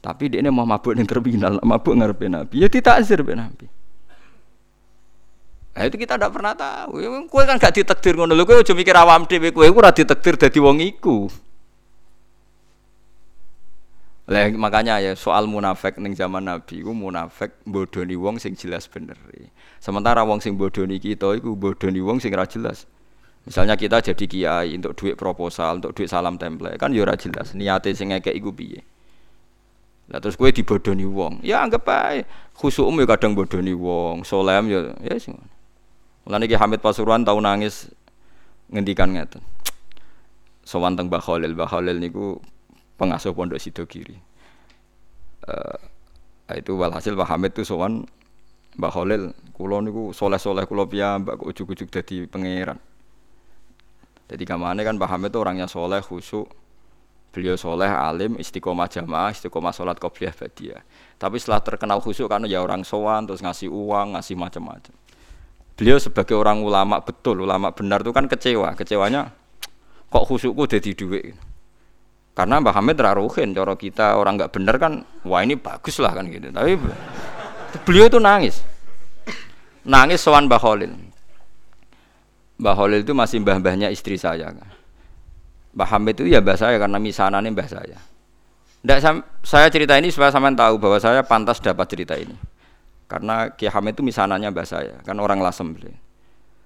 Tapi 0.05 0.29
dia 0.29 0.45
ini 0.45 0.53
mau 0.53 0.69
mabuk 0.69 0.93
yang 0.93 1.09
terminal, 1.09 1.57
mabuk 1.65 1.97
ngarepe 1.97 2.29
Nabi. 2.29 2.61
Ya 2.61 2.69
tidak 2.69 3.01
azir 3.01 3.25
Nabi. 3.25 3.65
Nah 5.75 5.83
itu 5.83 5.97
kita 5.97 6.15
tidak 6.15 6.29
pernah 6.29 6.53
tahu. 6.53 7.01
Kue 7.25 7.43
kan 7.43 7.57
gak 7.57 7.73
ditekdir 7.73 8.13
ngono 8.13 8.37
lho, 8.37 8.45
kue 8.45 8.61
aja 8.61 8.71
mikir 8.77 8.95
awam 8.95 9.25
dhewe, 9.25 9.49
kue 9.49 9.65
ora 9.67 9.89
ditekdir 9.89 10.37
dadi 10.37 10.61
wong 10.61 10.77
iku. 10.79 11.27
Lah 14.25 14.49
makanya 14.53 15.01
ya 15.01 15.13
soal 15.13 15.45
munafik 15.49 16.01
ning 16.01 16.17
zaman 16.17 16.49
Nabi 16.49 16.81
ku 16.81 16.93
munafik 16.93 17.61
bodoni 17.65 18.17
wong 18.17 18.37
sing 18.37 18.53
jelas 18.53 18.85
bener. 18.89 19.17
Sementara 19.81 20.21
wong 20.25 20.41
sing 20.41 20.55
bodoni 20.57 21.01
kita 21.01 21.33
iku 21.37 21.57
bodoni 21.57 21.99
wong 21.99 22.21
sing 22.21 22.33
ora 22.33 22.45
jelas. 22.45 22.85
Misalnya 23.45 23.77
kita 23.77 24.01
jadi 24.01 24.25
kiai 24.25 24.73
untuk 24.73 24.97
duit 24.97 25.13
proposal, 25.13 25.77
untuk 25.77 25.93
duit 25.93 26.09
salam 26.09 26.41
template, 26.41 26.81
kan 26.81 26.89
ya 26.89 27.05
ora 27.05 27.13
jelas 27.13 27.53
niate 27.53 27.93
sing 27.93 28.09
ngekek 28.09 28.33
iku 28.33 28.49
piye. 28.49 28.81
Lah 30.05 30.21
terus 30.21 30.37
kowe 30.37 30.53
dibodoni 30.53 31.01
wong, 31.01 31.41
ya 31.41 31.65
anggap 31.65 31.89
ae 31.89 32.29
khusukmu 32.53 33.01
ya 33.01 33.17
kadang 33.17 33.33
bodoni 33.33 33.73
wong, 33.73 34.21
solem 34.21 34.69
ya 34.69 34.93
ya 35.01 35.17
sing 35.17 35.33
Mulane 36.25 36.49
Ki 36.49 36.57
Hamid 36.57 36.81
Pasuruan 36.81 37.21
tau 37.21 37.37
nangis 37.37 37.89
ngendikan 38.73 39.13
ngeten. 39.13 39.45
Sowan 40.65 40.97
teng 40.97 41.13
Mbah 41.13 41.21
Khalil, 41.21 41.53
Mbah 41.53 41.69
Khalil 41.69 42.01
niku 42.01 42.41
pengasuh 42.97 43.29
pondok 43.37 43.61
Sidogiri. 43.61 44.17
Uh, 45.45 45.77
itu 46.57 46.73
walhasil 46.73 47.13
Mbah 47.13 47.29
Hamid 47.29 47.53
itu 47.53 47.61
sowan 47.61 48.09
Mbah 48.73 48.89
Khalil, 48.89 49.37
kula 49.53 49.85
niku 49.85 50.17
soleh-soleh 50.17 50.65
kula 50.65 50.89
piyambak 50.89 51.37
kok 51.37 51.45
ujug-ujug 51.45 51.93
dadi 51.93 52.25
pangeran. 52.25 52.81
Jadi 54.25 54.43
kamane 54.49 54.81
kan 54.81 54.97
Mbah 54.97 55.13
Hamid 55.13 55.29
itu 55.29 55.37
orangnya 55.37 55.69
soleh, 55.69 56.01
khusyuk, 56.01 56.49
beliau 57.35 57.59
soleh, 57.59 57.91
alim, 57.91 58.39
istiqomah 58.39 58.87
jamaah, 58.87 59.35
istiqomah 59.35 59.75
sholat 59.75 59.99
qobliyah 59.99 60.31
badiyah. 60.31 60.79
Tapi 61.19 61.35
setelah 61.35 61.59
terkenal 61.59 61.99
khusyuk 61.99 62.31
karena 62.31 62.47
ya 62.47 62.63
orang 62.63 62.87
sowan, 62.87 63.27
terus 63.27 63.43
ngasih 63.43 63.67
uang, 63.67 64.15
ngasih 64.15 64.39
macam-macam. 64.39 64.95
Beliau 65.75 65.99
sebagai 65.99 66.39
orang 66.39 66.63
ulama 66.63 67.03
betul 67.03 67.43
ulama 67.43 67.75
benar 67.75 67.99
itu 67.99 68.15
kan 68.15 68.31
kecewa. 68.31 68.71
Kecewanya 68.79 69.35
kok 70.07 70.23
khusukku 70.23 70.63
jadi 70.63 70.95
duit? 70.95 71.35
Karena 72.31 72.63
Mbah 72.63 72.79
Hamid 72.79 72.95
raruhin 72.95 73.51
cara 73.51 73.75
kita 73.75 74.15
orang 74.15 74.39
nggak 74.39 74.51
benar 74.55 74.75
kan 74.79 75.03
wah 75.27 75.43
ini 75.43 75.59
bagus 75.59 75.99
lah 75.99 76.15
kan 76.15 76.31
gitu. 76.31 76.47
Tapi 76.55 76.79
beliau 77.83 78.07
itu 78.07 78.19
nangis. 78.23 78.63
Nangis 79.83 80.23
sowan 80.23 80.47
Mbah 80.47 80.59
Khalil. 80.63 80.95
Mbah 82.63 82.75
Khalil 82.79 83.03
itu 83.03 83.11
masih 83.11 83.43
mbah-mbahnya 83.43 83.91
istri 83.91 84.15
saya. 84.15 84.55
kan 84.55 84.84
Mbah 85.75 85.89
Hamid 85.91 86.23
itu 86.23 86.31
ya 86.31 86.39
mbah 86.39 86.55
saya 86.55 86.79
karena 86.79 86.97
misanannya 86.97 87.51
mbah 87.51 87.67
saya 87.67 87.99
Nggak, 88.85 88.99
saya 89.41 89.67
cerita 89.67 89.97
ini 89.97 90.13
supaya 90.13 90.29
sampean 90.29 90.55
tahu 90.55 90.77
bahwa 90.77 90.97
saya 91.01 91.19
pantas 91.25 91.59
dapat 91.59 91.89
cerita 91.89 92.15
ini 92.15 92.37
karena 93.05 93.53
Kiai 93.53 93.69
Hamid 93.69 93.93
itu 93.97 94.01
misananya 94.01 94.49
mbah 94.49 94.65
saya, 94.65 94.97
kan 95.05 95.17
orang 95.21 95.37
Lasem 95.41 95.69
beliau. 95.73 95.93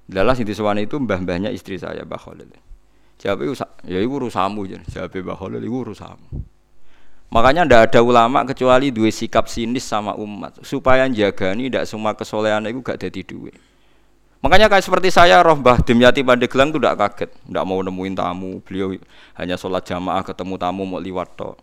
Dalam 0.09 0.33
Siti 0.33 0.57
Suwani 0.57 0.89
itu 0.89 0.97
mbah-mbahnya 0.97 1.53
istri 1.53 1.77
saya, 1.77 2.01
Mbah 2.01 2.17
Khalil. 2.17 2.49
Jawab 3.21 3.45
itu, 3.45 3.53
ya 3.85 4.01
itu 4.01 4.09
urusamu 4.09 4.65
jadi. 4.65 4.85
Jawab 4.89 5.13
Mbah 5.13 5.37
Khalil 5.37 5.61
itu 5.61 5.75
urusamu. 5.85 6.27
Makanya 7.29 7.61
tidak 7.69 7.81
ada 7.93 7.99
ulama 8.01 8.41
kecuali 8.41 8.89
dua 8.89 9.13
sikap 9.13 9.45
sinis 9.45 9.85
sama 9.85 10.17
umat 10.17 10.65
supaya 10.65 11.05
jaga 11.13 11.53
ini 11.53 11.69
tidak 11.69 11.85
semua 11.85 12.17
kesolehan 12.17 12.65
itu 12.65 12.81
gak 12.81 12.97
jadi 12.97 13.21
duit. 13.21 13.53
Makanya 14.39 14.71
kayak 14.71 14.87
seperti 14.87 15.11
saya 15.11 15.43
roh 15.43 15.59
Mbah 15.59 15.83
Dimyati 15.83 16.23
Pandeglang 16.23 16.71
itu 16.71 16.79
tidak 16.79 16.95
kaget, 16.95 17.29
tidak 17.43 17.63
mau 17.67 17.83
nemuin 17.83 18.15
tamu, 18.15 18.63
beliau 18.63 18.95
hanya 19.35 19.59
sholat 19.59 19.83
jamaah 19.83 20.23
ketemu 20.23 20.55
tamu 20.55 20.87
mau 20.87 21.03
liwat 21.03 21.35
tok. 21.35 21.59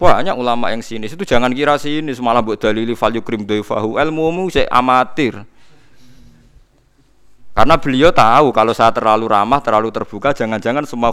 Banyak 0.00 0.36
ulama 0.36 0.72
yang 0.72 0.80
sinis 0.80 1.12
itu 1.12 1.24
jangan 1.28 1.52
kira 1.52 1.76
sinis 1.76 2.20
malah 2.20 2.40
buat 2.40 2.60
dalili 2.60 2.92
fal 2.96 3.12
yukrim 3.12 3.44
ilmu 3.44 4.00
ilmumu 4.00 4.48
saya 4.48 4.68
amatir. 4.72 5.44
Karena 7.56 7.80
beliau 7.80 8.12
tahu 8.12 8.52
kalau 8.52 8.76
saya 8.76 8.92
terlalu 8.92 9.32
ramah, 9.32 9.64
terlalu 9.64 9.88
terbuka, 9.88 10.36
jangan-jangan 10.36 10.84
semua 10.84 11.08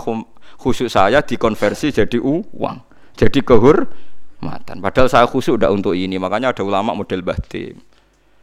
khusyuk 0.60 0.92
saya 0.92 1.24
dikonversi 1.24 1.96
jadi 1.96 2.20
uang, 2.20 2.84
jadi 3.16 3.40
kehormatan. 3.44 4.84
Padahal 4.84 5.08
saya 5.08 5.24
khusyuk 5.28 5.64
udah 5.64 5.72
untuk 5.72 5.96
ini, 5.96 6.20
makanya 6.20 6.52
ada 6.52 6.64
ulama 6.68 6.92
model 6.92 7.24
batin 7.24 7.80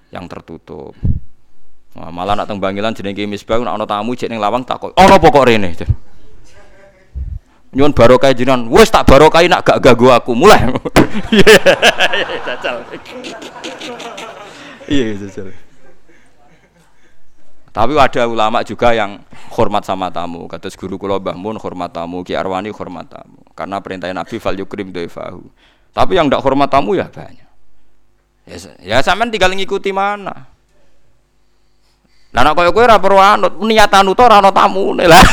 yang 0.08 0.24
tertutup. 0.24 0.96
Nah, 1.90 2.14
malah 2.14 2.38
nak 2.38 2.46
tengbangilan 2.46 2.94
jenenge 2.94 3.26
misbah 3.26 3.58
nak 3.58 3.74
ana 3.74 3.86
tamu 3.86 4.14
cek 4.14 4.30
ning 4.30 4.38
lawang 4.38 4.62
takut. 4.62 4.94
Ana 4.94 5.18
pokok 5.18 5.50
rene 5.50 5.74
nyuwun 7.70 7.94
barokah 7.94 8.34
jenengan. 8.34 8.66
Wis 8.66 8.90
tak 8.90 9.06
barokah 9.06 9.46
nak 9.46 9.62
gak 9.62 9.78
ganggu 9.82 10.10
aku. 10.10 10.34
Mulai. 10.34 10.66
Iya 12.10 12.38
jajal. 12.46 12.76
Iya 14.90 15.14
jajal. 15.22 15.54
Tapi 17.70 17.92
ada 17.94 18.26
ulama 18.26 18.66
juga 18.66 18.90
yang 18.90 19.22
hormat 19.54 19.86
sama 19.86 20.10
tamu. 20.10 20.50
Kata 20.50 20.66
guru 20.74 20.98
kula 20.98 21.22
Mbah 21.22 21.38
Mun 21.38 21.54
hormat 21.62 21.94
tamu 21.94 22.26
Ki 22.26 22.34
Arwani 22.34 22.74
hormat 22.74 23.06
tamu. 23.06 23.38
Karena 23.54 23.78
perintah 23.78 24.10
Nabi 24.10 24.42
fal 24.42 24.58
yukrim 24.58 24.90
doifahu. 24.90 25.46
Tapi 25.94 26.18
yang 26.18 26.26
tidak 26.26 26.42
hormat 26.42 26.66
tamu 26.66 26.98
ya 26.98 27.06
banyak. 27.06 27.46
Ya, 28.50 28.56
ya 28.82 28.96
sampean 28.98 29.30
tinggal 29.30 29.54
ngikuti 29.54 29.94
mana 29.94 30.50
Lah 32.30 32.46
nek 32.46 32.54
koyo 32.54 32.70
kowe 32.70 32.86
ora 32.86 33.02
perlu 33.02 33.18
anut, 33.18 33.58
niat 33.58 33.90
anut 33.90 34.18
ora 34.22 34.38
ana 34.38 34.54
tamune. 34.54 35.04
Lah 35.10 35.18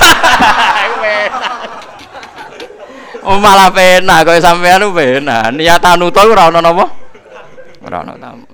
Oh 3.28 3.38
malah 3.44 3.70
pena 3.70 4.26
koyo 4.26 4.42
sampean 4.42 4.82
ku 4.88 4.98
pena. 4.98 5.54
Niat 5.54 5.84
anut 5.86 6.18
ora 6.18 6.50
ana 6.50 6.58
napa? 6.64 6.90
Ora 7.86 8.02
ana 8.02 8.18
tamu. 8.18 8.48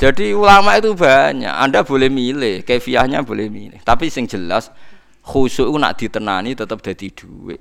Jadi 0.00 0.32
ulama 0.32 0.80
itu 0.80 0.96
banyak. 0.96 1.52
Anda 1.52 1.84
boleh 1.84 2.08
milih, 2.08 2.64
kefiahnya 2.64 3.20
boleh 3.20 3.52
milih. 3.52 3.84
Tapi 3.84 4.08
sing 4.08 4.24
jelas 4.24 4.72
khusyuk 5.20 5.68
nak 5.76 6.00
ditenani 6.00 6.56
tetap 6.56 6.80
jadi 6.80 7.12
duit. 7.12 7.60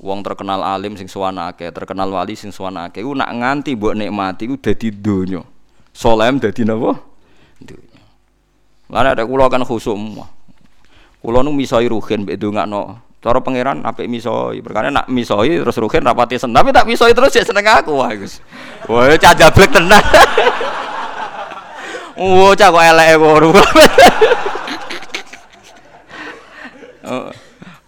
Wong 0.00 0.24
terkenal 0.24 0.64
alim 0.64 0.96
sing 0.96 1.06
suwanake, 1.12 1.68
terkenal 1.74 2.08
wali 2.08 2.38
sing 2.38 2.54
suwanake. 2.54 3.04
Ku 3.04 3.12
nak 3.12 3.28
nganti 3.36 3.76
mbok 3.76 3.94
nikmati 3.94 4.48
ku 4.48 4.56
dadi 4.56 4.88
donya. 4.90 5.44
Solem 5.92 6.40
dadi 6.40 6.64
napa? 6.64 7.11
Lan 8.92 9.16
ada 9.16 9.24
kula 9.24 9.48
kan 9.48 9.64
khusuk 9.64 9.96
semua. 9.96 10.28
Kula 11.24 11.40
nu 11.40 11.56
misoi 11.56 11.88
ruhin 11.88 12.28
mbek 12.28 12.36
ndongakno. 12.36 13.00
Cara 13.24 13.40
pangeran 13.40 13.80
apik 13.88 14.04
misoi. 14.04 14.60
Perkara 14.60 14.92
nak 14.92 15.08
misoi 15.08 15.64
terus 15.64 15.80
ruhin 15.80 16.04
rapati 16.04 16.36
seneng. 16.36 16.60
Tapi 16.60 16.76
tak 16.76 16.84
misoi 16.84 17.16
terus 17.16 17.32
ya 17.32 17.40
seneng 17.40 17.64
aku 17.64 17.96
wah 17.96 18.12
Gus. 18.12 18.44
Wah 18.84 19.08
cah 19.16 19.32
jablek 19.32 19.72
tenan. 19.72 19.96
Wah 22.12 22.52
cah 22.52 22.68
kok 22.68 22.84
eleke. 22.84 23.16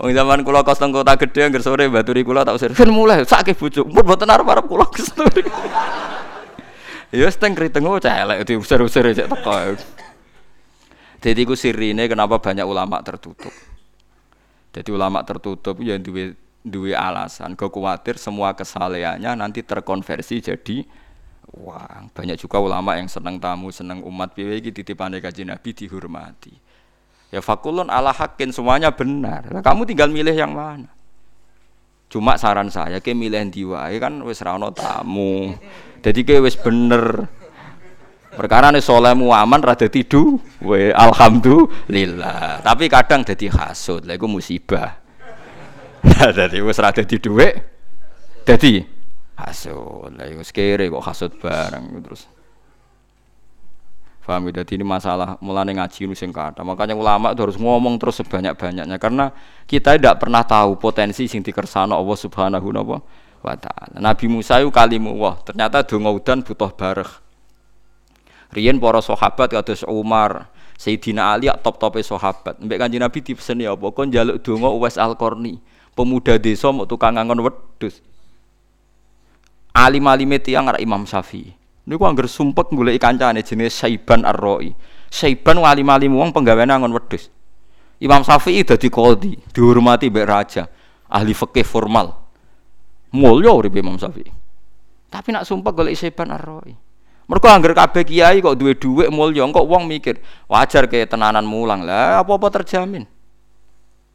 Oh, 0.00 0.08
zaman 0.16 0.40
kula 0.40 0.64
kos 0.64 0.80
teng 0.80 0.90
kota 0.90 1.12
gedhe 1.20 1.44
angger 1.44 1.60
sore 1.60 1.92
baturi 1.92 2.24
kula 2.24 2.40
tak 2.40 2.56
usir. 2.56 2.72
Fen 2.72 2.88
mulai 2.88 3.28
sakit 3.28 3.52
bojo. 3.60 3.84
Mun 3.84 4.00
mboten 4.00 4.32
arep-arep 4.32 4.64
kula 4.64 4.88
kestur. 4.88 5.28
Ya 7.14 7.30
wis 7.30 7.38
teng 7.38 7.54
kriteng 7.54 7.86
oh 7.86 7.94
cah 8.02 8.26
elek 8.26 8.42
diusir-usir 8.42 9.06
cek 9.14 9.30
teko. 9.30 9.78
Jadi 11.24 11.40
ku 11.48 11.56
sirine 11.56 12.04
kenapa 12.04 12.36
banyak 12.36 12.68
ulama 12.68 13.00
tertutup. 13.00 13.48
Jadi 14.76 14.90
ulama 14.92 15.24
tertutup 15.24 15.80
ya 15.80 15.96
duwe 15.96 16.36
duwe 16.60 16.92
alasan. 16.92 17.56
Kau 17.56 17.72
khawatir 17.72 18.20
semua 18.20 18.52
kesalehannya 18.52 19.32
nanti 19.32 19.64
terkonversi 19.64 20.44
jadi 20.44 20.84
wah 21.56 22.04
banyak 22.12 22.36
juga 22.36 22.60
ulama 22.60 23.00
yang 23.00 23.08
senang 23.08 23.40
tamu, 23.40 23.72
senang 23.72 24.04
umat 24.04 24.36
piye 24.36 24.60
iki 24.60 24.68
titipane 24.68 25.24
kaji 25.24 25.48
Nabi 25.48 25.72
dihormati. 25.72 26.52
Ya 27.32 27.40
fakulun 27.40 27.88
ala 27.88 28.12
hakin 28.12 28.52
semuanya 28.52 28.92
benar. 28.92 29.64
Kamu 29.64 29.88
tinggal 29.88 30.12
milih 30.12 30.36
yang 30.36 30.52
mana. 30.52 30.92
Cuma 32.12 32.36
saran 32.36 32.68
saya 32.68 33.00
ke 33.00 33.16
milih 33.16 33.48
diwae 33.48 33.96
kan 33.96 34.20
wis 34.28 34.44
ra 34.44 34.60
tamu. 34.76 35.56
Jadi 36.04 36.20
kayak 36.20 36.44
wis 36.44 36.56
bener. 36.60 37.32
Perkara 38.34 38.74
nih 38.74 38.82
solehmu 38.82 39.30
aman 39.30 39.62
rada 39.62 39.86
tidu, 39.86 40.42
we 40.58 40.90
alhamdulillah. 40.90 42.66
Tapi 42.66 42.90
kadang 42.90 43.22
jadi 43.22 43.46
hasut, 43.54 44.02
lah 44.02 44.18
musibah. 44.26 44.98
jadi 46.36 46.58
wes 46.60 46.78
rada 46.82 47.06
tidu 47.06 47.38
we, 47.38 47.54
jadi 48.42 48.82
hasut. 49.38 50.10
Lah 50.18 50.26
wis 50.34 50.50
kere 50.50 50.90
kok 50.90 51.04
hasut 51.06 51.30
bareng 51.38 52.02
terus. 52.02 52.26
Faham? 54.24 54.48
Jadi 54.48 54.80
ini 54.80 54.84
masalah 54.88 55.36
mulai 55.44 55.68
ngaji 55.70 56.08
ini 56.08 56.16
sing 56.16 56.32
kata. 56.32 56.64
Makanya 56.64 56.96
ulama 56.96 57.36
itu 57.36 57.44
harus 57.44 57.60
ngomong 57.60 58.00
terus 58.00 58.24
sebanyak-banyaknya 58.24 58.96
karena 58.96 59.30
kita 59.68 60.00
tidak 60.00 60.16
pernah 60.16 60.40
tahu 60.40 60.80
potensi 60.80 61.28
sing 61.28 61.44
dikersano 61.44 61.92
Allah 61.92 62.16
Subhanahu 62.16 62.68
wa 63.44 63.54
taala. 63.60 64.00
Nabi 64.00 64.26
Musa 64.32 64.64
itu 64.64 64.72
kalimu 64.72 65.12
wah, 65.20 65.36
ternyata 65.44 65.84
donga 65.84 66.08
udan 66.08 66.40
butuh 66.40 66.72
bareh. 66.72 67.23
Riyen 68.54 68.78
para 68.78 69.02
sahabat 69.02 69.50
kados 69.50 69.82
Umar, 69.90 70.46
Sayyidina 70.78 71.34
Ali 71.34 71.50
top-tope 71.50 71.98
sahabat. 72.06 72.62
Mbek 72.62 72.78
Kanjeng 72.78 73.02
Nabi 73.02 73.18
dipeseni 73.18 73.66
apa? 73.66 73.90
Kon 73.90 74.14
njaluk 74.14 74.38
donga 74.46 74.70
Uwais 74.70 74.94
Al-Qarni, 74.94 75.58
pemuda 75.98 76.38
desa 76.38 76.70
mau 76.70 76.86
tukang 76.86 77.18
ngangon 77.18 77.42
wedhus. 77.42 77.98
Alim-alime 79.74 80.38
tiyang 80.38 80.70
arek 80.70 80.86
Imam 80.86 81.02
Syafi'i. 81.02 81.50
Niku 81.90 82.06
angger 82.06 82.30
sumpek 82.30 82.70
golek 82.70 83.02
kancane 83.02 83.42
jenis 83.42 83.74
Saiban 83.74 84.22
Ar-Ra'i. 84.22 84.70
Saiban 85.10 85.58
alim-alim 85.58 86.14
wong 86.14 86.30
penggaweane 86.30 86.70
ngangon 86.70 86.94
wedhus. 86.94 87.34
Imam 87.98 88.22
Syafi'i 88.22 88.62
dadi 88.62 88.86
qadhi, 88.86 89.34
dihormati 89.50 90.14
mbek 90.14 90.26
raja, 90.30 90.70
ahli 91.10 91.34
fikih 91.34 91.66
formal. 91.66 92.14
Mulya 93.10 93.50
uripe 93.50 93.82
Imam 93.82 93.98
Syafi'i. 93.98 94.30
Tapi 95.10 95.28
nak 95.34 95.42
sumpah 95.42 95.74
golek 95.74 95.98
Saiban 95.98 96.30
Ar-Ra'i. 96.30 96.93
Mereka 97.24 97.48
anggar 97.48 97.72
kabeh 97.72 98.04
kiai 98.04 98.44
kok 98.44 98.60
duwe 98.60 98.76
dhuwit 98.76 99.08
mulya, 99.08 99.48
kok 99.48 99.64
wong 99.64 99.88
mikir, 99.88 100.20
wajar 100.44 100.84
kayak 100.84 101.08
tenanan 101.08 101.48
mulang 101.48 101.80
lah, 101.88 102.20
apa-apa 102.20 102.60
terjamin. 102.60 103.08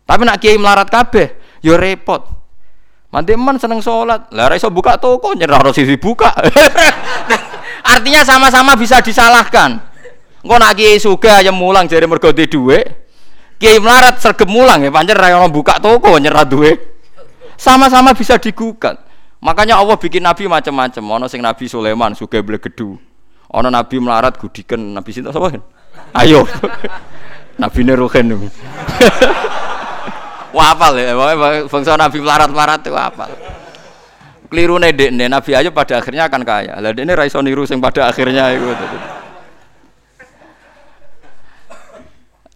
Tapi 0.05 0.21
nak 0.25 0.37
kiai 0.37 0.61
melarat 0.61 0.89
kabeh, 0.89 1.33
yo 1.65 1.73
ya 1.73 1.81
repot. 1.81 2.21
Mandi 3.09 3.33
man 3.33 3.57
seneng 3.57 3.81
sholat, 3.81 4.29
lah 4.29 4.53
iso 4.53 4.69
buka 4.69 5.01
toko 5.01 5.33
nyerah 5.33 5.57
harus 5.57 5.73
sisi 5.73 5.97
buka. 5.97 6.29
Artinya 7.97 8.21
sama-sama 8.21 8.77
bisa 8.77 9.01
disalahkan. 9.01 9.81
Engko 10.45 10.55
nak 10.61 10.77
kiai 10.77 11.01
suga 11.01 11.41
aja 11.41 11.49
mulang 11.49 11.89
jadi 11.89 12.05
mergo 12.05 12.29
duwe. 12.29 12.85
Kiai 13.57 13.81
melarat 13.81 14.21
sergem 14.21 14.47
mulang 14.47 14.85
ya 14.85 14.93
pancen 14.93 15.17
ra 15.17 15.33
buka 15.49 15.81
toko 15.81 16.21
nyerah 16.21 16.45
duwe. 16.45 16.77
Sama-sama 17.57 18.13
bisa 18.13 18.37
digugat. 18.37 19.08
Makanya 19.39 19.79
Allah 19.79 19.95
bikin 19.95 20.19
nabi 20.23 20.51
macam-macam. 20.51 21.03
Ono 21.19 21.25
sing 21.31 21.39
Nabi 21.39 21.65
Sulaiman 21.71 22.11
suka 22.11 22.43
blegedu. 22.43 22.99
Ono 23.49 23.67
nabi 23.71 23.95
melarat 23.97 24.35
gudiken 24.35 24.93
Nabi 24.93 25.09
sinta 25.15 25.31
sapa? 25.31 25.55
Ayo. 26.13 26.43
nabi 27.61 27.79
Neruhen. 27.87 28.35
Wah 30.49 30.73
apal 30.73 30.97
ya, 30.97 31.13
bangsa 31.69 31.93
nabi 31.93 32.17
melarat-melarat 32.19 32.81
itu 32.81 32.97
apal. 32.97 33.29
Keliru 34.49 34.81
nih 34.81 35.13
Nabi 35.29 35.53
aja 35.53 35.69
pada 35.69 36.01
akhirnya 36.01 36.25
akan 36.25 36.41
kaya. 36.41 36.73
Lah 36.81 36.89
ini 36.89 37.13
raiso 37.13 37.37
niru 37.37 37.69
sing 37.69 37.77
pada 37.77 38.09
akhirnya 38.09 38.49
itu. 38.57 38.73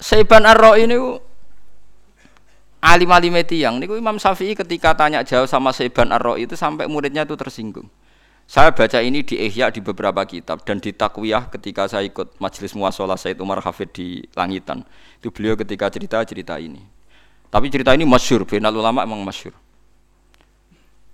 Saiban 0.01 0.43
Ar-Ra 0.43 0.73
ini 0.81 0.97
alim-alim 2.83 3.31
yang 3.55 3.79
niku 3.79 3.95
Imam 3.95 4.19
Syafi'i 4.19 4.59
ketika 4.59 4.91
tanya 4.91 5.23
jawab 5.23 5.47
sama 5.47 5.71
Saiban 5.71 6.11
ar 6.11 6.19
itu 6.35 6.59
sampai 6.59 6.83
muridnya 6.91 7.23
itu 7.23 7.39
tersinggung. 7.39 7.87
Saya 8.43 8.75
baca 8.75 8.99
ini 8.99 9.23
di 9.23 9.39
Ihya 9.39 9.71
di 9.71 9.79
beberapa 9.79 10.19
kitab 10.27 10.67
dan 10.67 10.83
di 10.83 10.91
Takwiyah 10.91 11.47
ketika 11.47 11.87
saya 11.87 12.03
ikut 12.03 12.35
majelis 12.43 12.75
muasalah 12.75 13.15
Said 13.15 13.39
Umar 13.39 13.63
Hafid 13.63 13.95
di 13.95 14.19
Langitan. 14.35 14.83
Itu 15.23 15.31
beliau 15.31 15.55
ketika 15.55 15.87
cerita-cerita 15.87 16.59
ini. 16.59 16.83
Tapi 17.47 17.71
cerita 17.71 17.95
ini 17.95 18.03
masyur, 18.03 18.43
final 18.43 18.75
ulama 18.75 19.07
emang 19.07 19.23
masyur. 19.23 19.55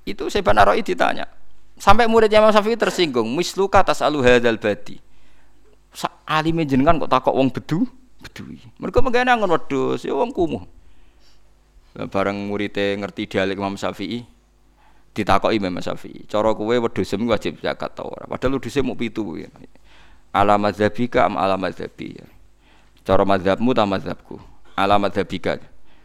Itu 0.10 0.26
Saiban 0.34 0.58
ar 0.58 0.74
ditanya. 0.74 1.30
Sampai 1.78 2.10
muridnya 2.10 2.42
Imam 2.42 2.50
Syafi'i 2.50 2.82
tersinggung, 2.82 3.30
misluka 3.38 3.86
tasalu 3.86 4.26
hadzal 4.26 4.58
badi. 4.58 4.98
Alime 6.26 6.66
jenengan 6.66 6.98
kok 6.98 7.14
takok 7.14 7.34
wong 7.38 7.54
bedu? 7.54 7.86
Bedui. 8.20 8.58
Mereka 8.82 9.06
menggana 9.06 9.38
ngon 9.38 9.54
wedhus, 9.54 10.06
ya 10.06 10.14
wong 10.18 10.34
kumuh 10.34 10.79
bareng 11.96 12.38
muridé 12.50 12.94
ngerti 12.98 13.26
dialek 13.26 13.58
Imam 13.58 13.74
Syafi'i 13.74 14.22
ditakoki 15.14 15.58
Imam 15.58 15.82
Syafi'i. 15.82 16.30
Cara 16.30 16.54
kowe 16.54 16.70
wedhus 16.70 17.12
wajib 17.18 17.60
zakat 17.60 17.98
ta 17.98 18.06
ora? 18.06 18.30
Padahal 18.30 18.62
wedhuse 18.62 18.80
mung 18.86 18.96
pitu 18.96 19.26
ya. 19.36 19.50
ala 20.30 20.62
madzhabika 20.62 21.26
am 21.26 21.42
ala 21.42 21.58
madzhabi 21.58 22.22
ya. 22.22 22.26
cara 23.02 23.26
madzhabmu 23.26 23.74
ta 23.74 23.84
madzhabku? 23.90 24.38
Ala 24.78 25.02
madzhabika. 25.02 25.58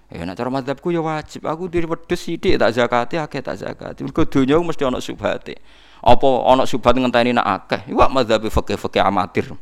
Ya 0.08 0.24
nek 0.24 0.36
cara 0.36 0.48
madzhabku 0.48 0.88
ya 0.88 1.04
wajib. 1.04 1.44
Aku 1.44 1.68
diri 1.68 1.84
wedhus 1.84 2.20
sithik 2.24 2.56
tak 2.56 2.72
zakate 2.72 3.20
akeh 3.20 3.44
tak 3.44 3.60
zakati. 3.60 4.00
Mergo 4.08 4.24
donya 4.24 4.56
mesti 4.56 4.82
ana 4.88 4.98
subhate. 5.04 5.60
Apa 6.04 6.28
ana 6.48 6.64
subhat 6.64 6.96
ngenteni 6.96 7.36
nak 7.36 7.68
akeh? 7.68 7.92
Iku 7.92 8.00
madzhabi 8.08 8.48
fikih-fikih 8.48 9.04
amatir. 9.04 9.52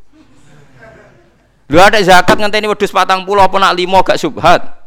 Lu 1.67 1.79
ada 1.79 1.99
zakat 1.99 2.39
ngenteni 2.39 2.71
wedhus 2.71 2.95
40 2.95 3.27
apa 3.27 3.57
nak 3.59 3.73
5 3.75 4.07
gak 4.07 4.19
subhat 4.21 4.82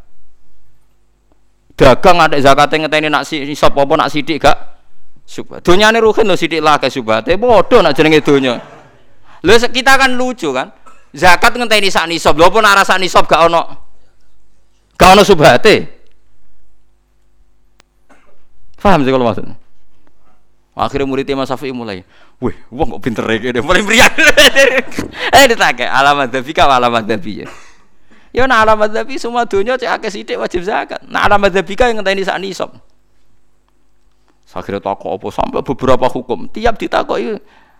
dagang 1.76 2.18
ada 2.18 2.36
zakat 2.40 2.72
yang 2.72 2.88
ngeteni 2.88 3.08
nak 3.12 3.28
si 3.28 3.44
sop 3.52 3.76
apa 3.76 3.94
nak 3.94 4.08
sidik 4.08 4.42
gak? 4.42 4.56
Subhat. 5.26 5.60
Dunyane 5.60 6.00
ruhin 6.00 6.24
lo 6.24 6.34
sidik 6.34 6.64
lah 6.64 6.80
ke 6.80 6.88
subhate. 6.88 7.36
Bodoh 7.36 7.84
nak 7.84 7.92
jenenge 7.92 8.24
dunya 8.24 8.76
lho 9.46 9.54
kita 9.70 9.92
kan 9.94 10.10
lucu 10.16 10.50
kan? 10.50 10.72
Zakat 11.14 11.54
ngenteni 11.54 11.88
sak 11.88 12.10
nisab. 12.10 12.34
Lho 12.34 12.50
apa 12.50 12.58
nak 12.58 12.74
rasa 12.82 12.98
nisab 12.98 13.28
gak 13.30 13.46
ono? 13.46 13.62
Gak 14.98 15.10
ono 15.14 15.22
subhate. 15.22 15.76
Paham 18.76 19.02
sih 19.02 19.10
kalau 19.10 19.26
maksudnya? 19.26 19.56
Akhirnya 20.76 21.08
muridnya 21.08 21.40
Mas 21.40 21.48
Safi 21.48 21.72
mulai 21.72 22.04
wih 22.36 22.52
wong 22.68 23.00
kok 23.00 23.00
pinter 23.00 23.24
ya 23.32 23.64
mulai 23.64 23.80
meriah. 23.80 24.12
Eh 25.32 25.44
ditanya 25.48 25.88
alamat 25.88 26.28
dabi 26.28 26.52
kau 26.52 26.68
alamat 26.68 27.08
dabi 27.08 27.48
ya 28.36 28.44
nak 28.44 28.68
alamat 28.68 28.92
tapi 28.92 29.16
semua 29.16 29.48
dunia 29.48 29.80
cek 29.80 29.88
akeh 29.96 30.10
sithik 30.12 30.36
wajib 30.36 30.60
zakat. 30.60 31.00
Nak 31.08 31.22
alamat 31.32 31.56
tapi 31.56 31.72
yang 31.72 32.04
ngenteni 32.04 32.22
sak 32.22 32.36
nisab. 32.36 32.70
Akhirnya 34.56 34.80
takok 34.80 35.20
apa 35.20 35.28
sampai 35.32 35.60
beberapa 35.60 36.08
hukum. 36.08 36.48
Tiap 36.48 36.80
ditakoki 36.80 37.36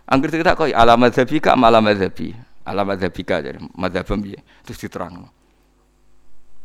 angger 0.08 0.28
ditakoki 0.28 0.76
alamat 0.76 1.12
tapi 1.12 1.40
ka 1.40 1.56
alamat 1.56 1.96
tapi. 1.96 2.36
Ala 2.66 2.82
madzhabika 2.82 3.38
jadi 3.38 3.62
madzhabem 3.78 4.18
piye? 4.26 4.40
Terus 4.66 4.78
diterang. 4.82 5.30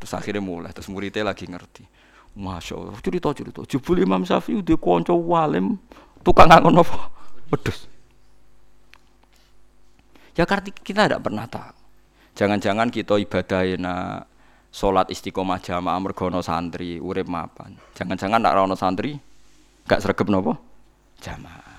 Terus 0.02 0.18
akhirnya 0.18 0.42
mulai, 0.42 0.74
terus 0.74 0.90
muridnya 0.90 1.22
lagi 1.22 1.46
ngerti. 1.46 1.86
Masya 2.34 2.74
Allah, 2.74 2.98
cerita-cerita. 2.98 3.62
Jebul 3.70 4.02
Imam 4.02 4.26
Syafi'i 4.26 4.58
udah 4.58 4.78
konco 4.82 5.14
walim, 5.14 5.78
tukang 6.26 6.50
ngangon 6.50 6.82
apa? 6.82 7.14
Wedus. 7.54 7.86
Ya 10.34 10.50
kita 10.50 11.06
tidak 11.06 11.22
pernah 11.22 11.46
tahu. 11.46 11.81
Jangan-jangan 12.36 12.88
kita 12.88 13.20
ibadah 13.20 13.62
nak 13.76 14.32
sholat 14.72 15.12
istiqomah 15.12 15.60
jamaah 15.60 16.00
mergono 16.00 16.40
santri 16.40 16.98
urip 16.98 17.28
mapan. 17.28 17.76
Jangan-jangan 17.94 18.40
nak 18.40 18.56
rono 18.56 18.76
santri 18.80 19.20
gak 19.84 20.00
sergap 20.00 20.32
nopo 20.32 20.56
jamaah. 21.20 21.70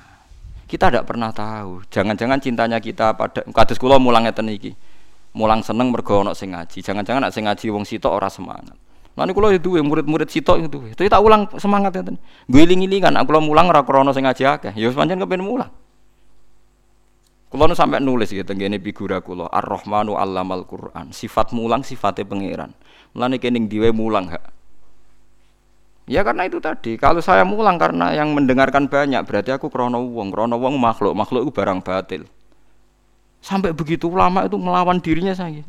Kita 0.68 0.88
tidak 0.88 1.04
pernah 1.08 1.32
tahu. 1.32 1.84
Jangan-jangan 1.88 2.40
cintanya 2.40 2.80
kita 2.80 3.12
pada 3.12 3.44
kados 3.44 3.76
kula 3.76 4.00
mulang 4.00 4.24
ngeten 4.24 4.48
iki. 4.48 4.72
Mulang 5.32 5.64
seneng 5.64 5.92
mergo 5.92 6.20
ana 6.20 6.36
sing 6.36 6.52
ngaji. 6.52 6.80
Jangan-jangan 6.84 7.28
nak 7.28 7.32
sing 7.32 7.44
ngaji 7.48 7.66
wong 7.72 7.84
sitok 7.84 8.12
ora 8.12 8.28
semangat. 8.28 8.76
Nah 9.12 9.28
ini 9.28 9.36
kalau 9.36 9.52
itu 9.52 9.76
murid-murid 9.76 10.32
sitok 10.32 10.64
itu, 10.64 10.78
itu 10.88 11.00
tak 11.04 11.20
ulang 11.20 11.44
semangat 11.60 11.92
ya 11.92 12.00
Gue 12.48 12.64
lingi 12.64 12.88
kan, 12.96 13.12
aku 13.12 13.36
mulang 13.44 13.68
ora 13.68 13.84
krono 13.84 14.16
sing 14.16 14.24
ngaji 14.24 14.44
akeh. 14.48 14.72
Ya 14.72 14.88
pancen 14.88 15.20
kepen 15.20 15.44
mulang. 15.44 15.68
Kulo 17.52 17.68
nu 17.68 17.76
sampai 17.76 18.00
nulis 18.00 18.32
gitu 18.32 18.48
gini 18.56 18.80
figura 18.80 19.20
kulo 19.20 19.44
Ar-Rahmanu 19.44 20.16
Allamal 20.16 20.64
Quran. 20.64 21.12
Sifat 21.12 21.52
mulang 21.52 21.84
sifatnya 21.84 22.24
pangeran. 22.24 22.72
Mulane 23.12 23.36
kening 23.36 23.68
diwe 23.68 23.92
mulang 23.92 24.32
hak. 24.32 24.40
Ya 26.08 26.24
karena 26.24 26.48
itu 26.48 26.58
tadi, 26.64 26.96
kalau 26.96 27.20
saya 27.20 27.44
mulang 27.44 27.76
karena 27.76 28.10
yang 28.16 28.32
mendengarkan 28.32 28.88
banyak 28.88 29.20
berarti 29.28 29.52
aku 29.52 29.68
krono 29.68 30.00
wong, 30.00 30.32
krono 30.32 30.56
wong 30.56 30.80
makhluk, 30.80 31.12
makhluk 31.12 31.46
itu 31.46 31.52
barang 31.52 31.78
batil. 31.84 32.24
Sampai 33.44 33.76
begitu 33.76 34.08
lama 34.08 34.48
itu 34.48 34.56
melawan 34.56 34.98
dirinya 34.98 35.36
saya. 35.36 35.60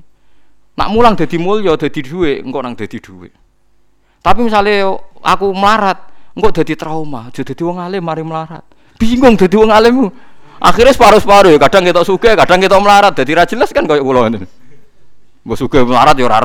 Nak 0.74 0.90
mulang 0.90 1.14
jadi 1.20 1.36
mulya, 1.38 1.78
jadi 1.78 2.00
duit, 2.00 2.42
engkau 2.42 2.64
nang 2.66 2.74
jadi 2.74 2.98
duit. 2.98 3.36
Tapi 4.24 4.40
misalnya 4.42 4.96
aku 5.22 5.52
melarat, 5.52 6.00
engkau 6.34 6.50
jadi 6.50 6.80
trauma, 6.80 7.30
jadi 7.30 7.54
wong 7.60 7.78
alim 7.78 8.02
mari 8.02 8.24
melarat. 8.24 8.64
Bingung 8.98 9.36
jadi 9.36 9.54
wong 9.54 9.70
alim. 9.70 10.10
Akhirnya 10.64 10.96
separuh-separuh 10.96 11.52
ya, 11.52 11.60
kadang 11.60 11.84
kita 11.84 12.08
suka, 12.08 12.40
kadang 12.40 12.64
kita 12.64 12.80
melarat. 12.80 13.12
Jadi 13.12 13.36
ra 13.36 13.44
jelas 13.44 13.76
kan 13.76 13.84
kayak 13.84 14.00
kula 14.00 14.32
ini. 14.32 14.40
Suka 15.60 15.84
melarat 15.84 16.16
ya 16.16 16.24
ora 16.24 16.40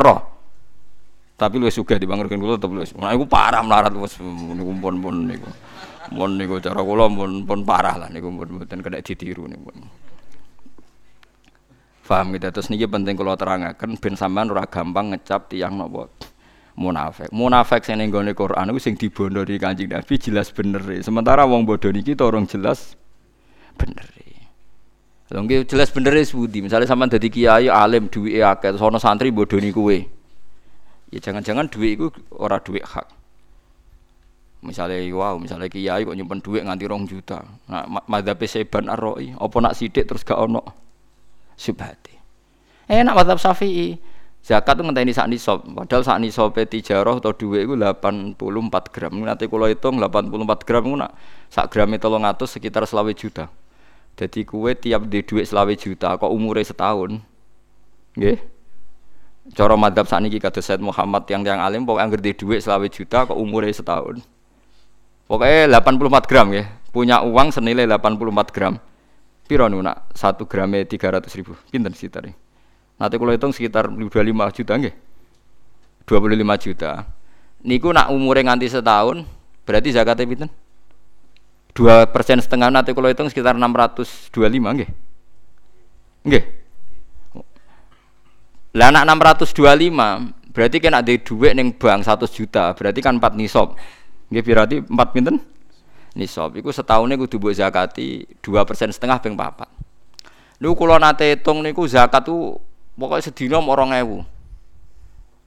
Tapi 1.39 1.55
lu 1.62 1.71
suka 1.71 1.95
dibangunkan 2.03 2.35
kula 2.35 2.59
tetep 2.59 2.66
lu. 2.75 2.83
Nah 2.99 3.14
iku 3.14 3.31
parah 3.31 3.62
melarat 3.62 3.95
niku 3.95 4.75
pun-pun 4.83 5.23
niku. 5.23 5.47
Mun 6.11 6.35
niku 6.35 6.59
cara 6.59 6.83
kula 6.83 7.07
pun 7.07 7.47
pun 7.47 7.62
parah 7.62 7.95
lah 7.95 8.09
niku 8.11 8.27
pun 8.35 8.59
mboten 8.59 8.83
kena 8.83 8.99
ditiru 8.99 9.47
niku. 9.47 9.71
Faham 12.03 12.35
gitu. 12.35 12.51
Terus 12.51 12.75
niki 12.75 12.91
penting 12.91 13.14
kalau 13.14 13.39
terangkan 13.39 13.95
ben 14.03 14.19
sampean 14.19 14.51
ora 14.51 14.66
gampang 14.66 15.14
ngecap 15.14 15.47
tiang 15.47 15.79
nopo 15.79 16.11
munafik. 16.75 17.31
Munafik 17.31 17.87
sing 17.87 18.03
ning 18.03 18.11
Quran 18.11 18.66
iku 18.75 18.83
sing 18.83 18.99
dibondo 18.99 19.47
di 19.47 19.62
Kanjeng 19.62 19.95
Nabi 19.95 20.19
jelas 20.19 20.51
bener. 20.51 20.83
Sementara 21.07 21.47
wong 21.47 21.62
bodoh 21.62 21.95
niki 21.95 22.19
orang 22.19 22.51
jelas 22.51 22.99
bener. 23.79 24.18
Lha 25.29 25.45
nggih 25.45 25.68
jelas 25.68 25.93
bener 25.93 26.16
sebudi. 26.24 26.64
Misalnya 26.64 26.89
sampean 26.89 27.12
dadi 27.12 27.29
kiai 27.29 27.68
alim 27.68 28.09
duwike 28.09 28.41
akeh 28.41 28.68
terus 28.72 28.81
ana 28.81 28.97
santri 28.97 29.29
bodoni 29.29 29.68
kowe. 29.68 29.93
Ya 31.12 31.18
jangan-jangan 31.20 31.68
duit 31.68 32.01
iku 32.01 32.09
ora 32.33 32.61
duit 32.61 32.85
hak. 32.85 33.07
Misalnya 34.64 34.99
wow, 35.14 35.39
misalnya 35.39 35.68
kiai 35.68 36.03
kok 36.03 36.16
nyimpen 36.16 36.41
duit 36.41 36.64
nganti 36.64 36.85
rong 36.89 37.05
juta. 37.07 37.45
Nah, 37.70 37.87
madzhab 38.09 38.43
Seban 38.43 38.91
Ar-Ra'i, 38.91 39.31
apa 39.39 39.57
nak 39.62 39.76
sidik 39.79 40.03
terus 40.09 40.26
gak 40.26 40.35
ono 40.35 40.64
syubhati. 41.55 42.16
Enak 42.89 43.14
mazhab 43.14 43.39
Syafi'i. 43.39 44.01
Zakat 44.39 44.81
itu 44.81 44.83
ngenteni 44.89 45.12
sak 45.12 45.29
nisab. 45.29 45.61
Padahal 45.61 46.03
sak 46.09 46.24
nisab 46.24 46.57
tijarah 46.57 47.20
atau 47.20 47.37
duit 47.37 47.68
itu 47.68 47.76
84 47.76 48.41
gram. 48.89 49.12
Nanti 49.12 49.45
kalau 49.45 49.68
hitung 49.68 50.01
84 50.01 50.64
gram 50.64 50.83
itu 50.89 50.97
nak 50.97 51.12
sak 51.53 51.68
gram 51.68 51.93
itu 51.93 52.09
ngatus 52.09 52.49
sekitar 52.57 52.89
selawe 52.89 53.12
juta. 53.12 53.53
Jadi 54.19 54.43
kue 54.43 54.75
tiap 54.75 55.07
di 55.07 55.23
duit 55.23 55.47
selawe 55.47 55.71
juta 55.79 56.19
kok 56.19 56.27
umurnya 56.27 56.66
setahun. 56.66 57.23
Nggih. 58.19 58.39
Cara 59.55 59.79
madhab 59.79 60.11
sakniki 60.11 60.43
kata 60.43 60.59
Said 60.59 60.83
Muhammad 60.83 61.25
yang 61.31 61.47
yang 61.47 61.62
alim 61.62 61.87
pokoknya 61.87 62.05
anggar 62.05 62.21
di 62.21 62.35
duit 62.35 62.61
selawe 62.61 62.85
juta 62.91 63.31
kok 63.31 63.39
umurnya 63.39 63.71
setahun. 63.71 64.19
Pokoknya 65.31 65.71
84 65.79 66.27
gram 66.27 66.49
ya. 66.51 66.66
Punya 66.91 67.23
uang 67.23 67.55
senilai 67.55 67.87
84 67.87 68.51
gram. 68.51 68.75
Piro 69.47 69.71
nu 69.71 69.81
nak 69.81 70.11
1 70.12 70.45
gramnya 70.51 70.83
300 70.83 71.31
ribu. 71.39 71.55
Pinten 71.71 71.95
sekitar 71.95 72.27
Nanti 72.99 73.14
kalau 73.14 73.31
hitung 73.31 73.55
sekitar 73.55 73.87
25 73.87 74.11
juta 74.59 74.73
nggih. 74.75 74.95
25 76.05 76.64
juta. 76.66 76.91
Niku 77.62 77.95
nak 77.95 78.11
umurnya 78.11 78.51
nganti 78.51 78.66
setahun, 78.66 79.23
berarti 79.62 79.95
zakatnya 79.95 80.27
pinten? 80.27 80.51
Dua 81.73 82.09
persen 82.11 82.43
setengah 82.43 82.73
nanti 82.73 82.91
kalau 82.91 83.07
hitung 83.07 83.31
sekitar 83.31 83.55
625 83.55 84.31
nggih. 84.33 84.91
Nggih. 86.27 86.45
Lah 88.75 88.89
nak 88.93 89.05
625 89.09 90.53
berarti 90.53 90.77
kan 90.83 90.95
ada 90.99 91.12
duit 91.14 91.53
neng 91.55 91.71
bank 91.75 92.03
100 92.03 92.29
juta, 92.35 92.75
berarti 92.75 93.01
kan 93.01 93.16
4 93.16 93.39
nisab. 93.39 93.79
Nggih 94.29 94.43
berarti 94.43 94.77
4 94.83 95.14
pinten? 95.14 95.37
nisab 96.19 96.59
iku 96.59 96.75
setahunnya 96.75 97.14
kudu 97.14 97.39
mbok 97.39 97.55
zakati 97.55 98.27
dua 98.43 98.66
persen 98.66 98.91
setengah 98.91 99.23
ping 99.23 99.39
papat 99.39 99.71
niku 100.59 100.75
kula 100.75 100.99
nate 100.99 101.39
hitung 101.39 101.62
niku 101.62 101.87
zakat 101.87 102.27
tuh 102.27 102.59
pokoknya 102.99 103.31
sedina 103.31 103.62
orang 103.62 103.95
ewu 104.03 104.27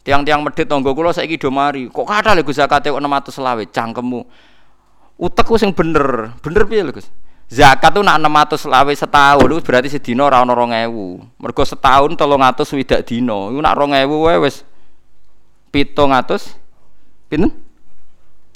tiang-tiang 0.07 0.39
medit 0.39 0.71
tonggo 0.71 0.95
kula 0.95 1.11
saiki 1.11 1.35
do 1.35 1.51
mari 1.51 1.91
kok 1.91 2.07
Gus 2.47 2.55
zakate 2.55 2.87
kok 2.87 3.03
600 3.03 3.35
selawe 3.35 3.63
cangkemmu 3.67 4.21
utekku 5.21 5.53
sing 5.61 5.69
bener. 5.69 6.33
Bener 6.41 6.65
piye 6.65 6.81
lho 6.81 6.97
Gus? 6.97 7.05
Zakat 7.51 7.93
tuh 7.93 8.01
nak 8.01 8.17
600 8.17 8.63
selawe 8.63 8.93
setahun 8.95 9.47
itu 9.51 9.61
berarti 9.61 9.91
sedina 9.91 10.23
ora 10.23 10.39
ono 10.39 10.55
2000 10.55 11.35
mergo 11.35 11.63
setahun 11.67 12.15
300 12.15 12.63
swidak 12.63 13.03
dina 13.03 13.51
iku 13.51 13.59
nak 13.59 13.75
2000 13.77 14.07
wae 14.07 14.37
wis. 14.41 14.65
700 15.69 16.57
pinten? 17.29 17.51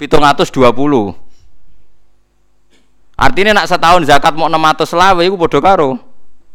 720 0.00 1.16
Artinya 3.16 3.52
nak 3.56 3.68
setahun 3.68 4.04
zakat 4.04 4.32
mau 4.36 4.48
600 4.48 4.92
selawe 4.92 5.22
iku 5.24 5.36
padha 5.40 5.60
karo 5.60 6.00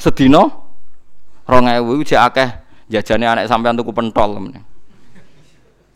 sedina 0.02 0.50
2000 1.46 1.78
iku 1.78 2.04
jek 2.04 2.22
akeh 2.22 2.50
jajane 2.90 3.26
anak 3.30 3.46
sampean 3.48 3.78
tuku 3.78 3.94
pentol. 3.94 4.50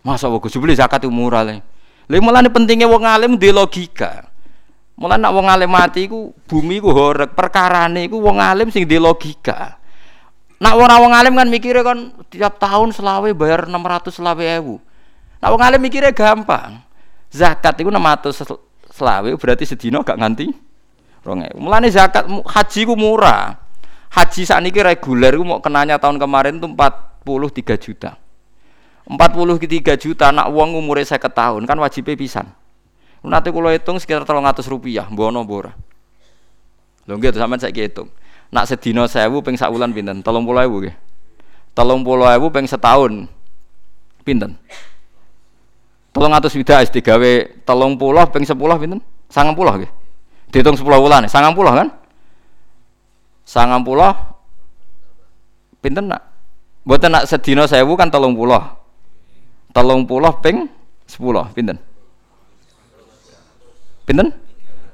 Masa 0.05 0.29
kok 0.29 0.45
beli 0.61 0.77
zakat 0.77 1.01
itu 1.01 1.09
murah 1.09 1.41
le. 1.41 1.74
Lha 2.05 2.21
mulane 2.21 2.53
pentingnya 2.53 2.85
wong 2.85 3.03
alim 3.05 3.31
di 3.41 3.49
logika. 3.49 4.29
Mulane 4.95 5.27
nak 5.27 5.33
wong 5.35 5.47
alim 5.49 5.69
mati 5.71 6.07
iku 6.07 6.31
bumi 6.47 6.79
iku 6.79 6.93
horek, 6.93 7.35
perkarane 7.35 8.07
iku 8.07 8.21
wong 8.21 8.37
alim 8.39 8.69
sing 8.69 8.85
di 8.87 8.95
logika. 8.95 9.81
Nak 10.61 10.73
ora 10.79 11.01
wong 11.01 11.11
alim 11.11 11.35
kan 11.35 11.51
mikirnya 11.51 11.83
kan 11.83 12.15
tiap 12.31 12.61
tahun 12.61 12.95
selawe 12.95 13.27
bayar 13.35 13.67
600 13.67 14.07
selawe 14.13 14.43
ewu. 14.61 14.79
Nak 15.43 15.49
wong 15.51 15.61
alim 15.65 15.81
mikirnya 15.83 16.15
gampang. 16.15 16.79
Zakat 17.27 17.83
itu 17.83 17.91
600 17.91 18.55
selawe 18.95 19.29
berarti 19.35 19.67
sedina 19.67 19.99
gak 19.99 20.15
nganti 20.15 20.47
ronge. 21.27 21.51
Mulane 21.59 21.91
zakat 21.91 22.29
haji 22.29 22.81
ku 22.87 22.95
murah. 22.95 23.59
Haji 24.15 24.47
saat 24.47 24.63
ini 24.63 24.71
reguler 24.71 25.35
ku 25.35 25.43
mau 25.43 25.59
kenanya 25.59 25.99
tahun 25.99 26.21
kemarin 26.21 26.61
tuh 26.61 26.71
43 26.71 27.83
juta. 27.83 28.15
43 29.05 30.01
juta 30.01 30.33
anak 30.33 30.49
uang 30.49 30.81
umurnya 30.81 31.05
saya 31.05 31.21
tahun 31.21 31.69
kan 31.69 31.77
wajibnya 31.77 32.17
pisan. 32.17 32.49
Nanti 33.25 33.49
kalau 33.49 33.73
hitung 33.73 33.97
sekitar 33.97 34.25
300 34.25 34.65
rupiah, 34.69 35.05
bono 35.09 35.41
bora. 35.45 35.73
Lho 37.05 37.17
nggih 37.17 37.33
sampean 37.37 37.61
saya 37.61 37.73
hitung. 37.73 38.09
Nak 38.53 38.69
sedina 38.69 39.05
1000 39.05 39.29
ping 39.45 39.57
sak 39.57 39.69
wulan 39.69 39.93
pinten? 39.93 40.21
30000 40.21 40.41
nggih. 40.45 40.95
30000 41.73 42.53
ping 42.53 42.65
setahun. 42.69 43.13
Pinten? 44.25 44.57
Tolong 46.15 46.31
atus 46.31 46.55
wida 46.55 46.79
es 46.79 46.87
digawe 46.87 47.61
telung 47.67 47.99
puluh 47.99 48.23
ping 48.31 48.47
sepuluh 48.47 48.79
pinten? 48.79 49.03
Sangang 49.27 49.51
puluh 49.51 49.75
gitu. 49.83 49.91
Dihitung 50.47 50.79
sepuluh 50.79 51.03
bulan, 51.03 51.27
sangang 51.27 51.51
puluh 51.51 51.75
kan? 51.75 51.91
Sangang 53.43 53.83
puluh 53.83 54.15
pinten 55.83 56.07
nak? 56.07 56.23
Buatan 56.87 57.19
nak 57.19 57.27
sedino 57.27 57.67
sewu 57.67 57.99
kan 57.99 58.07
telung 58.07 58.31
puluh. 58.31 58.63
Telung 59.75 60.07
puluh 60.07 60.31
ping 60.39 60.71
sepuluh 61.03 61.43
pinten? 61.51 61.75
Pinten? 64.07 64.31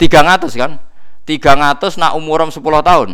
Tiga 0.02 0.26
ngatus 0.26 0.58
kan? 0.58 0.82
Tiga 1.22 1.54
ngatus 1.54 2.02
nak 2.02 2.18
umuram 2.18 2.50
sepuluh 2.50 2.82
tahun. 2.82 3.14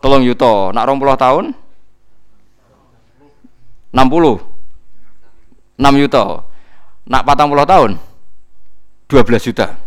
Tolong 0.00 0.24
yuto, 0.24 0.72
nak 0.72 0.88
rong 0.88 0.96
puluh 0.96 1.20
tahun? 1.20 1.44
Enam 3.92 4.08
puluh. 4.08 4.40
6 5.80 5.96
juta. 5.96 6.44
Nak 7.08 7.24
patang 7.24 7.48
puluh 7.48 7.64
tahun 7.64 7.96
12 9.08 9.48
juta. 9.48 9.80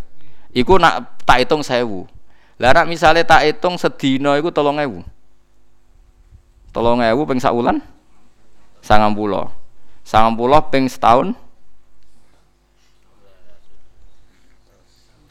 Iku 0.50 0.82
nak 0.82 1.22
tak 1.22 1.46
hitung 1.46 1.62
sewu. 1.62 2.10
Lah 2.58 2.74
nak 2.74 2.90
misalnya 2.90 3.22
tak 3.22 3.46
hitung 3.46 3.78
sedino 3.78 4.34
iku 4.34 4.50
tolong 4.50 4.82
ewu. 4.82 5.06
3000 6.74 7.30
ping 7.30 7.38
sak 7.38 7.54
wulan 7.54 7.78
90. 10.04 10.36
90 10.36 10.72
ping 10.72 10.86
setahun 10.92 11.28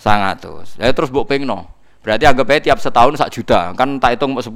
100. 0.03 0.83
Ya 0.83 0.91
terus 0.91 1.13
mbok 1.13 1.31
pingno. 1.31 1.71
Berarti 2.03 2.27
anggap 2.27 2.51
aja 2.51 2.61
tiap 2.73 2.79
setahun 2.83 3.15
sak 3.15 3.31
juta, 3.31 3.71
kan 3.79 4.03
tak 4.03 4.19
hitung 4.19 4.35
mau 4.35 4.43
10. 4.43 4.51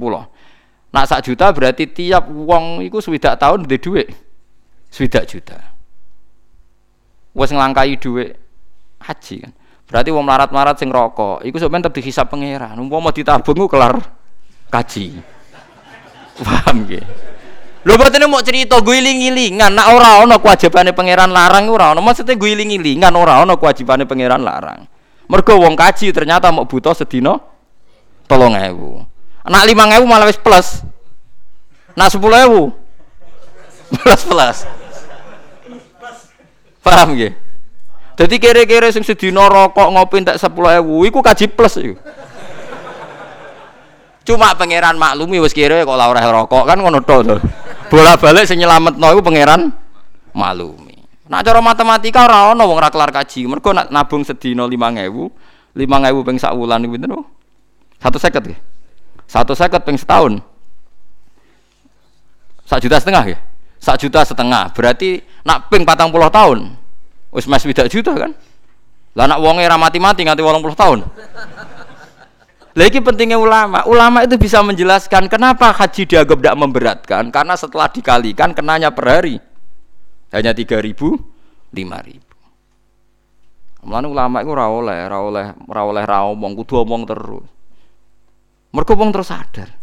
Nak 0.91 1.05
sak 1.07 1.23
juta 1.23 1.55
berarti 1.55 1.87
tiap 1.87 2.27
uang 2.27 2.83
itu 2.83 2.99
swidak 2.99 3.39
tahun 3.39 3.63
di 3.63 3.79
duit. 3.79 4.11
Swidak 4.91 5.23
juta. 5.31 5.55
Wes 7.31 7.53
ngelangkai 7.53 7.95
duit 7.95 8.35
haji 8.99 9.35
kan. 9.47 9.53
Berarti 9.87 10.09
wong 10.11 10.27
melarat-melarat 10.27 10.75
sing 10.75 10.91
rokok, 10.91 11.47
iku 11.47 11.55
sampeyan 11.55 11.87
tetep 11.87 12.03
dihisab 12.03 12.27
pangeran. 12.27 12.75
Umpama 12.75 13.15
ditabung 13.15 13.55
ku 13.55 13.71
kelar 13.71 13.95
kaji. 14.67 15.15
Paham 16.43 16.83
nggih? 16.83 17.05
Lho 17.85 17.93
batene 17.93 18.25
mau 18.25 18.41
cerita 18.41 18.81
guling-gilingan, 18.81 19.69
nak 19.69 19.87
ora 19.93 20.23
ana 20.25 20.41
kewajibane 20.41 20.95
pangeran 20.97 21.29
larang 21.29 21.69
ora 21.69 21.93
ana. 21.93 22.01
Maksudnya 22.01 22.33
guling-gilingan 22.33 23.13
ora 23.13 23.43
ana 23.45 23.53
kewajibane 23.59 24.09
pangeran 24.09 24.41
larang. 24.41 24.89
Mergo 25.27 25.59
wong 25.59 25.75
kaji 25.75 26.15
ternyata 26.15 26.49
mau 26.49 26.63
butuh 26.63 26.95
sedina 26.95 27.35
3000. 28.31 29.07
Nak 29.47 29.63
5000 29.63 30.03
malah 30.07 30.27
wis 30.27 30.39
plus. 30.39 30.83
Nak 31.95 32.11
10000 32.11 32.71
plus 33.91 34.21
plus. 34.23 34.57
Paham 36.83 37.15
nggih? 37.15 37.35
Jadi 38.17 38.35
kira-kira 38.41 38.89
sing 38.89 39.05
rokok 39.05 39.87
ngopi 39.93 40.25
tak 40.25 40.41
sepuluh 40.41 40.73
ewu, 40.79 41.05
iku 41.05 41.21
kaji 41.21 41.45
plus 41.51 41.77
iku. 41.77 41.95
Cuma 44.27 44.51
pangeran 44.59 44.99
maklumi 44.99 45.39
wis 45.39 45.55
kira 45.55 45.87
kok 45.87 45.95
ora 45.95 46.19
rokok 46.19 46.67
kan 46.67 46.79
ngono 46.79 46.99
to. 46.99 47.39
Bola 47.87 48.19
balik 48.19 48.43
sing 48.43 48.59
nyelametno 48.59 49.07
iku 49.15 49.21
pangeran 49.23 49.71
maklumi. 50.35 50.97
Nak 51.27 51.41
cara 51.43 51.59
matematika 51.59 52.27
ora 52.27 52.51
ono 52.51 52.63
wong 52.67 52.77
ora 52.79 52.91
kelar 52.91 53.11
kaji. 53.11 53.47
Mergo 53.47 53.71
nak 53.71 53.91
nabung 53.91 54.23
sedina 54.27 54.67
5000, 54.67 55.31
5000 55.75 56.27
ping 56.27 56.37
sak 56.39 56.53
wulan 56.55 56.83
iku 56.83 56.95
pinten? 56.95 57.11
150 58.03 58.43
nggih. 58.43 58.59
150 59.27 59.87
ping 59.87 59.97
setahun. 59.99 60.33
Sak 62.67 62.79
juta 62.83 62.99
setengah 62.99 63.23
ya? 63.23 63.37
Sak 63.79 63.95
juta 64.03 64.23
setengah. 64.27 64.71
Berarti 64.75 65.23
nak 65.47 65.71
ping 65.71 65.87
40 65.87 66.11
tahun. 66.31 66.59
Wis 67.31 67.47
mas 67.47 67.63
widak 67.63 67.87
juta 67.87 68.11
kan? 68.15 68.31
Lah 69.15 69.25
anak 69.27 69.39
wonge 69.39 69.63
ra 69.63 69.79
mati-mati 69.79 70.27
nganti 70.27 70.43
80 70.43 70.75
tahun. 70.75 70.99
Lagi 72.77 73.01
pentingnya 73.01 73.41
ulama. 73.41 73.81
Ulama 73.89 74.21
itu 74.21 74.37
bisa 74.37 74.61
menjelaskan 74.61 75.25
kenapa 75.25 75.73
haji 75.73 76.05
dianggap 76.05 76.37
tidak 76.37 76.57
memberatkan 76.61 77.23
karena 77.33 77.57
setelah 77.57 77.89
dikalikan 77.89 78.53
kenanya 78.53 78.93
per 78.93 79.17
hari 79.17 79.41
hanya 80.29 80.53
3000 80.53 80.93
5000. 81.73 82.27
Mulane 83.81 84.07
ulama 84.11 84.45
itu 84.45 84.51
ora 84.53 84.67
oleh, 84.69 84.97
ora 85.09 85.19
oleh, 85.25 85.45
ora 85.65 85.81
oleh 85.89 86.03
ra 86.05 86.27
omong, 86.29 86.53
kudu 86.59 86.85
omong 86.85 87.07
terus. 87.07 87.47
Mergo 88.75 88.93
wong 88.93 89.09
terus 89.15 89.31
sadar. 89.31 89.73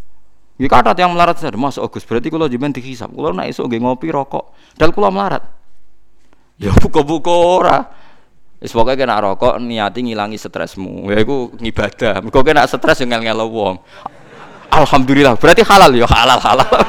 Iki 0.55 0.71
kata 0.71 0.95
yang 0.95 1.19
melarat 1.19 1.41
sadar, 1.41 1.59
Mas 1.59 1.81
Agus 1.83 2.07
berarti 2.07 2.31
kula 2.31 2.47
jimen 2.47 2.71
dihisap. 2.71 3.11
Kula 3.11 3.35
nek 3.35 3.51
esuk 3.51 3.67
ngopi 3.67 4.13
rokok, 4.13 4.55
dal 4.79 4.95
kula 4.95 5.11
melarat. 5.11 5.43
Ya 6.63 6.71
buka-buka 6.79 7.35
ora. 7.35 7.79
Wis 8.65 8.73
pokoke 8.73 8.97
kena 8.97 9.21
rokok 9.21 9.61
niati 9.61 10.01
ngilangi 10.01 10.41
stresmu. 10.41 11.13
Ya 11.13 11.21
iku 11.21 11.53
ngibadah. 11.53 12.25
Mergo 12.25 12.41
kena 12.41 12.65
stres 12.65 12.97
yo 12.97 13.05
ngel-ngelo 13.05 13.45
wong. 13.53 13.77
Alhamdulillah, 14.73 15.37
berarti 15.37 15.61
halal 15.69 15.93
ya 15.93 16.09
halal 16.09 16.41
halal. 16.41 16.65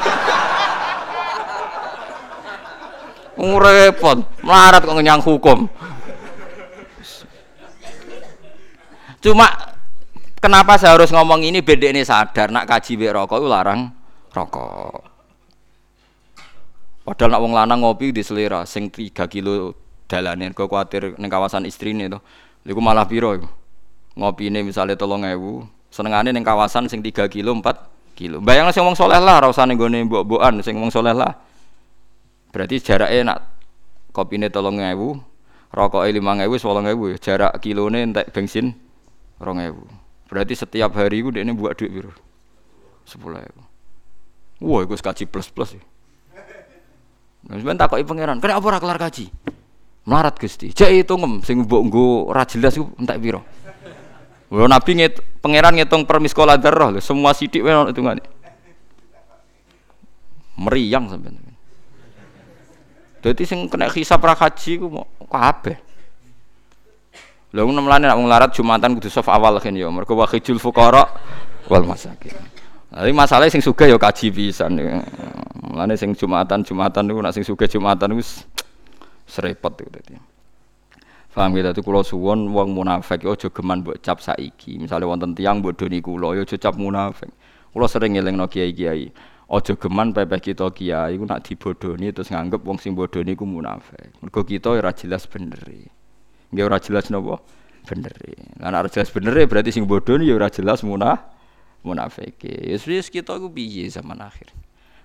Ngurepot, 3.36 4.24
melarat 4.40 4.80
kok 4.88 4.96
nyang 5.04 5.20
hukum. 5.20 5.68
Cuma 9.20 9.76
kenapa 10.40 10.80
saya 10.80 10.96
harus 10.96 11.12
ngomong 11.12 11.44
ini 11.44 11.60
beda 11.60 11.92
ini 11.92 12.00
sadar 12.08 12.48
nak 12.48 12.64
kaji 12.64 12.96
be 12.96 13.12
rokok 13.12 13.36
itu 13.36 13.52
larang 13.52 13.92
rokok. 14.32 15.04
Padahal 17.04 17.36
nak 17.36 17.42
wong 17.44 17.52
lanang 17.52 17.84
ngopi 17.84 18.16
di 18.16 18.24
selera 18.24 18.64
sing 18.64 18.88
3 18.88 19.28
kilo 19.28 19.85
dalanin 20.06 20.54
kok 20.54 20.70
kuatir 20.70 21.14
ning 21.18 21.30
kawasan 21.30 21.66
istrine 21.66 22.06
to. 22.10 22.18
Iku 22.66 22.82
malah 22.82 23.06
piro 23.06 23.34
iku? 23.34 23.46
Ngopine 24.16 24.64
misale 24.64 24.98
3000, 24.98 25.68
senengane 25.92 26.32
ning 26.32 26.42
kawasan 26.42 26.88
sing 26.90 27.04
3 27.04 27.28
kilo 27.30 27.54
4 27.54 28.16
kilo. 28.16 28.40
Bayang 28.40 28.72
sing 28.72 28.82
wong 28.82 28.96
soleh 28.96 29.20
lah 29.20 29.44
ora 29.44 29.52
usah 29.52 29.68
ning 29.68 29.76
gone 29.76 29.98
mbok-mbokan 30.08 30.64
sing 30.64 30.74
wong 30.80 30.88
soleh 30.90 31.12
lah. 31.12 31.36
Berarti 32.50 32.80
jarake 32.80 33.20
nak 33.20 33.44
kopine 34.16 34.48
3000, 34.48 35.20
rokoke 35.76 36.08
5000 36.08 36.48
wis 36.48 36.62
8000 36.64 37.20
jarak 37.20 37.52
kilone 37.60 38.08
entek 38.08 38.32
bensin 38.32 38.72
2000. 39.38 39.76
Berarti 40.26 40.54
setiap 40.56 40.90
hari 40.96 41.22
iku 41.22 41.30
dekne 41.30 41.54
buat 41.54 41.76
duit 41.76 41.92
piro? 41.92 42.10
10000. 43.06 43.52
Wah, 44.64 44.80
iku 44.82 44.96
kaji 44.96 45.28
plus-plus 45.28 45.76
ya. 45.76 45.82
Nah, 47.46 47.62
sampeyan 47.62 47.78
takoki 47.78 48.02
pangeran, 48.02 48.42
"Kenapa 48.42 48.64
ora 48.66 48.82
kelar 48.82 48.98
kaji?" 48.98 49.30
Melarat 50.06 50.38
Gusti. 50.38 50.70
Jek 50.70 51.02
itu 51.02 51.14
ngem 51.18 51.42
sing 51.42 51.66
mbok 51.66 51.82
nggo 51.90 52.30
ora 52.30 52.46
jelas 52.46 52.78
iku 52.78 52.86
entek 53.02 53.18
pira. 53.18 53.42
Nabi 54.46 54.90
ngit 55.02 55.42
pangeran 55.42 55.74
ngitung 55.74 56.06
per 56.06 56.22
miskola 56.22 56.54
darah 56.54 56.94
lho, 56.94 57.02
semua 57.02 57.34
sidik 57.34 57.66
wae 57.66 57.74
ono 57.74 57.90
hitungane. 57.90 58.22
Meriang 60.62 61.10
sampeyan. 61.10 61.42
Dadi 63.18 63.42
sing 63.42 63.66
kena 63.66 63.90
hisab 63.90 64.22
ra 64.22 64.38
haji 64.38 64.78
ku 64.78 64.86
kabeh. 65.26 65.76
Lha 67.50 67.60
ngono 67.66 67.82
mlane 67.82 68.06
nek 68.06 68.14
wong 68.14 68.30
larat 68.30 68.54
Jumatan 68.54 68.94
kudu 68.94 69.10
awal 69.26 69.58
kan 69.58 69.74
ya, 69.74 69.90
mergo 69.90 70.14
wahidul 70.14 70.62
fuqara 70.62 71.02
wal 71.66 71.82
masakin. 71.82 72.38
Tapi 72.94 73.10
masalahnya 73.10 73.50
sing 73.50 73.58
suga 73.66 73.90
ya 73.90 73.98
kaji 73.98 74.30
pisan. 74.30 74.78
Mulane 75.66 75.98
sing 75.98 76.14
Jumatan 76.14 76.62
Jumatan 76.62 77.10
niku 77.10 77.18
nek 77.18 77.34
sing 77.34 77.42
Jumatan 77.42 78.14
niku 78.14 78.22
serepot 79.26 79.74
iku 79.76 79.90
dadi. 79.90 80.14
Paham 81.36 81.52
gitu 81.52 81.68
tuh 81.76 81.84
kalau 81.84 82.00
suwon 82.00 82.48
wong 82.48 82.72
munafik 82.72 83.20
yo 83.20 83.36
aja 83.36 83.52
geman 83.52 83.84
mbok 83.84 84.00
cap 84.00 84.24
saiki. 84.24 84.80
Misalnya 84.80 85.04
wonten 85.04 85.36
tiyang 85.36 85.60
bodoni 85.60 86.00
kula 86.00 86.32
yo 86.32 86.48
aja 86.48 86.56
cap 86.56 86.80
munafik. 86.80 87.28
Kula 87.76 87.84
sering 87.92 88.16
ngelingno 88.16 88.48
kiai-kiai. 88.48 89.12
Aja 89.52 89.76
geman 89.76 90.16
pepeh 90.16 90.40
kita 90.40 90.72
kiai 90.72 91.20
iku 91.20 91.28
nak 91.28 91.44
dibodoni 91.44 92.08
terus 92.08 92.32
nganggep 92.32 92.64
wong 92.64 92.80
sing 92.80 92.96
bodoni 92.96 93.36
ku 93.36 93.44
munafik. 93.44 94.16
Mergo 94.24 94.48
kita 94.48 94.72
ora 94.80 94.96
jelas 94.96 95.28
bener. 95.28 95.60
Nggih 96.56 96.64
ora 96.64 96.80
jelas 96.80 97.12
napa? 97.12 97.36
Bener. 97.84 98.16
Lah 98.56 98.80
ora 98.80 98.88
jelas 98.88 99.12
bener 99.12 99.36
berarti 99.44 99.76
sing 99.76 99.84
bodoni 99.84 100.32
ya 100.32 100.40
ora 100.40 100.48
jelas 100.48 100.80
munah 100.80 101.20
munafik. 101.84 102.40
Ya 102.48 102.80
wis 102.80 103.12
kita 103.12 103.36
ku 103.36 103.52
piye 103.52 103.92
zaman 103.92 104.24
akhir. 104.24 104.56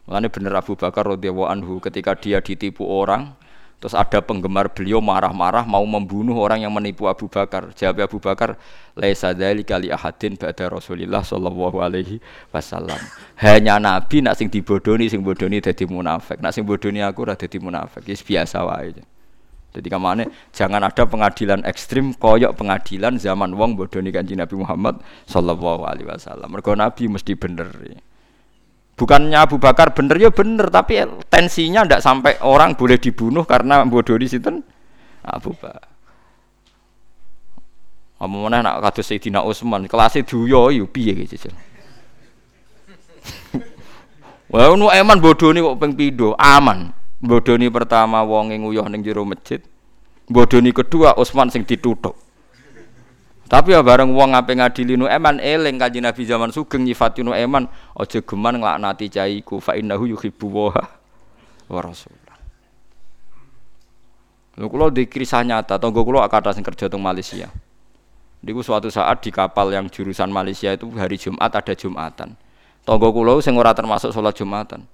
Makanya 0.07 0.32
bener 0.32 0.53
Abu 0.55 0.80
Bakar 0.80 1.11
radhiyallahu 1.11 1.45
anhu 1.51 1.78
ketika 1.84 2.15
dia 2.15 2.41
ditipu 2.41 2.88
orang, 2.88 3.36
terus 3.82 3.98
ada 3.98 4.22
penggemar 4.22 4.70
beliau 4.70 5.02
marah-marah 5.02 5.66
mau 5.66 5.82
membunuh 5.82 6.38
orang 6.38 6.62
yang 6.62 6.70
menipu 6.70 7.10
Abu 7.10 7.26
Bakar. 7.26 7.74
Jawab 7.74 8.06
Abu 8.06 8.22
Bakar, 8.22 8.62
"Laisa 8.94 9.34
dzalika 9.34 9.82
li 9.82 9.90
ahadin 9.90 10.38
ba'da 10.38 10.70
Rasulillah 10.70 11.26
sallallahu 11.26 11.82
alaihi 11.82 12.22
wasallam." 12.54 13.02
Hanya 13.44 13.82
nabi 13.82 14.22
nak 14.22 14.38
sing 14.38 14.54
dibodoni 14.54 15.10
sing 15.10 15.26
bodoni 15.26 15.58
dadi 15.58 15.90
munafik. 15.90 16.38
Nak 16.46 16.54
sing 16.54 16.62
bodoni 16.62 17.02
aku 17.02 17.26
ora 17.26 17.34
dadi 17.34 17.58
munafik. 17.58 18.06
Wis 18.06 18.22
biasa 18.22 18.62
wae. 18.70 19.02
Jadi 19.72 19.88
kamane 19.88 20.30
jangan 20.54 20.84
ada 20.84 21.08
pengadilan 21.08 21.64
ekstrim 21.64 22.14
koyok 22.14 22.60
pengadilan 22.60 23.18
zaman 23.18 23.56
wong 23.56 23.80
bodoni 23.80 24.14
kanjeng 24.14 24.44
Nabi 24.44 24.62
Muhammad 24.62 25.02
sallallahu 25.26 25.90
alaihi 25.90 26.06
wasallam. 26.06 26.54
Mergo 26.54 26.78
nabi 26.78 27.10
mesti 27.10 27.34
bener. 27.34 27.72
Ya. 27.82 27.98
Bukannya 29.02 29.34
Abu 29.34 29.58
Bakar 29.58 29.97
bener 29.97 30.14
ya 30.22 30.30
bener, 30.30 30.70
tapi 30.70 31.02
tensinya 31.26 31.82
ndak 31.82 32.06
sampai 32.06 32.38
orang 32.45 32.78
boleh 32.78 33.02
dibunuh 33.02 33.41
karena 33.49 33.82
bodoh 33.82 34.14
di 34.14 34.30
situ. 34.30 34.62
Abu 35.26 35.58
Bakar. 35.58 35.89
Apa 38.22 38.30
mana 38.30 38.62
nak 38.62 38.86
kados 38.86 39.10
Sayyidina 39.10 39.41
Utsman, 39.41 39.89
kelasnya 39.89 40.22
duyo 40.22 40.70
yo 40.70 40.86
piye 40.86 41.18
gitu. 41.26 41.49
Wah, 44.54 44.70
nu 44.78 44.93
eman 44.93 45.18
bodoh 45.18 45.49
nih 45.49 45.66
kok 45.66 45.82
ping 45.82 45.97
pindho, 45.97 46.38
aman. 46.38 46.93
Bodoh 47.18 47.58
nih 47.58 47.74
pertama 47.74 48.22
wong 48.22 48.54
nguyuh 48.54 48.86
ning 48.86 49.02
jero 49.02 49.26
masjid. 49.26 49.66
Bodoh 50.30 50.62
nih 50.62 50.78
kedua 50.78 51.18
Utsman 51.18 51.49
sing 51.49 51.66
ditutup. 51.66 52.14
Tapi 53.52 53.76
ya 53.76 53.84
bareng 53.84 54.16
wong 54.16 54.32
ngape 54.32 54.56
ngadili 54.56 54.95
nu 54.95 55.12
eman 55.12 55.36
eling 55.43 55.76
kanjeng 55.76 56.08
Nabi 56.08 56.24
zaman 56.24 56.56
sugeng 56.56 56.88
nyifati 56.88 57.20
nu 57.20 57.36
eman 57.36 57.68
aja 57.99 58.24
geman 58.24 58.64
nglaknati 58.64 59.12
caiku 59.12 59.60
fa 59.60 59.76
innahu 59.76 60.08
yuhibbu 60.08 60.47
wa 60.47 60.72
wa 61.68 61.80
rasul. 61.84 62.16
Lho 64.56 64.72
kula 64.72 64.88
di 64.88 65.04
kisah 65.04 65.43
nyata 65.43 65.76
tangga 65.76 65.99
kula 65.99 66.24
kata 66.32 66.56
sing 66.56 66.64
kerja 66.64 66.88
teng 66.88 67.04
Malaysia. 67.04 67.52
Niku 68.39 68.64
suatu 68.64 68.88
saat 68.88 69.20
di 69.20 69.36
kapal 69.36 69.68
yang 69.76 69.91
jurusan 69.91 70.32
Malaysia 70.32 70.72
itu 70.72 70.88
hari 70.95 71.20
Jumat 71.20 71.52
ada 71.52 71.76
Jumatan. 71.76 72.39
Tangga 72.88 73.08
kula 73.12 73.36
sing 73.43 73.60
ora 73.60 73.76
termasuk 73.76 74.16
sholat 74.16 74.32
Jumatan. 74.32 74.88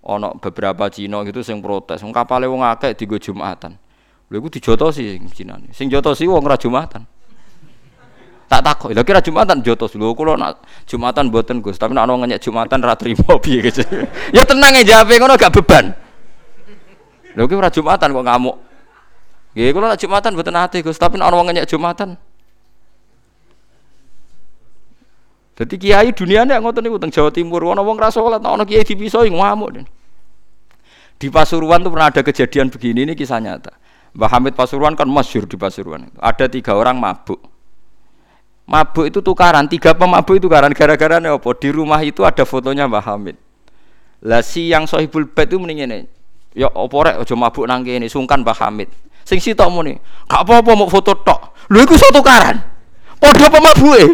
ana 0.00 0.32
beberapa 0.40 0.88
Cina 0.88 1.20
gitu 1.28 1.44
sing 1.44 1.60
protes. 1.60 2.00
Wong 2.00 2.16
kapale 2.16 2.48
wong 2.48 2.64
akeh 2.64 2.96
digo 2.96 3.20
Jumatan. 3.20 3.76
Lha 4.32 4.36
iku 4.40 4.48
dijotosi 4.48 5.12
sing 5.12 5.28
Cina. 5.28 5.60
Sing 5.76 5.92
jotosi 5.92 6.24
wong 6.24 6.40
ora 6.40 6.56
Jumatan. 6.56 7.17
Tak 8.48 8.64
takok, 8.64 8.96
lha 8.96 9.04
kira 9.04 9.20
Jumatan 9.20 9.60
jotos 9.60 9.92
lho 9.92 10.16
kula 10.16 10.32
nak 10.40 10.64
Jumatan 10.88 11.28
mboten 11.28 11.60
Gus, 11.60 11.76
tapi 11.76 11.92
nek 11.92 12.08
ana 12.08 12.16
ngenyek 12.16 12.40
Jumatan 12.40 12.80
ra 12.80 12.96
trimo 12.96 13.36
gitu. 13.44 13.84
ya 14.32 14.42
tenang 14.48 14.72
ya 14.80 14.82
jawabe 14.88 15.20
ngono 15.20 15.36
gak 15.36 15.52
beban. 15.60 15.92
Lho 17.36 17.44
ki 17.44 17.54
ora 17.54 17.68
Jumatan 17.68 18.08
kok 18.08 18.24
ngamuk. 18.24 18.56
Nggih 19.52 19.70
kula 19.76 19.92
nak 19.92 20.00
Jumatan 20.00 20.30
mboten 20.32 20.56
ate 20.56 20.80
Gus, 20.80 20.96
tapi 20.96 21.20
nek 21.20 21.28
ana 21.28 21.36
wong 21.36 21.52
Jumatan 21.52 22.16
Jadi 25.58 25.74
kiai 25.74 26.14
dunia 26.14 26.46
nih 26.46 26.62
ngotot 26.62 26.80
nih 26.86 26.94
teng 27.02 27.10
Jawa 27.10 27.34
Timur, 27.34 27.60
wono 27.66 27.82
wong 27.82 27.98
rasa 27.98 28.22
sholat, 28.22 28.38
ono 28.40 28.62
kiai 28.62 28.86
dipisoi 28.86 29.28
ngamuk. 29.28 29.82
Di 31.18 31.26
Pasuruan 31.34 31.82
tuh 31.82 31.90
pernah 31.90 32.14
ada 32.14 32.22
kejadian 32.22 32.70
begini, 32.70 33.02
ini 33.02 33.12
kisah 33.18 33.42
nyata. 33.42 33.74
Mbah 34.14 34.30
Hamid 34.38 34.54
Pasuruan 34.54 34.94
kan 34.94 35.10
masyur 35.10 35.50
di 35.50 35.58
Pasuruan 35.58 36.06
itu. 36.06 36.16
Ada 36.22 36.46
tiga 36.46 36.78
orang 36.78 36.96
mabuk. 36.96 37.57
Mabuk 38.68 39.08
itu 39.08 39.24
tukaran, 39.24 39.64
tiga 39.64 39.96
pemabuk 39.96 40.36
itu 40.36 40.44
tukaran. 40.44 40.68
Gara-gara 40.76 41.16
apa? 41.16 41.50
Di 41.56 41.72
rumah 41.72 42.04
itu 42.04 42.20
ada 42.28 42.44
fotonya 42.44 42.84
Mbah 42.84 43.00
Hamid. 43.00 43.40
Lah 44.28 44.44
si 44.44 44.68
yang 44.68 44.84
sohibul 44.84 45.24
bed 45.24 45.48
itu 45.48 45.56
mendingin 45.56 46.04
Ya 46.52 46.68
oporek 46.68 47.16
aja 47.16 47.32
mabuk 47.32 47.64
nang 47.64 47.80
kene, 47.80 48.12
sungkan 48.12 48.44
Mbah 48.44 48.68
Hamid. 48.68 48.92
Sing 49.24 49.40
sitok 49.40 49.72
muni, 49.72 49.96
gak 50.28 50.44
apa-apa 50.44 50.76
mau 50.76 50.88
foto 50.88 51.16
tok. 51.16 51.56
Lho 51.72 51.80
iku 51.84 51.96
satu 51.96 52.20
tukaran. 52.20 52.60
Padha 53.16 53.48
pemabuke 53.48 54.04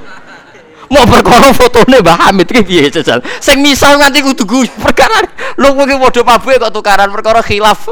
mau 0.92 1.06
perkara 1.06 1.50
fotone 1.54 1.98
Mbah 2.02 2.18
Hamid 2.28 2.50
ki 2.50 2.62
piye 2.66 2.90
jajal 2.90 3.22
sing 3.38 3.62
misal 3.62 3.98
nganti 3.98 4.22
kudu 4.22 4.46
perkara 4.84 5.22
lu 5.58 5.74
kowe 5.74 5.86
padha 5.86 6.22
pabuke 6.22 6.56
kok 6.58 6.72
tukaran 6.74 7.10
perkara 7.10 7.42
khilaf 7.42 7.90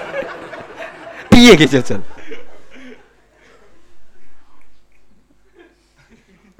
piye 1.34 1.58
ki 1.58 1.66
jajal 1.66 2.02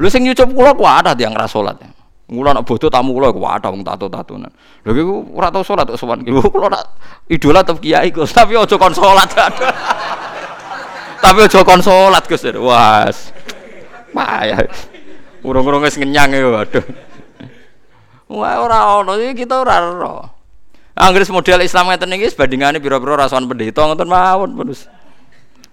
Lu 0.01 0.09
sing 0.09 0.25
nyucup 0.25 0.49
kula 0.57 0.73
ku 0.73 0.89
ada 0.89 1.13
yang 1.13 1.37
ra 1.37 1.45
salat. 1.45 1.77
Mula 2.33 2.57
nak 2.57 2.65
bodoh 2.65 2.89
tamu 2.89 3.13
kula 3.13 3.29
ku 3.37 3.45
ada 3.45 3.69
wong 3.69 3.85
tato-tatonan. 3.85 4.49
Lha 4.89 4.91
iku 4.97 5.29
ora 5.37 5.53
tau 5.53 5.61
salat 5.61 5.93
kok 5.93 6.01
sowan 6.01 6.25
ki. 6.25 6.33
Kula 6.33 6.73
nak 6.73 6.97
idola 7.29 7.61
tetep 7.61 7.85
kiai 7.85 8.09
Gus, 8.09 8.33
tapi 8.33 8.57
aja 8.57 8.81
kon 8.81 8.97
salat. 8.97 9.29
tapi 11.25 11.39
aja 11.45 11.61
kon 11.61 11.85
salat 11.85 12.25
Gus. 12.25 12.49
Wah. 12.57 13.13
Payah. 14.17 14.65
Urung-urung 15.45 15.85
wis 15.85 16.01
ngenyang 16.01 16.33
ya 16.33 16.49
waduh. 16.49 16.85
Wah 18.33 18.57
ora 18.65 19.05
ono 19.05 19.21
iki 19.21 19.45
kita 19.45 19.61
ora 19.61 19.85
ora. 19.85 20.33
Anggris 20.97 21.29
model 21.29 21.61
Islam 21.61 21.93
ngeten 21.93 22.17
iki 22.17 22.33
bandingane 22.33 22.81
pira-pira 22.81 23.21
rasukan 23.21 23.53
pendeta 23.53 23.85
ngoten 23.85 24.09
mawon 24.09 24.57
terus. 24.57 24.89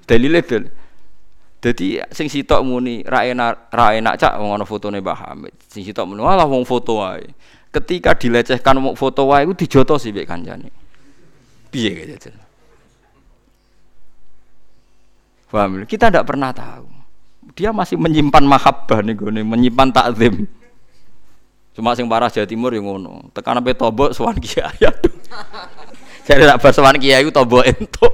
Dalile 0.03 0.43
dal. 0.43 0.67
Dadi 1.58 1.97
sing 2.14 2.30
sitok 2.30 2.62
muni 2.62 3.01
ra 3.01 3.26
enak 3.26 3.74
ra 3.74 3.97
enak 3.97 4.16
cak 4.22 4.38
wong 4.38 4.58
ana 4.58 4.66
fotone 4.66 5.01
Mbah 5.01 5.18
Hamid. 5.18 5.53
Sing 5.68 5.82
sitok 5.82 6.05
muni 6.05 6.22
walah 6.22 6.45
wong 6.45 6.64
foto 6.64 7.01
wae. 7.01 7.26
Ketika 7.74 8.14
dilecehkan 8.14 8.78
wong 8.78 8.93
foto 8.93 9.30
wae 9.30 9.43
iku 9.45 9.53
dijotos 9.58 10.05
sih 10.05 10.14
mek 10.14 10.30
kancane. 10.30 10.70
Piye 11.74 11.91
gitu. 11.97 12.30
Paham? 15.47 15.88
Kita 15.88 16.12
tidak 16.12 16.28
pernah 16.28 16.51
tahu 16.51 16.97
dia 17.58 17.74
masih 17.74 17.97
menyimpan 17.97 18.45
mahabbah 18.45 19.01
nih 19.01 19.18
gue 19.18 19.32
menyimpan 19.41 19.89
takzim 19.89 20.45
cuma 21.74 21.97
sing 21.97 22.05
parah 22.05 22.30
Jawa 22.30 22.45
Timur 22.45 22.70
yang 22.70 22.86
ngono 22.86 23.34
tekan 23.34 23.58
sampai 23.58 23.74
tobo 23.74 24.14
sowan 24.14 24.38
kiai 24.38 24.82
aduh 24.89 25.14
jadi 26.22 26.45
tak 26.45 26.62
bar 26.62 26.72
sowan 26.74 26.97
kiai 27.01 27.26
itu 27.26 27.34
tobo 27.34 27.66
ento 27.66 28.10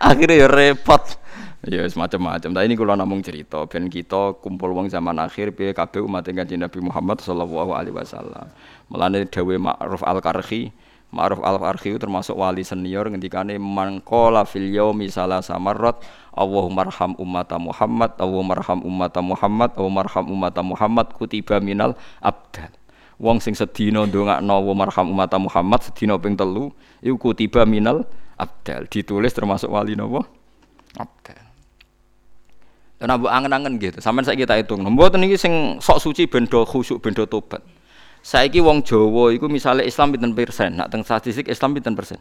akhirnya 0.00 0.46
ya 0.46 0.48
repot. 0.48 1.20
Ya 1.68 1.84
semacam-macam 1.84 2.56
tapi 2.56 2.64
ini 2.64 2.74
kalau 2.74 2.96
namung 2.96 3.20
cerita. 3.20 3.68
Ben 3.68 3.92
kita 3.92 4.40
kumpul 4.40 4.72
wong 4.72 4.88
zaman 4.88 5.20
akhir 5.20 5.52
bi 5.52 5.76
kabeh 5.76 6.00
umat 6.00 6.24
kanjeng 6.24 6.64
Nabi 6.64 6.80
Muhammad 6.80 7.20
sallallahu 7.20 7.76
alaihi 7.76 7.92
wasallam. 7.92 8.48
Melane 8.88 9.28
dawe 9.28 9.54
Ma'ruf 9.60 10.00
al-Karhi. 10.00 10.72
Ma'ruf 11.10 11.42
al-Arhi 11.42 11.98
termasuk 11.98 12.38
wali 12.38 12.62
senior 12.62 13.10
ngendikane 13.10 13.58
mangkola 13.58 14.46
fil 14.46 14.70
yaumi 14.70 15.10
salasa 15.10 15.58
marrat 15.58 15.98
Allahumma 16.30 16.86
arham 16.86 17.18
ummata 17.18 17.58
Muhammad 17.58 18.14
Allahumma 18.14 18.54
arham 18.54 18.78
ummata 18.86 19.18
Muhammad 19.18 19.74
Allahumma 19.74 20.06
arham 20.06 20.26
ummata 20.30 20.62
Muhammad 20.62 21.06
kutiba 21.18 21.58
minal 21.58 21.98
abdal. 22.22 22.70
Wong 23.18 23.42
sing 23.42 23.58
sedina 23.58 24.06
ndongakno 24.06 24.54
Allahumma 24.54 24.86
arham 24.86 25.10
ummata 25.10 25.34
Muhammad 25.42 25.82
sedina 25.82 26.14
ping 26.14 26.38
telu 26.38 26.70
iku 27.02 27.18
kutiba 27.18 27.66
minal 27.66 28.06
abdal 28.40 28.88
ditulis 28.88 29.36
termasuk 29.36 29.68
wali 29.68 29.92
napa 29.92 30.24
abdal 30.96 31.50
Dan 33.00 33.16
abu 33.16 33.32
angen-angen 33.32 33.80
gitu, 33.80 33.96
sampean 34.04 34.28
saya 34.28 34.36
kita 34.36 34.60
hitung. 34.60 34.84
Mboten 34.84 35.24
iki 35.24 35.40
sing 35.40 35.80
sok 35.80 36.04
suci 36.04 36.28
bendo 36.28 36.68
khusyuk 36.68 37.00
bendo 37.00 37.24
tobat. 37.24 37.64
Saiki 38.20 38.60
wong 38.60 38.84
Jawa 38.84 39.32
iku 39.32 39.48
misalnya 39.48 39.88
Islam 39.88 40.12
pinten 40.12 40.36
persen, 40.36 40.76
nak 40.76 40.92
teng 40.92 41.00
statistik 41.00 41.48
Islam 41.48 41.72
pinten 41.72 41.96
persen? 41.96 42.20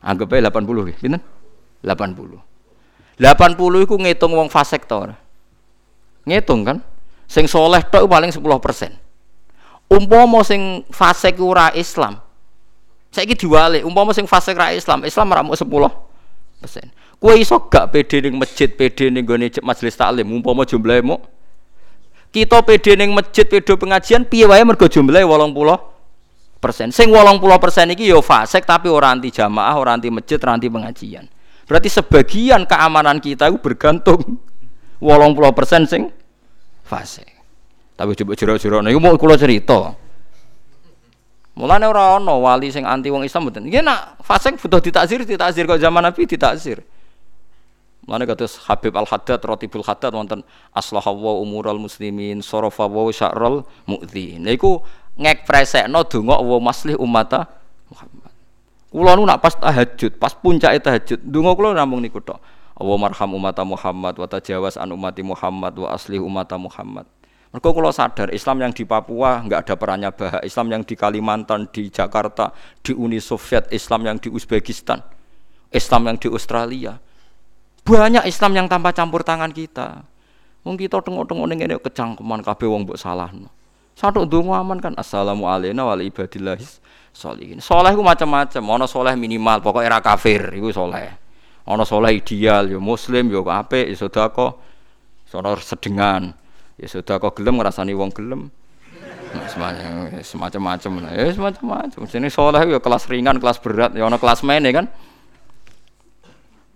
Anggap 0.00 0.32
aja 0.32 0.48
80 0.48 0.64
nggih, 0.64 0.96
pinten? 0.96 1.20
80. 1.84 2.40
80 3.20 3.84
iku 3.84 3.94
ngitung 4.00 4.32
wong 4.32 4.48
fasik 4.48 4.88
to 4.88 5.12
Ngitung 6.24 6.64
kan? 6.64 6.80
Sing 7.28 7.44
soleh 7.44 7.84
tok 7.84 8.08
paling 8.08 8.32
10 8.32 8.40
persen. 8.64 8.96
Umpama 9.92 10.40
sing 10.48 10.88
fasik 10.88 11.36
ora 11.44 11.68
Islam. 11.76 12.24
Saiki 13.18 13.34
diwalik, 13.34 13.82
umpama 13.82 14.14
sing 14.14 14.30
fasik 14.30 14.54
ra 14.54 14.70
Islam, 14.70 15.02
Islam 15.02 15.26
ora 15.34 15.42
10 15.42 15.58
persen. 16.62 16.86
Kowe 17.18 17.34
iso 17.34 17.58
gak 17.66 17.90
pede 17.90 18.22
ning 18.22 18.38
masjid, 18.38 18.70
pede 18.70 19.10
ning 19.10 19.26
gone 19.26 19.50
majelis 19.66 19.98
taklim, 19.98 20.30
umpama 20.30 20.62
jumlahe 20.62 21.02
mau 21.02 21.18
kita 22.30 22.62
pede 22.62 22.94
ning 22.94 23.10
masjid 23.10 23.42
pede 23.42 23.74
pengajian 23.74 24.22
piye 24.22 24.46
wae 24.46 24.62
mergo 24.62 24.86
jumlahe 24.86 25.26
80 25.26 26.62
persen. 26.62 26.94
Sing 26.94 27.10
80 27.10 27.42
persen 27.58 27.90
iki 27.90 28.06
yo 28.06 28.22
ya 28.22 28.22
fasik 28.22 28.62
tapi 28.62 28.86
ora 28.86 29.10
anti 29.10 29.34
jamaah, 29.34 29.74
ora 29.74 29.98
anti 29.98 30.14
masjid, 30.14 30.38
ora 30.38 30.54
anti 30.54 30.70
pengajian. 30.70 31.26
Berarti 31.66 31.90
sebagian 31.90 32.70
keamanan 32.70 33.18
kita 33.18 33.50
itu 33.50 33.58
bergantung 33.58 34.38
80 35.02 35.58
persen 35.58 35.90
sing 35.90 36.02
fasik. 36.86 37.26
Tapi 37.98 38.14
coba 38.14 38.32
jero-jero 38.38 38.78
niku 38.78 39.02
mau 39.02 39.18
kula 39.18 39.34
cerita. 39.34 40.06
Mulane 41.58 41.90
ora 41.90 42.14
ana 42.14 42.38
wali 42.38 42.70
sing 42.70 42.86
anti 42.86 43.10
wong 43.10 43.26
Islam 43.26 43.50
mboten. 43.50 43.66
Iki 43.66 43.82
nak 43.82 44.22
fasik 44.22 44.62
butuh 44.62 44.78
ditakzir, 44.78 45.26
ditakzir 45.26 45.66
kok 45.66 45.82
zaman 45.82 46.06
Nabi 46.06 46.22
ditakzir. 46.22 46.86
Mana 48.06 48.22
kata 48.24 48.46
Habib 48.70 48.94
Al 48.94 49.04
Haddad 49.10 49.42
Rotibul 49.42 49.82
Haddad 49.82 50.14
wonten 50.14 50.46
aslahawa 50.70 51.42
umural 51.42 51.82
muslimin 51.82 52.46
sarafa 52.46 52.86
wa 52.86 53.10
sya'ral 53.10 53.66
mu'dzi. 53.90 54.38
Niku 54.38 54.86
ngekpresekno 55.18 56.06
donga 56.06 56.38
wa 56.38 56.62
maslih 56.62 56.94
ummata 56.94 57.50
Muhammad. 57.90 58.30
Kula 58.88 59.12
nu 59.18 59.26
nak 59.26 59.42
pas 59.42 59.52
tahajud, 59.52 60.16
pas 60.16 60.32
puncake 60.32 60.78
tahajud, 60.78 61.20
donga 61.26 61.52
kula 61.58 61.74
namung 61.74 62.00
niku 62.00 62.22
tok. 62.22 62.38
Allah 62.78 62.96
marham 62.96 63.34
ummata 63.34 63.66
Muhammad 63.66 64.14
wa 64.14 64.30
tajawaz 64.30 64.78
an 64.78 64.94
ummati 64.94 65.26
Muhammad 65.26 65.74
wa 65.74 65.90
aslih 65.90 66.22
ummata 66.22 66.54
Muhammad. 66.54 67.04
Mereka 67.48 67.68
kalau 67.72 67.88
sadar 67.88 68.28
Islam 68.28 68.60
yang 68.60 68.72
di 68.76 68.84
Papua 68.84 69.40
nggak 69.40 69.60
ada 69.64 69.74
perannya 69.80 70.12
bahak, 70.12 70.44
Islam 70.44 70.68
yang 70.68 70.82
di 70.84 70.92
Kalimantan, 70.92 71.64
di 71.72 71.88
Jakarta, 71.88 72.52
di 72.84 72.92
Uni 72.92 73.24
Soviet, 73.24 73.72
Islam 73.72 74.04
yang 74.04 74.20
di 74.20 74.28
Uzbekistan, 74.28 75.00
Islam 75.72 76.12
yang 76.12 76.20
di 76.20 76.28
Australia, 76.28 77.00
banyak 77.88 78.28
Islam 78.28 78.52
yang 78.52 78.66
tanpa 78.68 78.92
campur 78.92 79.24
tangan 79.24 79.48
kita. 79.48 80.04
Wong 80.60 80.76
kita 80.76 81.00
tengok-tengok 81.00 81.44
ning 81.48 81.64
ngene 81.64 81.80
kecangkeman 81.80 82.44
kabeh 82.44 82.68
wong 82.68 82.84
mbok 82.84 83.00
salahno. 83.00 83.48
Satu 83.96 84.28
ndonga 84.28 84.60
aman 84.60 84.78
kan 84.84 84.92
assalamu 85.00 85.48
alayna 85.48 85.88
wa 85.88 85.96
ibadillah 85.96 86.60
sholihin. 87.16 87.64
Saleh 87.64 87.96
ku 87.96 88.04
macam-macam, 88.04 88.62
ana 88.76 88.84
saleh 88.84 89.16
minimal, 89.16 89.64
pokoknya 89.64 89.88
era 89.88 89.98
kafir 90.04 90.52
iku 90.52 90.68
saleh. 90.68 91.16
Ana 91.64 91.88
saleh 91.88 92.20
ideal 92.20 92.68
ya 92.68 92.76
muslim 92.76 93.32
ya 93.32 93.40
apik 93.40 93.88
ya 93.88 93.96
sedekah. 93.96 94.52
Sono 95.28 95.56
sedengan. 95.56 96.36
Ya 96.78 96.86
sedekah 96.86 97.34
gelem 97.34 97.58
ngrasani 97.58 97.92
wong 97.92 98.14
gelem. 98.14 98.54
semacam-macam 100.24 100.90
ya 101.12 101.28
semacam-macam. 101.36 102.00
Jenenge 102.08 102.32
saleh 102.32 102.62
ya 102.64 102.80
kelas 102.80 103.04
ringan, 103.12 103.36
kelas 103.36 103.58
berat, 103.60 103.92
ya 103.92 104.08
ana 104.08 104.16
kelas 104.16 104.40
mene 104.40 104.70
kan. 104.72 104.86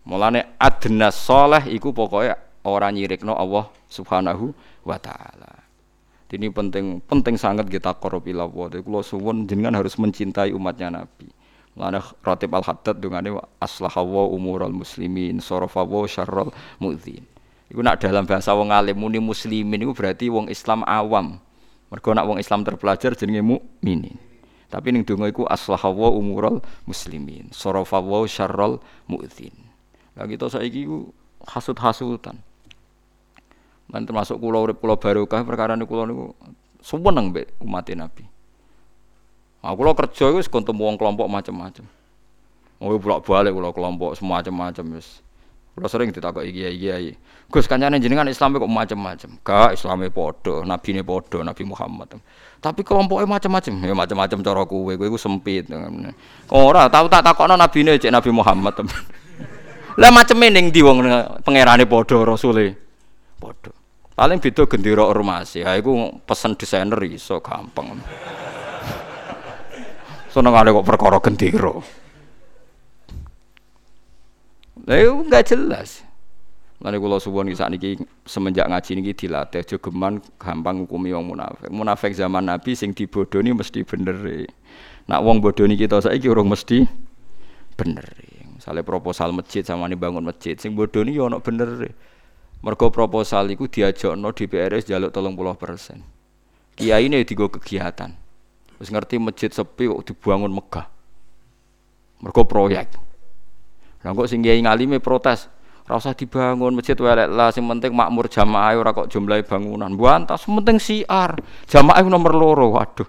Mulane 0.03 0.59
adna 0.59 1.15
soleh 1.15 1.63
iku 1.71 1.95
pokoknya 1.95 2.35
orang 2.67 2.99
nyirikno 2.99 3.33
Allah 3.39 3.71
Subhanahu 3.87 4.51
wa 4.83 4.99
taala. 4.99 5.63
Ini 6.33 6.49
penting 6.49 7.05
penting 7.05 7.37
sangat 7.37 7.69
kita 7.69 7.93
korup 8.01 8.25
Allah. 8.25 8.49
Jadi 8.73 8.81
kalau 8.89 9.05
suwun 9.05 9.45
jenengan 9.45 9.77
harus 9.77 10.01
mencintai 10.01 10.51
umatnya 10.57 10.89
Nabi. 10.89 11.29
Mulane 11.77 12.01
Ratib 12.25 12.53
Al 12.57 12.65
Haddad 12.65 13.01
dungane 13.01 13.37
aslahawa 13.61 14.29
umural 14.33 14.73
muslimin 14.73 15.45
sarafawa 15.45 16.09
syarrul 16.09 16.53
mudzin. 16.81 17.32
Iku 17.73 17.81
nak 17.81 18.05
dalam 18.05 18.29
bahasa 18.29 18.53
wong 18.53 18.69
alim 18.69 19.01
muni 19.01 19.17
muslimin 19.17 19.81
iku 19.81 19.97
berarti 19.97 20.29
wong 20.29 20.53
Islam 20.53 20.85
awam. 20.85 21.41
Mergo 21.89 22.13
nak 22.13 22.29
wong 22.29 22.37
Islam 22.37 22.69
terpelajar 22.69 23.17
jenenge 23.17 23.41
mukminin. 23.41 24.21
Tapi 24.69 24.93
ning 24.93 25.09
donga 25.09 25.33
iku 25.33 25.49
aslahawa 25.49 26.13
umurul 26.13 26.61
muslimin, 26.85 27.49
sarafawa 27.49 28.29
syarrul 28.29 28.77
mu'dzin. 29.09 29.57
Lah 30.17 30.29
kita 30.29 30.53
saiki 30.53 30.85
iku 30.85 31.17
hasud-hasutan. 31.49 32.37
Lan 33.89 34.05
termasuk 34.05 34.37
kula 34.37 34.61
urip 34.61 34.77
kula 34.77 35.01
barokah 35.01 35.41
perkara 35.41 35.73
niku 35.73 35.97
kula 35.97 36.05
niku 36.09 36.37
seneng 36.85 37.33
mbek 37.33 37.57
umat 37.65 37.89
Nabi. 37.97 38.25
Nah, 39.65 39.73
kula 39.73 39.97
kerja 39.97 40.29
wis 40.37 40.45
ketemu 40.45 40.93
wong 40.93 40.97
kelompok 41.01 41.25
macam-macam. 41.25 41.89
Oh, 42.83 42.99
bolak-balik 43.01 43.57
kula 43.57 43.73
kelompok 43.73 44.13
semacam-macam 44.19 45.01
wis. 45.01 45.25
Kula 45.73 45.89
sering 45.89 46.13
ditakoki 46.13 46.53
kiai-kiai. 46.53 47.17
Gus 47.49 47.65
kancane 47.65 47.97
jenengan 47.97 48.29
Islam 48.29 48.61
kok 48.61 48.69
macam-macam. 48.69 49.31
Gak 49.41 49.71
Islame 49.73 50.13
padha, 50.13 50.69
nabine 50.69 51.01
padha, 51.01 51.41
Nabi 51.41 51.65
Muhammad. 51.65 52.21
Tapi 52.61 52.85
kelompoknya 52.85 53.25
macam-macam. 53.25 53.73
Ya 53.81 53.97
macam-macam 53.97 54.39
cara 54.45 54.63
kowe, 54.69 54.93
kowe 54.93 55.17
sempit. 55.17 55.73
Ora, 56.53 56.93
tahu 56.93 57.09
tak 57.09 57.25
takokno 57.25 57.57
nabine 57.57 57.97
cek 57.97 58.13
Nabi 58.13 58.31
Muhammad. 58.37 58.77
Lah 60.01 60.09
maceme 60.09 60.49
ning 60.49 60.73
ndi 60.73 60.81
wong 60.81 61.05
pangerane 61.45 61.85
padha 61.85 62.25
rasule. 62.25 62.73
Padha. 63.37 63.73
Paling 64.13 64.45
beda 64.45 64.69
gendera 64.69 65.09
ormas 65.09 65.57
ya 65.57 65.73
iku 65.77 66.21
pesen 66.25 66.57
desainer 66.57 67.01
iso 67.09 67.41
gampang. 67.41 67.97
Senengane 70.33 70.73
kok 70.73 70.85
perkara 70.85 71.21
gendera. 71.21 71.73
Lah 74.87 74.97
itu 74.99 75.13
enggak 75.15 75.55
jelas. 75.55 76.03
Lalu 76.83 76.99
kalau 76.99 77.19
suwon 77.23 77.47
saat 77.55 77.71
niki 77.71 77.95
semenjak 78.27 78.67
ngaji 78.67 78.91
niki 78.99 79.13
dilatih 79.15 79.63
jogeman 79.63 80.19
gampang 80.35 80.83
hukumi 80.83 81.15
wong 81.15 81.31
munafik. 81.31 81.71
Munafik 81.71 82.11
zaman 82.11 82.43
Nabi 82.51 82.75
sing 82.75 82.91
dibodoni 82.91 83.55
mesti 83.55 83.87
bener. 83.87 84.19
Nak 85.07 85.21
wong 85.23 85.39
bodoni 85.39 85.79
kita 85.79 86.03
saiki 86.03 86.27
urung 86.27 86.51
mesti 86.51 86.83
bener. 87.79 88.03
Misalnya 88.59 88.83
proposal 88.83 89.31
masjid 89.31 89.63
sama 89.63 89.87
nih 89.87 89.99
bangun 89.99 90.27
masjid, 90.27 90.59
sing 90.59 90.75
bodoni 90.75 91.15
yo 91.15 91.31
ono 91.31 91.39
bener. 91.39 91.95
Mergo 92.63 92.91
proposal 92.91 93.51
iku 93.51 93.71
diajakno 93.71 94.35
DPRS 94.35 94.87
jaluk 94.91 95.15
30 95.15 95.59
persen. 95.59 95.99
Kiai 96.75 97.07
ini 97.07 97.23
digo 97.23 97.47
kegiatan. 97.47 98.11
Terus 98.79 98.91
ngerti 98.91 99.23
masjid 99.23 99.51
sepi 99.55 99.87
kok 99.87 100.03
dibangun 100.03 100.51
megah. 100.51 100.91
Mergo 102.23 102.43
proyek. 102.47 103.12
Lah 104.03 104.11
kok 104.15 104.27
sing 104.27 104.43
kiai 104.43 104.59
ngalime 104.63 104.99
protes, 104.99 105.47
ora 105.87 105.99
usah 105.99 106.15
dibangun 106.15 106.75
masjid 106.75 106.99
welek 106.99 107.31
lah, 107.31 107.55
sing 107.55 107.63
penting 107.67 107.95
makmur 107.95 108.27
jamaah 108.27 108.75
ora 108.75 108.91
kok 108.91 109.07
jumlahi 109.07 109.47
bangunan. 109.47 109.95
Buantas 109.95 110.43
penting 110.47 110.83
siar. 110.83 111.39
Jamaah 111.71 112.03
nomor 112.07 112.35
loro. 112.35 112.75
Waduh. 112.75 113.07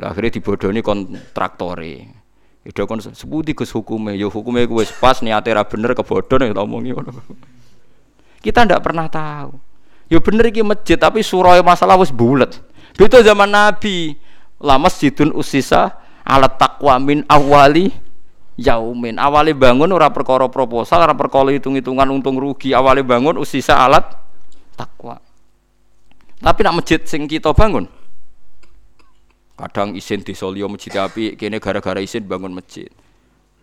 Lah 0.00 0.16
akhirnya 0.16 0.40
dibodoni 0.40 0.80
kontraktore. 0.80 2.20
Itu 2.60 2.84
kon 2.84 3.00
sebuti 3.00 3.56
Gus 3.56 3.72
hukume, 3.72 4.16
yo 4.20 4.28
hukume 4.28 4.68
gue 4.68 4.84
pas 5.00 5.16
niate 5.24 5.48
ra 5.48 5.64
bener 5.64 5.96
kebodhon 5.96 6.44
ya 6.44 6.52
omongi 6.60 6.92
ngono. 6.92 7.12
Kita 8.40 8.68
ndak 8.68 8.80
pernah 8.84 9.08
tahu. 9.08 9.52
Yo 10.12 10.20
bener 10.20 10.48
iki 10.48 10.60
masjid 10.64 10.96
tapi 10.96 11.24
surah 11.24 11.60
masalah 11.64 11.96
wis 12.00 12.12
bulet. 12.12 12.60
Beda 12.96 13.20
zaman 13.20 13.48
Nabi. 13.48 14.16
La 14.60 14.76
masjidun 14.76 15.32
usisa 15.32 15.96
alat 16.20 16.60
taqwa 16.60 17.00
min 17.00 17.24
awali 17.24 17.88
yaumin. 18.60 19.16
Awalnya 19.16 19.56
bangun 19.56 19.88
ora 19.88 20.12
perkara 20.12 20.44
proposal, 20.52 21.00
ora 21.00 21.16
perkara 21.16 21.48
hitung-hitungan 21.56 22.04
untung 22.12 22.36
rugi. 22.36 22.76
Awalnya 22.76 23.08
bangun 23.08 23.40
usisa 23.40 23.80
alat 23.80 24.04
takwa. 24.76 25.16
Tapi 26.40 26.60
nak 26.64 26.80
masjid 26.80 27.00
sing 27.04 27.28
kita 27.28 27.52
bangun, 27.52 27.84
kadang 29.60 29.92
isin 29.92 30.24
di 30.24 30.32
Solio 30.32 30.72
masjid 30.72 30.92
api, 30.96 31.36
kini 31.36 31.60
gara-gara 31.60 32.00
isin 32.00 32.24
bangun 32.24 32.52
masjid. 32.52 32.88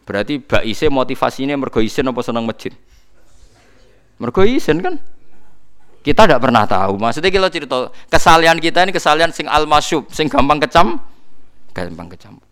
Berarti 0.06 0.38
bak 0.38 0.62
isin 0.62 0.94
motivasinya 0.94 1.58
mergo 1.58 1.82
isin 1.82 2.06
apa 2.06 2.22
seneng 2.22 2.46
masjid? 2.46 2.70
Mergo 4.22 4.46
isin 4.46 4.78
kan? 4.78 5.02
Kita 6.06 6.30
tidak 6.30 6.40
pernah 6.40 6.64
tahu. 6.64 6.96
Maksudnya 7.02 7.34
kita 7.34 7.50
cerita 7.50 7.78
kesalian 8.08 8.62
kita 8.62 8.86
ini 8.86 8.94
kesalian 8.94 9.34
sing 9.34 9.50
al 9.50 9.68
sing 10.14 10.30
gampang 10.30 10.62
kecam, 10.62 11.02
gampang 11.74 12.08
kecam. 12.14 12.47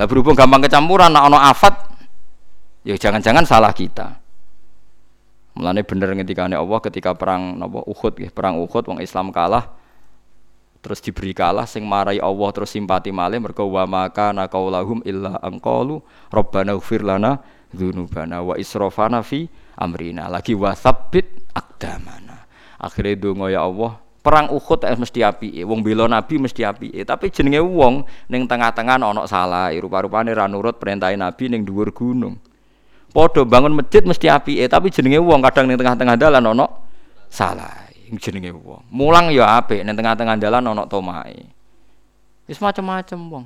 Lah 0.00 0.08
berhubung 0.08 0.32
gampang 0.32 0.64
kecampuran 0.64 1.12
nak 1.12 1.28
ono 1.28 1.36
afat 1.36 1.76
ya 2.88 2.96
jangan-jangan 2.96 3.44
salah 3.44 3.76
kita. 3.76 4.16
Mulane 5.60 5.84
bener 5.84 6.16
ngendikane 6.16 6.56
Allah 6.56 6.80
ketika 6.80 7.12
perang 7.12 7.60
napa 7.60 7.84
Uhud 7.84 8.16
nggih, 8.16 8.32
perang 8.32 8.56
Uhud 8.64 8.88
wong 8.88 9.04
Islam 9.04 9.28
kalah 9.28 9.76
terus 10.80 11.04
diberi 11.04 11.36
kalah 11.36 11.68
sing 11.68 11.84
marai 11.84 12.16
Allah 12.16 12.48
terus 12.56 12.72
simpati 12.72 13.12
malih 13.12 13.44
mergo 13.44 13.68
wa 13.68 13.84
maka 13.84 14.32
naqaulahum 14.32 15.04
illa 15.04 15.36
anqalu 15.44 16.00
rabbana 16.32 16.72
ighfir 16.80 17.04
lana 17.04 17.44
dzunubana 17.68 18.40
wa 18.40 18.56
israfana 18.56 19.20
fi 19.20 19.44
amrina 19.76 20.32
lagi 20.32 20.56
wa 20.56 20.72
tsabbit 20.72 21.52
aqdamana 21.52 22.48
akhirnya 22.80 23.20
donga 23.20 23.52
ya 23.52 23.68
Allah 23.68 24.00
perang 24.20 24.52
Uhud 24.52 24.84
eh, 24.84 24.96
mesti 24.96 25.24
api, 25.24 25.64
wong 25.64 25.80
bela 25.80 26.04
Nabi 26.04 26.36
mesti 26.36 26.60
api. 26.64 27.00
Tapi 27.04 27.32
jenenge 27.32 27.60
wong 27.64 28.04
ning 28.28 28.44
tengah-tengah 28.44 29.00
ono 29.00 29.24
salah, 29.24 29.72
rupa-rupane 29.72 30.36
ra 30.36 30.44
nurut 30.44 30.76
perintah 30.76 31.08
Nabi 31.12 31.48
ning 31.48 31.64
dhuwur 31.64 31.92
gunung. 31.92 32.36
Padha 33.10 33.42
bangun 33.42 33.74
masjid 33.74 34.04
mesti 34.06 34.30
api, 34.30 34.62
tapi 34.70 34.92
jenenge 34.92 35.18
wong 35.18 35.40
kadang 35.42 35.66
ning 35.66 35.80
tengah-tengah 35.80 36.14
dalan 36.20 36.44
ono 36.52 36.66
salah. 37.32 37.88
Jenenge 38.10 38.50
wong. 38.50 38.90
Mulang 38.90 39.30
ya 39.30 39.58
apik 39.58 39.86
ning 39.86 39.94
tengah-tengah 39.94 40.36
dalan 40.36 40.62
ono 40.74 40.84
tomae. 40.90 41.46
Wis 42.50 42.58
macam-macam 42.58 43.18
wong. 43.30 43.44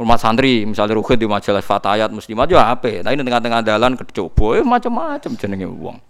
Rumah 0.00 0.18
santri 0.18 0.64
misalnya 0.64 0.96
ruhid 0.96 1.20
di 1.20 1.28
majalah 1.28 1.60
Fatayat 1.60 2.08
Muslimat 2.10 2.48
ya 2.48 2.72
apik, 2.72 3.04
tapi 3.04 3.14
ning 3.14 3.28
tengah-tengah 3.28 3.60
dalan 3.62 3.92
kecoba 3.94 4.58
ya 4.58 4.62
macam-macam 4.64 5.30
jenenge 5.36 5.68
wong. 5.68 6.00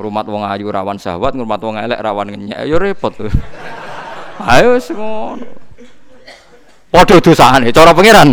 Ngrumat 0.00 0.24
wong 0.32 0.48
ayu 0.48 0.72
rawan 0.72 0.96
syahwat, 0.96 1.36
ngrumat 1.36 1.60
wong 1.60 1.76
elek 1.76 2.00
rawan 2.00 2.32
ngenyek. 2.32 2.56
Ya 2.64 2.76
repot. 2.80 3.12
Ayo 4.40 4.80
ngono. 4.96 5.44
Padha 6.88 7.20
dosane 7.20 7.68
cara 7.68 7.92
pangeran. 7.92 8.32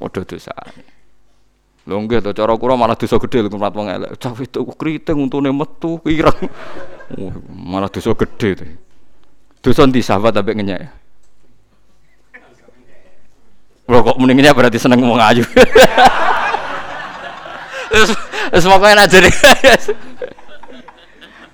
Padha 0.00 0.24
dosane. 0.24 0.80
Lho 1.84 2.00
nggih 2.00 2.24
to 2.24 2.32
cara 2.32 2.56
kula 2.56 2.80
malah 2.80 2.96
dosa 2.96 3.20
gedhe 3.20 3.44
ngrumat 3.44 3.76
wong 3.76 3.92
elek. 3.92 4.16
Cah 4.16 4.32
itu 4.40 4.64
kriting 4.72 5.28
untune 5.28 5.52
metu 5.52 6.00
ireng. 6.08 6.48
Malah 7.52 7.92
dosa 7.92 8.16
gedhe 8.16 8.48
to. 8.56 8.64
Dosa 9.60 9.84
ndi 9.84 10.00
sahabat 10.00 10.32
ambek 10.32 10.64
ngenyek. 10.64 10.80
Lho 13.84 13.98
kok 14.00 14.16
mendingnya 14.16 14.56
berarti 14.56 14.80
seneng 14.80 15.04
wong 15.04 15.20
ayu. 15.20 15.44
Wis 18.54 18.64
pokoknya 18.64 19.04
aja 19.04 19.18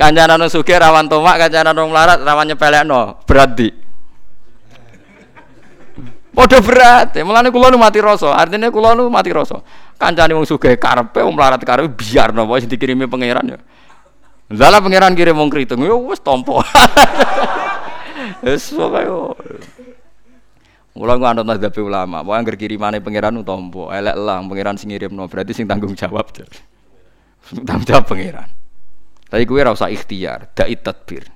Kancanan 0.01 0.41
wong 0.41 0.49
sugih 0.49 0.81
rawan 0.81 1.13
tomak, 1.13 1.37
kancanan 1.37 1.77
wong 1.77 1.93
melarat 1.93 2.25
rawan 2.25 2.49
nyepelekno. 2.49 3.21
Berat 3.29 3.53
di. 3.53 3.69
Padha 6.33 6.57
berat. 6.65 7.13
Ya, 7.13 7.21
mulane 7.21 7.53
kula 7.53 7.69
mati 7.77 8.01
rasa. 8.01 8.33
Artinya 8.33 8.73
kula 8.73 8.97
nu 8.97 9.13
mati 9.13 9.29
rasa. 9.29 9.61
Kancane 10.01 10.33
wong 10.33 10.49
sugih 10.49 10.81
karepe 10.81 11.21
wong 11.21 11.37
melarat 11.37 11.61
karepe 11.61 11.93
biarno 11.93 12.49
wae 12.49 12.65
dikirimi 12.65 13.05
pangeran 13.13 13.45
ya. 13.45 13.59
Zala 14.49 14.81
pangeran 14.81 15.13
kirim 15.13 15.37
wong 15.37 15.53
kritung 15.53 15.85
ya 15.85 15.93
wis 15.93 16.25
tampa. 16.25 16.65
Wis 18.41 18.73
pokoke. 18.73 19.61
Mula 20.97 21.21
anut 21.29 21.45
mazhab 21.45 21.77
ulama, 21.77 22.25
pokoke 22.25 22.41
anggere 22.41 22.57
kirimane 22.57 23.05
pangeran 23.05 23.37
utampa, 23.37 23.93
elek 23.93 24.17
lah 24.17 24.41
pangeran 24.41 24.81
sing 24.81 24.89
ngirimno, 24.89 25.29
berarti 25.29 25.53
sing 25.53 25.69
tanggung 25.69 25.93
jawab. 25.93 26.25
Tanggung 27.53 27.85
jawab 27.85 28.09
pangeran. 28.09 28.60
Tapi 29.31 29.47
gue 29.47 29.61
rasa 29.63 29.87
ikhtiar, 29.87 30.51
dai 30.59 30.75
tadbir. 30.75 31.31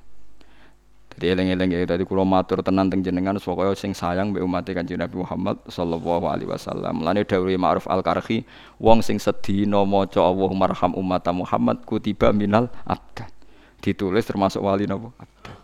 Jadi 1.14 1.30
eleng-eleng 1.30 1.70
ya 1.70 1.78
tadi 1.86 2.02
kulo 2.02 2.26
matur 2.26 2.58
tenan 2.58 2.90
teng 2.90 3.06
jenengan 3.06 3.38
pokoke 3.38 3.78
sing 3.78 3.94
sayang 3.94 4.34
mbek 4.34 4.42
umat 4.42 4.66
Kanjeng 4.66 4.98
Nabi 4.98 5.22
Muhammad 5.22 5.62
sallallahu 5.70 6.26
alaihi 6.26 6.50
wasallam. 6.50 7.06
Lane 7.06 7.22
dawuhe 7.22 7.54
Ma'ruf 7.54 7.86
Al-Karhi, 7.86 8.42
wong 8.82 8.98
sing 8.98 9.22
sedina 9.22 9.86
maca 9.86 10.18
Allahumma 10.18 10.66
arham 10.66 10.90
umat 10.98 11.22
Muhammad 11.30 11.86
kutiba 11.86 12.34
minal 12.34 12.66
abdan. 12.82 13.30
Ditulis 13.78 14.26
termasuk 14.26 14.58
wali 14.58 14.90
napa? 14.90 15.14
Abdan. 15.14 15.54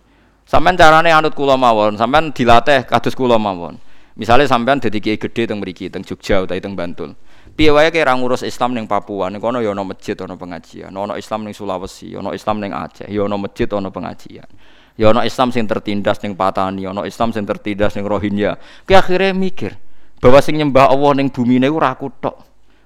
Sampeyan 0.47 0.79
carane 0.79 1.11
anut 1.11 1.35
kula 1.35 1.59
mawon, 1.59 1.99
sampeyan 1.99 2.31
dilatih 2.31 2.87
kados 2.87 3.19
kula 3.19 3.35
mawon. 3.35 3.75
Misalnya 4.15 4.47
sampean 4.47 4.79
dadi 4.79 5.03
gedhe 5.03 5.51
teng 5.51 5.59
mriki 5.59 5.91
teng 5.91 6.07
Jogja 6.07 6.47
utawa 6.47 6.63
teng 6.63 6.79
Bantul. 6.79 7.19
Piye 7.57 7.71
wae 7.71 7.91
kira 7.93 8.15
ngurus 8.17 8.47
Islam 8.47 8.73
ning 8.73 8.89
Papua, 8.89 9.29
ning 9.29 9.41
kono 9.41 9.61
ya 9.61 9.75
ana 9.75 9.85
masjid, 9.85 10.17
ana 10.21 10.37
pengajian. 10.37 10.93
Ana 10.93 11.19
Islam 11.21 11.45
ning 11.45 11.53
Sulawesi, 11.53 12.17
ana 12.17 12.33
Islam 12.33 12.57
ning 12.61 12.73
Aceh, 12.73 13.09
ya 13.11 13.27
ana 13.27 13.37
masjid, 13.37 13.69
ana 13.73 13.93
pengajian. 13.93 14.49
Ya 14.97 15.13
ana 15.13 15.25
Islam 15.25 15.53
sing 15.53 15.65
tertindas 15.65 16.21
ning 16.25 16.37
Patani, 16.37 16.85
ana 16.89 17.05
Islam 17.05 17.33
sing 17.33 17.45
tertindas 17.45 17.97
ning 17.97 18.09
Rohingya. 18.09 18.57
Ki 18.85 18.97
akhirnya 18.97 19.33
mikir 19.33 19.77
bahwa 20.21 20.41
sing 20.45 20.57
nyembah 20.61 20.93
Allah 20.93 21.17
ning 21.17 21.29
bumi 21.33 21.61
niku 21.61 21.81
ora 21.81 21.97
aku 21.97 22.13
tok. 22.21 22.37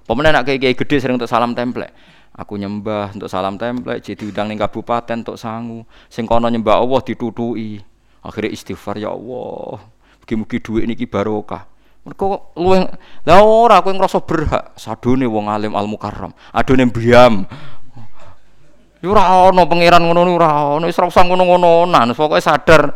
Pemene 0.05 0.31
nek 0.31 0.45
kiai 0.47 0.75
gede 0.77 0.95
sering 1.01 1.17
untuk 1.17 1.27
salam 1.27 1.51
templek. 1.51 1.91
Aku 2.35 2.59
nyembah 2.59 3.15
untuk 3.15 3.31
salam 3.31 3.55
templek, 3.55 4.03
jadi 4.03 4.27
udang 4.27 4.51
ning 4.51 4.59
kabupaten 4.59 5.23
untuk 5.23 5.39
sangu. 5.39 5.87
Sing 6.11 6.27
kono 6.27 6.51
nyembah 6.51 6.83
Allah 6.83 6.99
ditutuki. 6.99 7.79
Akhirnya 8.25 8.51
istighfar 8.51 8.99
ya 8.99 9.13
Allah. 9.13 9.79
Mugi-mugi 10.23 10.57
dhuwit 10.57 10.83
niki 10.89 11.05
barokah. 11.05 11.74
Mergo 12.05 12.53
luwih 12.53 12.85
lah 13.25 13.41
ora 13.41 13.81
kowe 13.81 13.89
ngrasa 13.89 14.21
berhak 14.21 14.77
sadone 14.77 15.25
wong 15.25 15.49
alim 15.49 15.73
al 15.73 15.89
mukarram. 15.89 16.29
Adone 16.53 16.85
biam. 16.85 17.49
Ya 19.01 19.07
ora 19.09 19.49
ana 19.49 19.65
pangeran 19.65 20.05
ngono 20.05 20.21
ora 20.37 20.77
ana 20.77 20.85
wis 20.85 20.97
ora 21.01 21.09
usah 21.09 21.25
ngono-ngononan, 21.25 22.13
pokoke 22.13 22.37
sadar. 22.37 22.93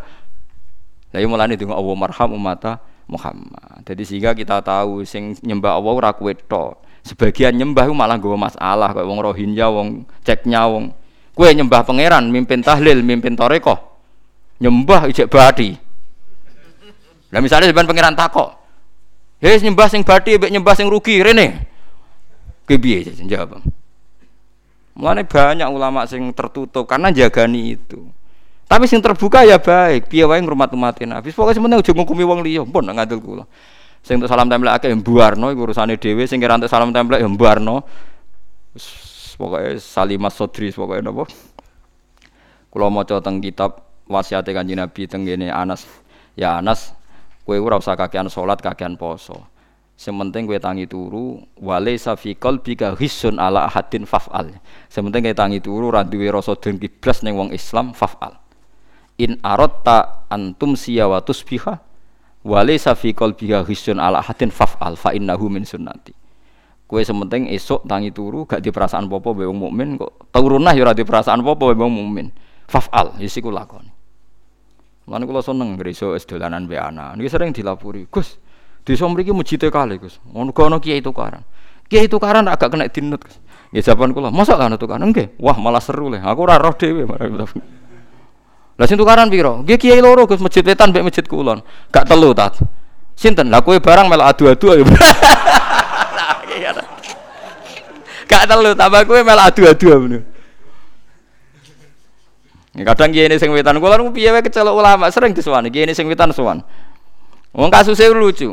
Lah 1.10 1.18
iya 1.18 1.26
mulane 1.26 1.58
donga 1.58 1.74
Allah 1.74 1.94
marham 1.98 2.38
umat 2.38 2.78
Muhammad. 3.10 3.82
Jadi 3.82 4.02
sehingga 4.06 4.30
kita 4.30 4.62
tahu 4.62 5.02
sing 5.02 5.34
nyembah 5.42 5.74
Allah 5.74 5.90
ora 5.90 6.10
kowe. 6.14 6.30
Sebagian 7.02 7.56
nyembah 7.56 7.90
malah 7.90 8.14
nggawa 8.14 8.36
masalah 8.36 8.92
kayak 8.94 9.08
wong 9.08 9.18
Rohingya, 9.24 9.66
wong 9.72 10.06
ceknya 10.22 10.70
wong 10.70 10.94
kowe 11.34 11.50
nyembah 11.50 11.82
pangeran, 11.82 12.30
mimpin 12.30 12.62
tahlil, 12.62 13.02
mimpin 13.02 13.34
toreko. 13.34 13.74
Nyembah 14.62 15.10
ijek 15.10 15.26
badi. 15.26 15.74
Lah 17.32 17.40
misalnya 17.40 17.72
sebenarnya 17.72 17.90
pangeran 17.90 18.14
takok, 18.18 18.59
Hei 19.40 19.56
nyembah 19.56 19.88
sing 19.88 20.04
badi 20.04 20.36
mbek 20.36 20.52
nyembah 20.52 20.74
sing 20.76 20.92
rugi 20.92 21.24
rene. 21.24 21.64
Ki 22.68 22.76
piye 22.76 23.08
jawab. 23.24 23.64
Mulane 24.92 25.24
banyak 25.24 25.64
ulama 25.72 26.04
sing 26.04 26.28
tertutup 26.36 26.84
karena 26.84 27.08
jagani 27.08 27.72
itu. 27.80 28.04
Tapi 28.68 28.84
sing 28.84 29.00
terbuka 29.00 29.42
ya 29.42 29.56
baik, 29.58 30.12
piye 30.12 30.28
wae 30.28 30.38
ngrumat-umatin 30.44 31.10
Nabi. 31.10 31.32
Pokoke 31.32 31.56
sementing 31.56 31.82
aja 31.82 31.90
ngukumi 31.90 32.22
wong 32.22 32.44
liya, 32.44 32.62
pun 32.62 32.86
ngandel 32.86 33.18
kula. 33.18 33.48
Sing 34.04 34.20
untuk 34.20 34.28
salam 34.28 34.46
templek 34.46 34.76
akeh 34.76 34.92
mbuarno 34.94 35.50
iku 35.50 35.66
urusane 35.66 35.96
dhewe, 35.96 36.28
sing 36.28 36.38
kira 36.38 36.54
untuk 36.54 36.70
salam 36.70 36.92
templek 36.92 37.24
ya 37.24 37.26
mbuarno. 37.26 37.82
Pokoke 39.40 39.80
salimas 39.80 40.36
sodri 40.36 40.68
pokoke 40.70 41.00
napa. 41.00 41.24
Kula 42.70 42.92
maca 42.92 43.18
teng 43.24 43.40
kitab 43.40 43.82
wasiate 44.04 44.52
Kanjeng 44.52 44.78
Nabi 44.78 45.08
teng 45.08 45.24
Anas. 45.50 45.88
Ya 46.38 46.62
Anas, 46.62 46.94
Kue 47.44 47.56
ora 47.58 47.80
usah 47.80 47.96
kakean 47.96 48.28
salat, 48.28 48.60
kakean 48.60 48.94
poso. 49.00 49.48
Sementing 50.00 50.48
kue 50.48 50.56
tangi 50.56 50.88
turu, 50.88 51.44
wale 51.60 51.92
safikol 52.00 52.64
bika 52.64 52.96
hisun 52.96 53.36
ala 53.36 53.68
ahadin 53.68 54.08
fafal. 54.08 54.48
Sementing 54.88 55.28
kue 55.28 55.36
tangi 55.36 55.60
turu, 55.60 55.92
raduwe 55.92 56.32
rasa 56.32 56.56
dengki 56.56 56.88
blas 56.88 57.20
neng 57.20 57.36
wong 57.36 57.50
Islam 57.52 57.92
fafal. 57.92 58.40
In 59.20 59.36
ta 59.84 60.24
antum 60.32 60.72
siyawatus 60.72 61.44
biha, 61.44 61.84
wale 62.40 62.80
safikol 62.80 63.36
bika 63.36 63.60
hisun 63.68 64.00
ala 64.00 64.24
ahadin 64.24 64.48
fafal. 64.48 64.96
Fa 64.96 65.12
innahu 65.12 65.52
min 65.52 65.68
sunnati. 65.68 66.16
Kue 66.88 67.04
sementing 67.04 67.52
esok 67.52 67.84
tangi 67.84 68.08
turu, 68.08 68.48
gak 68.48 68.64
di 68.64 68.72
perasaan 68.72 69.04
popo 69.04 69.36
be 69.36 69.44
wong 69.44 69.68
mukmin 69.68 70.00
kok. 70.00 70.32
Turunah 70.32 70.72
ya 70.72 70.88
ora 70.88 70.96
perasaan 70.96 71.44
popo 71.44 71.70
be 71.70 71.76
wong 71.76 71.92
mukmin. 71.92 72.32
Fafal, 72.66 73.20
yisiku 73.20 73.52
lakoni. 73.52 73.89
Lan 75.10 75.26
kula 75.26 75.42
seneng 75.42 75.74
ngriso 75.74 76.14
es 76.14 76.22
dolanan 76.22 76.70
be 76.70 76.78
ana. 76.78 77.18
Niki 77.18 77.26
sering 77.26 77.50
dilapuri. 77.50 78.06
Gus, 78.06 78.38
desa 78.86 79.10
mriki 79.10 79.34
mujite 79.34 79.66
kali, 79.66 79.98
Gus. 79.98 80.22
Ngono 80.30 80.54
ana 80.54 80.78
kiai 80.78 81.02
tukaran. 81.02 81.42
Kiai 81.90 82.06
tukaran 82.06 82.46
agak 82.46 82.70
kena 82.70 82.86
dinut, 82.86 83.26
Gus. 83.26 83.42
Ya 83.74 83.82
jawaban 83.82 84.14
kula, 84.14 84.30
masa 84.30 84.54
kan 84.54 84.70
tukaran? 84.78 85.10
Nggih. 85.10 85.34
Wah, 85.42 85.58
malah 85.58 85.82
seru 85.82 86.14
le. 86.14 86.22
Aku 86.22 86.46
ora 86.46 86.62
roh 86.62 86.70
dhewe. 86.78 87.02
Lah 88.78 88.86
sing 88.86 88.94
tukaran 88.94 89.26
piro? 89.26 89.66
Nggih 89.66 89.82
kiai 89.82 89.98
loro 89.98 90.30
Gus, 90.30 90.38
masjid 90.38 90.62
wetan 90.62 90.94
mbek 90.94 91.02
masjid 91.02 91.26
kulon. 91.26 91.58
Gak 91.90 92.06
telu 92.06 92.30
tat. 92.30 92.62
Sinten? 93.18 93.50
Lah 93.50 93.66
kowe 93.66 93.74
barang 93.82 94.06
melok 94.06 94.30
adu-adu 94.30 94.78
ayo. 94.78 94.86
Gak 98.30 98.46
telu, 98.46 98.78
tambah 98.78 99.02
kowe 99.10 99.18
melok 99.26 99.46
adu-adu. 99.50 100.22
Kadang 102.70 103.10
kiai 103.10 103.26
ini 103.26 103.34
sing 103.34 103.50
wetan 103.50 103.82
kula 103.82 103.98
niku 103.98 104.14
piye 104.14 104.30
wae 104.30 104.46
kecelok 104.46 104.74
ulama 104.78 105.10
sering 105.10 105.34
disuwani 105.34 105.74
kiai 105.74 105.90
ini 105.90 105.94
sing 105.94 106.06
wetan 106.06 106.30
suwan. 106.30 106.62
Wong 107.50 107.66
kasusnya 107.66 108.14
lucu. 108.14 108.46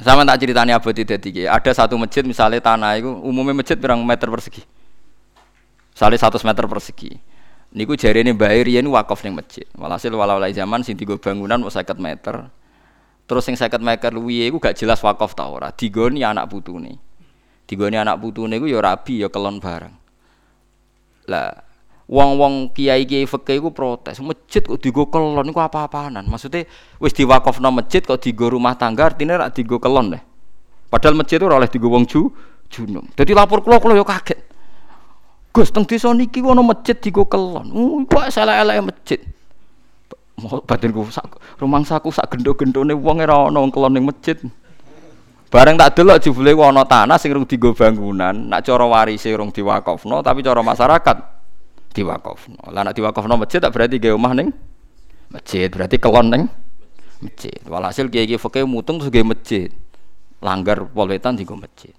Sama 0.00 0.24
tak 0.24 0.40
ceritanya 0.40 0.80
abad 0.80 0.96
itu 0.96 1.04
dadi 1.04 1.44
Ada 1.44 1.84
satu 1.84 2.00
masjid 2.00 2.24
misalnya 2.24 2.56
tanah 2.62 2.96
itu 2.96 3.10
umumnya 3.10 3.52
masjid 3.60 3.76
berang 3.76 4.00
meter 4.00 4.30
persegi. 4.32 4.64
Misalnya 5.92 6.16
100 6.16 6.40
meter 6.40 6.64
persegi. 6.64 7.10
Niku 7.76 7.94
jari 7.98 8.24
ini 8.24 8.32
bayar 8.32 8.64
ini 8.64 8.88
wakaf 8.88 9.20
nih 9.20 9.34
masjid. 9.34 9.66
Walhasil 9.76 10.08
walau 10.14 10.40
zaman 10.40 10.80
sing 10.86 10.96
tiga 10.96 11.20
bangunan 11.20 11.60
mau 11.60 11.68
50 11.68 12.00
meter. 12.00 12.48
Terus 13.28 13.42
sing 13.44 13.54
50 13.54 13.78
meter 13.84 14.10
luwihe 14.10 14.48
iku 14.48 14.56
gak 14.56 14.78
jelas 14.78 14.98
wakaf 15.04 15.36
ta 15.36 15.46
ora. 15.50 15.68
Digoni 15.74 16.24
anak 16.24 16.48
putune. 16.48 16.96
Digoni 17.68 18.00
anak 18.00 18.18
putune 18.18 18.56
iku 18.56 18.66
ya 18.66 18.80
rabi 18.80 19.20
ya 19.20 19.28
kelon 19.28 19.60
bareng. 19.60 19.94
Lah 21.28 21.69
Wong-wong 22.10 22.74
kiai-kiai 22.74 23.22
fikih 23.22 23.62
iku 23.62 23.70
protes, 23.70 24.18
masjid 24.18 24.58
kok 24.58 24.82
digo 24.82 25.06
kelon 25.06 25.46
iku 25.46 25.62
apa-apaanan. 25.62 26.26
Maksudnya 26.26 26.66
wis 26.98 27.14
diwakafno 27.14 27.70
masjid 27.70 28.02
kok 28.02 28.18
digo 28.18 28.50
rumah 28.50 28.74
tangga 28.74 29.14
artinya 29.14 29.46
rak 29.46 29.54
digo 29.54 29.78
kelon 29.78 30.18
deh. 30.18 30.22
Padahal 30.90 31.14
masjid 31.14 31.38
itu 31.38 31.46
oleh 31.46 31.70
digo 31.70 31.86
wong 31.86 32.10
ju 32.10 32.34
junum. 32.66 33.06
Jadi 33.14 33.30
lapor 33.30 33.62
kula 33.62 33.78
kula 33.78 33.94
yo 33.94 34.02
kaget. 34.02 34.42
Gus 35.54 35.70
teng 35.70 35.86
desa 35.86 36.10
niki 36.10 36.42
ono 36.42 36.66
masjid 36.66 36.98
digo 36.98 37.30
kelon. 37.30 37.70
Uh, 37.70 38.02
kok 38.10 38.26
elek-elek 38.26 38.90
masjid. 38.90 39.20
Batinku 40.66 41.06
sak 41.14 41.38
rumangsaku 41.62 42.10
sak 42.10 42.26
gendo-gendone 42.34 42.90
wong 42.90 43.22
ora 43.22 43.54
ono 43.54 43.70
kelon 43.70 43.94
ning 43.94 44.02
masjid. 44.02 44.34
Bareng 45.46 45.78
tak 45.78 45.94
delok 45.94 46.18
jebule 46.18 46.58
ana 46.58 46.82
tanah 46.82 47.22
sing 47.22 47.30
rung 47.30 47.46
digo 47.46 47.70
bangunan, 47.70 48.34
nak 48.34 48.66
cara 48.66 48.82
warise 48.82 49.30
rung 49.30 49.54
diwakafno 49.54 50.26
tapi 50.26 50.42
cara 50.42 50.58
masyarakat 50.58 51.38
diwakafno. 51.90 52.70
Lah 52.70 52.86
nek 52.86 52.94
diwakafno 52.94 53.34
masjid 53.36 53.58
tak 53.58 53.74
berarti 53.74 53.98
gawe 53.98 54.14
omah 54.14 54.32
ning 54.34 54.48
masjid, 55.30 55.66
berarti 55.70 55.96
kelon 55.98 56.26
ning 56.30 56.42
masjid. 57.22 57.58
Walhasil 57.66 58.06
kiai-kiai 58.08 58.38
fikih 58.38 58.64
mutung 58.66 59.02
terus 59.02 59.10
gawe 59.10 59.26
masjid. 59.26 59.70
Langgar 60.40 60.88
polwetan 60.88 61.36
digo 61.36 61.52
masjid. 61.58 61.92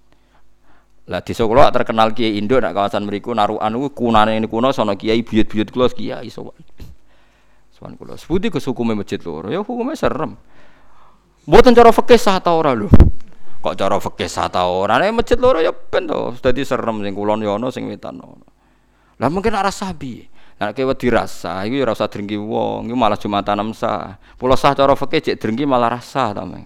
Lah 1.09 1.19
desa 1.21 1.43
kula 1.43 1.69
terkenal 1.73 2.15
kiai 2.15 2.37
Indo 2.37 2.57
nak 2.61 2.77
kawasan 2.77 3.03
mriku 3.03 3.35
narukan 3.35 3.73
kuwi 3.73 3.89
kunane 3.91 4.37
ini 4.37 4.47
kuno 4.47 4.71
sono 4.71 4.95
kiai 4.95 5.25
buyut-buyut 5.25 5.69
kula 5.73 5.89
kiai 5.91 6.29
sowan. 6.31 6.57
Sowan 7.75 7.97
kula. 7.97 8.15
Seputi 8.15 8.47
ke 8.53 8.61
hukume 8.61 8.95
masjid 8.95 9.19
loro? 9.21 9.49
Ya 9.49 9.59
hukume 9.59 9.97
serem. 9.97 10.37
Mboten 11.49 11.73
cara 11.73 11.89
fikih 11.89 12.21
sah 12.21 12.37
ta 12.37 12.53
ora 12.53 12.77
lho. 12.77 12.87
Kok 13.61 13.73
cara 13.75 13.97
fikih 13.97 14.29
sah 14.29 14.47
ta 14.47 14.69
ora? 14.69 15.01
Nek 15.01 15.25
masjid 15.25 15.37
loro 15.41 15.59
ya 15.59 15.73
ben 15.73 16.05
to. 16.05 16.37
Serem 16.63 17.01
sing 17.01 17.13
kulon 17.17 17.41
ya 17.41 17.57
sing 17.73 17.89
wetan 17.89 18.21
ana. 18.21 18.47
Lah 19.21 19.29
mungkin 19.29 19.53
arah 19.53 19.69
sabi. 19.69 20.25
Nek 20.57 20.77
kowe 20.77 20.93
dirasa 20.93 21.65
iku 21.65 21.73
ya 21.77 21.89
ora 21.89 21.93
usah 21.97 22.05
drengki 22.05 22.37
wong, 22.37 22.89
iku 22.89 22.97
malah 22.97 23.17
Jumatan 23.17 23.73
sah. 23.73 24.17
Pulau 24.37 24.57
sah 24.57 24.73
cara 24.77 24.93
fikih 24.93 25.21
cek 25.21 25.35
drengki 25.41 25.65
malah 25.65 25.97
rasa 25.97 26.33
ta 26.33 26.45
men. 26.45 26.65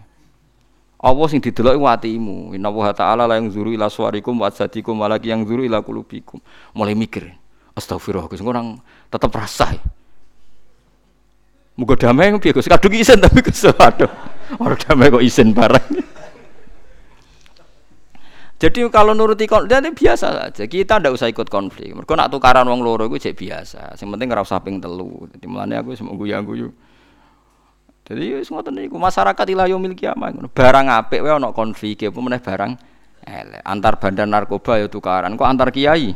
Allah 0.99 1.27
sing 1.31 1.39
didelok 1.43 1.75
iku 1.79 1.85
atimu. 1.87 2.55
Inna 2.55 2.71
wa 2.71 2.91
ta'ala 2.91 3.27
la 3.27 3.39
yang 3.39 3.51
zuru 3.51 3.71
ila 3.71 3.91
suwarikum 3.91 4.35
wa 4.39 4.51
ajsadikum 4.51 4.95
walaki 4.99 5.31
yang 5.31 5.43
zuru 5.47 5.63
ila 5.67 5.79
kulubikum. 5.83 6.39
Mulai 6.75 6.95
mikir. 6.95 7.35
Astagfirullah, 7.75 8.31
Gus 8.31 8.39
orang 8.39 8.79
tetep 9.11 9.31
rasa. 9.35 9.75
Muga 11.75 11.99
damai 11.99 12.31
piye 12.39 12.55
Gus? 12.55 12.71
Kadung 12.71 12.95
isen 12.95 13.19
tapi 13.19 13.43
Gus 13.43 13.67
aduh. 13.67 14.07
Ora 14.59 14.79
damai 14.79 15.11
kok 15.11 15.23
isen 15.23 15.51
bareng. 15.51 16.14
Jadi 18.55 18.87
kalau 18.87 19.11
nuruti 19.11 19.51
konflik 19.51 19.83
itu 19.83 20.07
biasa 20.07 20.27
saja. 20.31 20.63
Kita 20.63 21.03
ndak 21.03 21.19
usah 21.19 21.27
ikut 21.27 21.51
konflik. 21.51 21.91
Mereka 21.91 22.15
nak 22.15 22.31
tukaran 22.31 22.63
wong 22.63 22.87
loro 22.87 23.03
itu 23.11 23.27
cek 23.27 23.35
biasa. 23.35 23.99
Yang 23.99 24.09
penting 24.15 24.27
usah 24.31 24.59
ping 24.63 24.79
telu. 24.79 25.27
Jadi 25.27 25.45
mulanya 25.51 25.83
aku 25.83 25.91
semua 25.91 26.15
guyu 26.15 26.39
guyu. 26.39 26.69
Jadi 28.07 28.39
semua 28.47 28.63
niku 28.71 28.95
masyarakat 28.95 29.45
ilayo 29.51 29.75
milki 29.75 30.07
kiamat. 30.07 30.39
Barang 30.55 30.87
apik 30.87 31.19
wae 31.19 31.35
ana 31.35 31.51
konflik 31.51 32.07
apa 32.07 32.19
meneh 32.21 32.39
barang 32.39 32.71
elek. 33.27 33.61
Antar 33.65 33.99
bandar 33.99 34.27
narkoba 34.29 34.79
ya 34.79 34.87
tukaran. 34.87 35.35
Kok 35.35 35.47
antar 35.51 35.69
kiai 35.75 36.15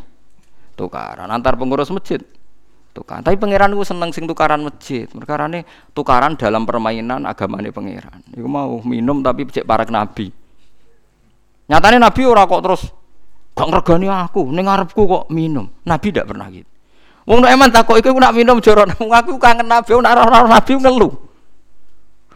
tukaran. 0.80 1.28
Antar 1.28 1.60
pengurus 1.60 1.92
masjid 1.92 2.24
tukaran. 2.96 3.20
Tapi 3.20 3.36
pangeran 3.36 3.76
ku 3.76 3.84
seneng 3.84 4.16
sing 4.16 4.24
tukaran 4.32 4.64
masjid. 4.64 5.12
Perkarane 5.12 5.68
tukaran 5.92 6.40
dalam 6.40 6.64
permainan 6.64 7.28
agamane 7.28 7.76
pangeran. 7.76 8.24
Iku 8.32 8.48
mau 8.48 8.80
minum 8.88 9.20
tapi 9.20 9.44
cek 9.44 9.68
para 9.68 9.84
nabi. 9.84 10.39
Nyatanya 11.70 12.10
Nabi 12.10 12.22
ora 12.26 12.50
kok 12.50 12.62
terus 12.66 12.82
gak 13.54 13.70
ngergani 13.70 14.10
aku, 14.10 14.50
ning 14.50 14.66
ngarepku 14.66 15.02
kok 15.06 15.24
minum. 15.30 15.70
Nabi 15.86 16.10
tidak 16.10 16.34
pernah 16.34 16.50
gitu. 16.50 16.66
Wong 17.30 17.46
nek 17.46 17.54
eman 17.54 17.70
takok 17.70 18.02
iku 18.02 18.18
nak 18.18 18.34
minum 18.34 18.58
joro 18.58 18.90
wong 19.00 19.14
aku 19.14 19.38
kangen 19.38 19.70
Nabi, 19.70 19.94
nak 20.02 20.18
ora 20.18 20.50
Nabi 20.50 20.72
ngelu. 20.82 21.10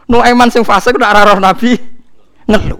Nu 0.06 0.22
eman 0.22 0.48
sing 0.54 0.62
fase 0.62 0.94
nak 0.94 1.10
ora 1.10 1.34
Nabi 1.42 1.74
ngelu. 2.50 2.78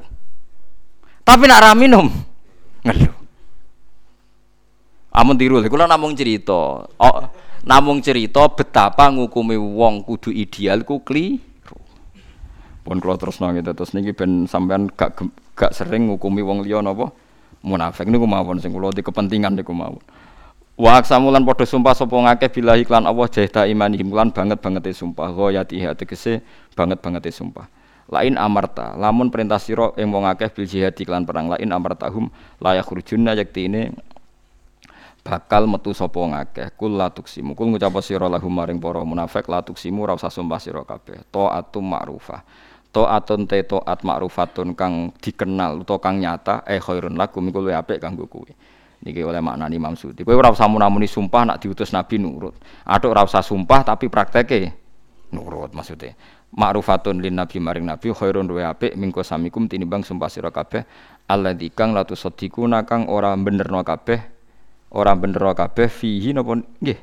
Tapi 1.26 1.44
nak 1.51 1.59
ora 1.59 1.74
minum 1.74 2.06
ngelu. 2.86 3.10
Amun 5.14 5.39
tiru, 5.39 5.62
kula 5.62 5.86
namung 5.86 6.14
cerita. 6.14 6.86
Oh, 6.86 7.18
namung 7.62 7.98
cerita 8.05 8.47
betapa 8.51 9.10
ngukumi 9.10 9.55
wong 9.56 10.05
kudu 10.05 10.31
ideal 10.31 10.85
ku 10.85 11.01
kli 11.01 11.53
pun 12.85 13.01
kalau 13.01 13.16
terus 13.16 13.40
nang 13.40 13.56
terus 13.56 13.97
niki 13.97 14.12
ben 14.12 14.44
sampean 14.44 14.93
gak 14.93 15.16
gak 15.56 15.73
sering 15.73 16.12
ngukumi 16.12 16.44
wong 16.44 16.61
liya 16.61 16.85
napa? 16.85 17.11
Munafik 17.65 18.05
niku 18.12 18.28
mawon 18.28 18.61
sing 18.61 18.77
kula 18.77 18.93
di 18.93 19.01
kepentingan 19.01 19.56
niku 19.56 19.73
mawon. 19.73 20.05
Wa 20.77 21.01
aksamulan 21.01 21.47
padha 21.48 21.65
sumpah 21.65 21.97
sapa 21.97 22.12
ngakeh 22.12 22.61
billahi 22.61 22.85
klan 22.85 23.09
Allah 23.09 23.24
jahda 23.31 23.65
imanihim. 23.65 24.12
Lan 24.12 24.35
banget-bangete 24.35 24.93
sumpah. 24.93 25.32
Ghayati 25.32 25.81
tegese 25.97 26.44
banget-bangete 26.77 27.32
sumpah. 27.32 27.65
Lain 28.05 28.36
amarta, 28.36 28.93
lamun 29.01 29.32
perintah 29.32 29.56
sira 29.56 29.89
ing 29.97 30.12
wong 30.12 30.28
akeh 30.28 30.52
bil 30.52 30.69
jihad 30.69 30.93
iklan 30.93 31.24
perang 31.24 31.48
lain 31.48 31.73
amartahum 31.73 32.28
la 32.61 32.77
yakhrujunna 32.77 33.32
yaktine 33.32 33.97
bakal 35.24 35.65
metu 35.65 35.97
sapa 35.97 36.20
ngakeh 36.20 36.77
kul 36.77 37.01
la 37.01 37.09
tuksimu. 37.09 37.56
Kul 37.56 37.73
ngucap 37.73 37.97
sira 38.05 38.28
lahum 38.28 38.52
maring 38.52 38.77
para 38.77 39.01
munafik 39.01 39.48
la 39.48 39.65
tuksimu 39.65 40.05
ora 40.05 40.20
usah 40.20 40.28
sumpah 40.28 40.61
sira 40.61 40.85
kabeh. 40.85 41.24
Taatum 41.32 41.81
ma'rufah 41.81 42.44
taatun 42.95 43.51
te 43.51 43.66
taat 43.66 44.07
ma'rufatun 44.07 44.79
kang 44.79 45.11
dikenal 45.19 45.83
utawa 45.83 45.99
kang 45.99 46.23
nyata 46.23 46.62
eh 46.62 46.79
khairun 46.79 47.19
lakum 47.19 47.43
iku 47.51 47.59
luwih 47.59 47.75
apik 47.75 47.99
kanggo 47.99 48.31
kowe 48.31 48.47
Niki 49.05 49.21
oleh 49.21 49.45
makna 49.45 49.69
Imam 49.69 49.93
Sudi. 50.01 50.25
Kowe 50.25 50.33
ora 50.33 50.49
usah 50.49 50.65
munamuni 50.65 51.05
sumpah 51.05 51.45
nak 51.45 51.61
diutus 51.61 51.93
Nabi 51.93 52.16
nurut. 52.16 52.57
Atuk 52.89 53.12
ora 53.12 53.21
usah 53.21 53.45
sumpah 53.45 53.85
tapi 53.85 54.09
prakteke 54.09 54.73
nurut 55.37 55.77
maksudnya. 55.77 56.16
Ma'rufatun 56.57 57.21
lin 57.21 57.37
Nabi 57.37 57.61
maring 57.61 57.85
Nabi 57.85 58.15
khairun 58.15 58.49
wa 58.49 58.73
apik 58.73 58.97
mingko 58.97 59.21
samikum 59.21 59.69
tinimbang 59.69 60.07
sumpah 60.07 60.33
sira 60.33 60.49
kabeh 60.49 60.89
alladzi 61.29 61.69
kang 61.77 61.93
la 61.93 62.09
tusaddiquna 62.09 62.89
kang 62.89 63.11
ora 63.11 63.37
benerno 63.37 63.85
kabeh 63.85 64.21
ora 64.97 65.12
benerno 65.12 65.53
kabeh 65.53 65.91
fihi 65.91 66.33
napa 66.33 66.57
nggih 66.57 66.99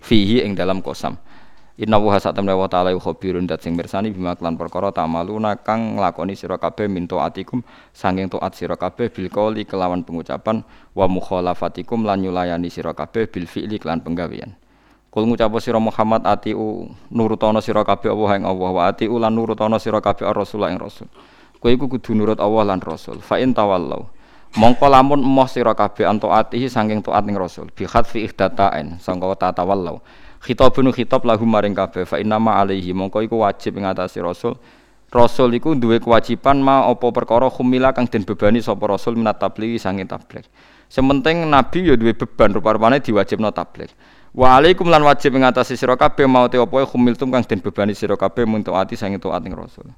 fihi 0.00 0.46
ing 0.48 0.56
dalam 0.56 0.80
kosam. 0.80 1.18
Inna 1.74 1.98
wa 1.98 2.14
satamna 2.22 2.54
wa 2.54 2.70
ta'ala 2.70 2.94
khabirun 2.94 3.50
dat 3.50 3.58
sing 3.58 3.74
mirsani 3.74 4.14
bima 4.14 4.38
klan 4.38 4.54
perkara 4.54 4.94
tamaluna 4.94 5.58
kang 5.58 5.98
nglakoni 5.98 6.38
sira 6.38 6.54
kabeh 6.54 6.86
min 6.86 7.10
taatikum 7.10 7.66
sanging 7.90 8.30
taat 8.30 8.54
sira 8.54 8.78
kabeh 8.78 9.10
bil 9.10 9.26
kelawan 9.66 10.06
pengucapan 10.06 10.62
wa 10.94 11.06
mukhalafatikum 11.10 12.06
lan 12.06 12.22
nyulayani 12.22 12.70
sira 12.70 12.94
kabeh 12.94 13.26
bil 13.26 13.50
fi'li 13.50 13.82
klan 13.82 13.98
penggawean. 14.06 14.54
Kul 15.10 15.26
ngucap 15.26 15.50
sira 15.58 15.82
Muhammad 15.82 16.22
atiu 16.22 16.94
nurutono 17.10 17.58
sira 17.58 17.82
kabeh 17.82 18.06
Allah 18.06 18.30
ing 18.38 18.44
Allah 18.46 18.70
wa 18.70 18.82
atiu 18.86 19.18
lan 19.18 19.34
nurutono 19.34 19.74
sira 19.82 19.98
kabeh 19.98 20.30
Rasul 20.30 20.62
ing 20.70 20.78
Rasul. 20.78 21.10
Kowe 21.58 21.74
iku 21.74 21.90
kudu 21.90 22.14
nurut 22.14 22.38
Allah 22.38 22.70
lan 22.70 22.78
Rasul. 22.78 23.18
Fa 23.18 23.42
in 23.42 23.50
mongko 24.54 24.86
lamun 24.86 25.20
emoh 25.22 25.46
sira 25.50 25.74
kabeh 25.74 26.06
anto 26.06 26.30
atihi 26.30 26.70
sanging 26.70 27.02
taat 27.02 27.26
ning 27.26 27.34
Rasul. 27.34 27.70
Bi 27.74 27.86
khatfi 27.86 28.26
ihdatain 28.26 29.02
sangka 29.02 29.34
tatawallau. 29.34 29.98
Khitabun 30.44 30.92
khitab 30.92 31.24
lahum 31.24 31.48
maring 31.48 31.72
kabeh 31.72 32.04
fa 32.04 32.20
inna 32.20 32.36
ma 32.36 32.60
alaihi 32.60 32.92
mongko 32.92 33.24
iku 33.24 33.40
wajib 33.40 33.80
ing 33.80 33.88
atase 33.88 34.20
rasul. 34.20 34.60
Rasul 35.08 35.56
iku 35.56 35.72
duwe 35.72 35.96
kewajiban 35.96 36.60
ma 36.60 36.84
apa 36.84 37.08
perkara 37.16 37.48
khumila 37.48 37.96
kang 37.96 38.04
den 38.04 38.28
bebani 38.28 38.60
sapa 38.60 38.84
rasul 38.84 39.16
minat 39.16 39.40
tabligh 39.40 39.80
sange 39.80 40.04
tabligh. 40.04 40.44
Sementing 40.92 41.48
nabi 41.48 41.88
ya 41.88 41.96
duwe 41.96 42.12
beban 42.12 42.52
rupa-rupane 42.52 43.00
diwajibno 43.00 43.56
tabligh. 43.56 43.88
Wa 44.36 44.60
alaikum 44.60 44.92
lan 44.92 45.00
wajib 45.08 45.32
ing 45.32 45.48
atase 45.48 45.80
sira 45.80 45.96
kabeh 45.96 46.28
mau 46.28 46.44
te 46.44 46.60
apa 46.60 46.84
khumiltum 46.84 47.32
kang 47.32 47.40
den 47.48 47.64
bebani 47.64 47.96
sira 47.96 48.12
kabeh 48.12 48.44
untuk 48.44 48.76
ati 48.76 49.00
sange 49.00 49.16
taat 49.16 49.48
ing 49.48 49.56
rasul. 49.56 49.88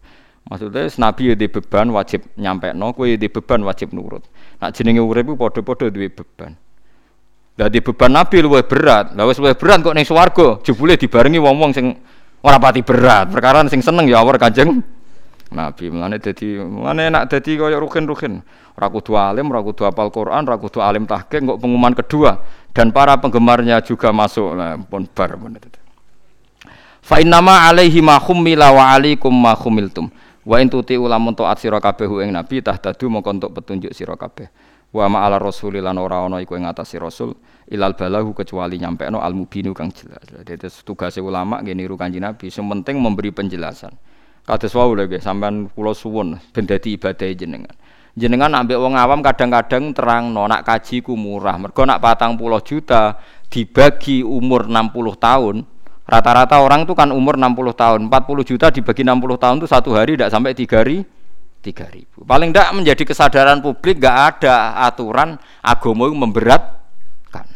Maksudnya 0.46 0.86
Nabi 1.02 1.22
ya 1.26 1.34
di 1.34 1.50
beban 1.50 1.90
wajib 1.90 2.22
nyampe 2.38 2.70
no, 2.70 2.94
kue 2.94 3.18
di 3.18 3.26
beban 3.26 3.66
wajib 3.66 3.90
nurut. 3.90 4.22
Nak 4.56 4.70
jenenge 4.72 5.04
urip 5.04 5.36
podo-podo 5.36 5.92
duwe 5.92 6.08
beban. 6.08 6.56
Dadi 7.56 7.80
beban 7.80 8.12
Nabi 8.12 8.44
luwih 8.44 8.64
berat. 8.64 9.16
Lah 9.16 9.24
wis 9.24 9.40
luwih 9.40 9.56
berat 9.56 9.80
kok 9.80 9.96
ning 9.96 10.04
swarga, 10.04 10.60
jebule 10.60 11.00
dibarengi 11.00 11.40
wong-wong 11.40 11.72
sing 11.72 11.96
ora 12.44 12.60
pati 12.60 12.84
berat. 12.84 13.32
Perkara 13.32 13.64
sing 13.68 13.80
seneng 13.80 14.08
ya 14.08 14.20
awor 14.20 14.36
Kanjeng 14.36 14.84
Nabi. 15.52 15.84
Mulane 15.88 16.20
dadi 16.20 16.60
mulane 16.60 17.08
enak 17.08 17.32
dadi 17.32 17.56
kaya 17.56 17.80
rukin-rukin. 17.80 18.44
Ora 18.76 18.92
kudu 18.92 19.16
alim, 19.16 19.48
ora 19.48 19.64
kudu 19.64 19.88
hafal 19.88 20.12
Quran, 20.12 20.44
ora 20.44 20.60
kudu 20.60 20.84
alim 20.84 21.08
tahqiq 21.08 21.48
kok 21.48 21.56
pengumuman 21.56 21.96
kedua 21.96 22.44
dan 22.76 22.92
para 22.92 23.16
penggemarnya 23.16 23.80
juga 23.80 24.12
masuk. 24.12 24.52
Nah, 24.52 24.76
pun 24.76 25.08
bar. 25.08 25.40
Fa 27.00 27.16
innama 27.24 27.64
alaihi 27.64 28.04
ma 28.04 28.20
khummila 28.20 28.68
wa 28.68 28.92
alaikum 28.92 29.32
ma 29.32 29.56
khumiltum. 29.56 30.12
Wa 30.46 30.62
in 30.62 30.70
tuti 30.70 30.94
ulamun 30.94 31.34
taat 31.34 31.58
sira 31.58 31.82
kabeh 31.82 32.06
ing 32.22 32.30
nabi 32.30 32.62
tahtadu 32.62 33.10
mongko 33.10 33.30
entuk 33.34 33.50
petunjuk 33.58 33.90
sira 33.90 34.14
kabeh 34.14 34.46
wa 34.94 35.10
ma 35.10 35.18
ala 35.26 35.42
rasuli 35.42 35.82
lan 35.82 35.98
ora 35.98 36.22
ana 36.22 36.38
iku 36.38 36.54
ing 36.54 36.64
atase 36.64 37.02
rasul 37.02 37.34
ilal 37.66 37.98
balahu 37.98 38.30
kecuali 38.30 38.78
nyampekno 38.78 39.18
al 39.18 39.34
mubinu 39.34 39.74
kang 39.74 39.90
jelas. 39.90 40.22
Dadi 40.46 40.70
tugas 40.86 41.18
ulama 41.18 41.58
nggih 41.60 41.74
niru 41.74 41.98
Kanjeng 41.98 42.22
Nabi, 42.22 42.46
sing 42.46 42.64
penting 42.70 43.02
memberi 43.02 43.34
penjelasan. 43.34 43.92
Kados 44.46 44.72
wau 44.78 44.94
lho 44.94 45.10
nggih 45.10 45.18
sampean 45.18 45.66
kula 45.74 45.90
suwun 45.90 46.38
ben 46.54 46.64
dadi 46.64 46.94
ibadah 46.94 47.26
jenengan. 47.34 47.74
Jenengan 48.16 48.48
ambek 48.64 48.80
wong 48.80 48.96
awam 48.96 49.20
kadang-kadang 49.20 49.92
terang 49.92 50.32
no, 50.32 50.48
nak 50.48 50.64
kaji 50.64 51.04
ku 51.04 51.18
murah. 51.18 51.60
Mergo 51.60 51.84
nak 51.84 52.00
patang 52.00 52.38
puluh 52.40 52.64
juta 52.64 53.20
dibagi 53.52 54.24
umur 54.24 54.64
60 54.64 54.94
tahun, 55.20 55.56
rata-rata 56.06 56.62
orang 56.62 56.86
itu 56.86 56.94
kan 56.94 57.10
umur 57.10 57.34
60 57.34 57.74
tahun. 57.74 58.00
40 58.06 58.48
juta 58.48 58.66
dibagi 58.70 59.02
60 59.02 59.42
tahun 59.42 59.56
itu 59.58 59.68
satu 59.68 59.90
hari 59.92 60.14
tidak 60.14 60.30
sampai 60.30 60.54
tiga 60.54 60.80
hari 60.80 61.02
tiga 61.66 61.90
ribu. 61.90 62.22
Paling 62.22 62.54
tidak 62.54 62.70
menjadi 62.78 63.02
kesadaran 63.02 63.58
publik 63.58 63.98
gak 63.98 64.38
ada 64.38 64.78
aturan 64.86 65.34
agama 65.58 66.06
memberatkan. 66.14 67.46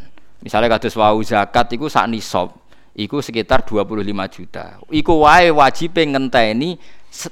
Misalnya 0.42 0.74
kados 0.74 0.98
wau 0.98 1.22
zakat 1.22 1.70
itu 1.78 1.86
sak 1.86 2.10
nisab, 2.10 2.50
itu 2.98 3.22
sekitar 3.22 3.62
25 3.62 4.02
juta. 4.34 4.82
Iku 4.90 5.22
wae 5.22 5.54
wajib 5.54 5.94
ngenteni 5.94 6.74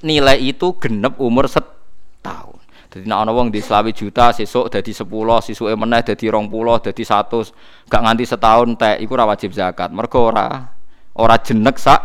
nilai 0.06 0.38
itu 0.38 0.78
genep 0.78 1.18
umur 1.18 1.50
setahun. 1.50 2.62
Jadi 2.88 3.04
nek 3.04 3.20
ana 3.20 3.36
wong 3.36 3.52
di 3.52 3.60
selawi 3.60 3.92
juta 3.92 4.32
sesuk 4.32 4.72
dadi 4.72 4.96
10, 4.96 5.04
sesuke 5.44 5.76
meneh 5.76 6.00
dadi 6.00 6.24
20, 6.24 6.48
dadi 6.80 7.02
100, 7.04 7.90
gak 7.90 8.00
nganti 8.00 8.24
setahun 8.24 8.68
teh 8.80 8.94
iku 9.02 9.12
ora 9.18 9.28
wajib 9.28 9.52
zakat. 9.52 9.92
Mergo 9.92 10.32
ora 10.32 10.77
ora 11.18 11.36
jenek 11.36 11.76
sak 11.76 12.00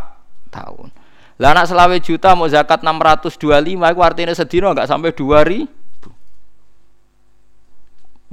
tahun. 0.49 0.89
Lah 1.37 1.53
anak 1.53 1.65
selawe 1.69 1.97
juta 2.01 2.33
mau 2.37 2.49
zakat 2.49 2.81
625 2.85 3.29
itu 3.73 4.01
artinya 4.01 4.33
sedino 4.33 4.69
enggak 4.69 4.89
sampai 4.89 5.13
2000. 5.13 5.65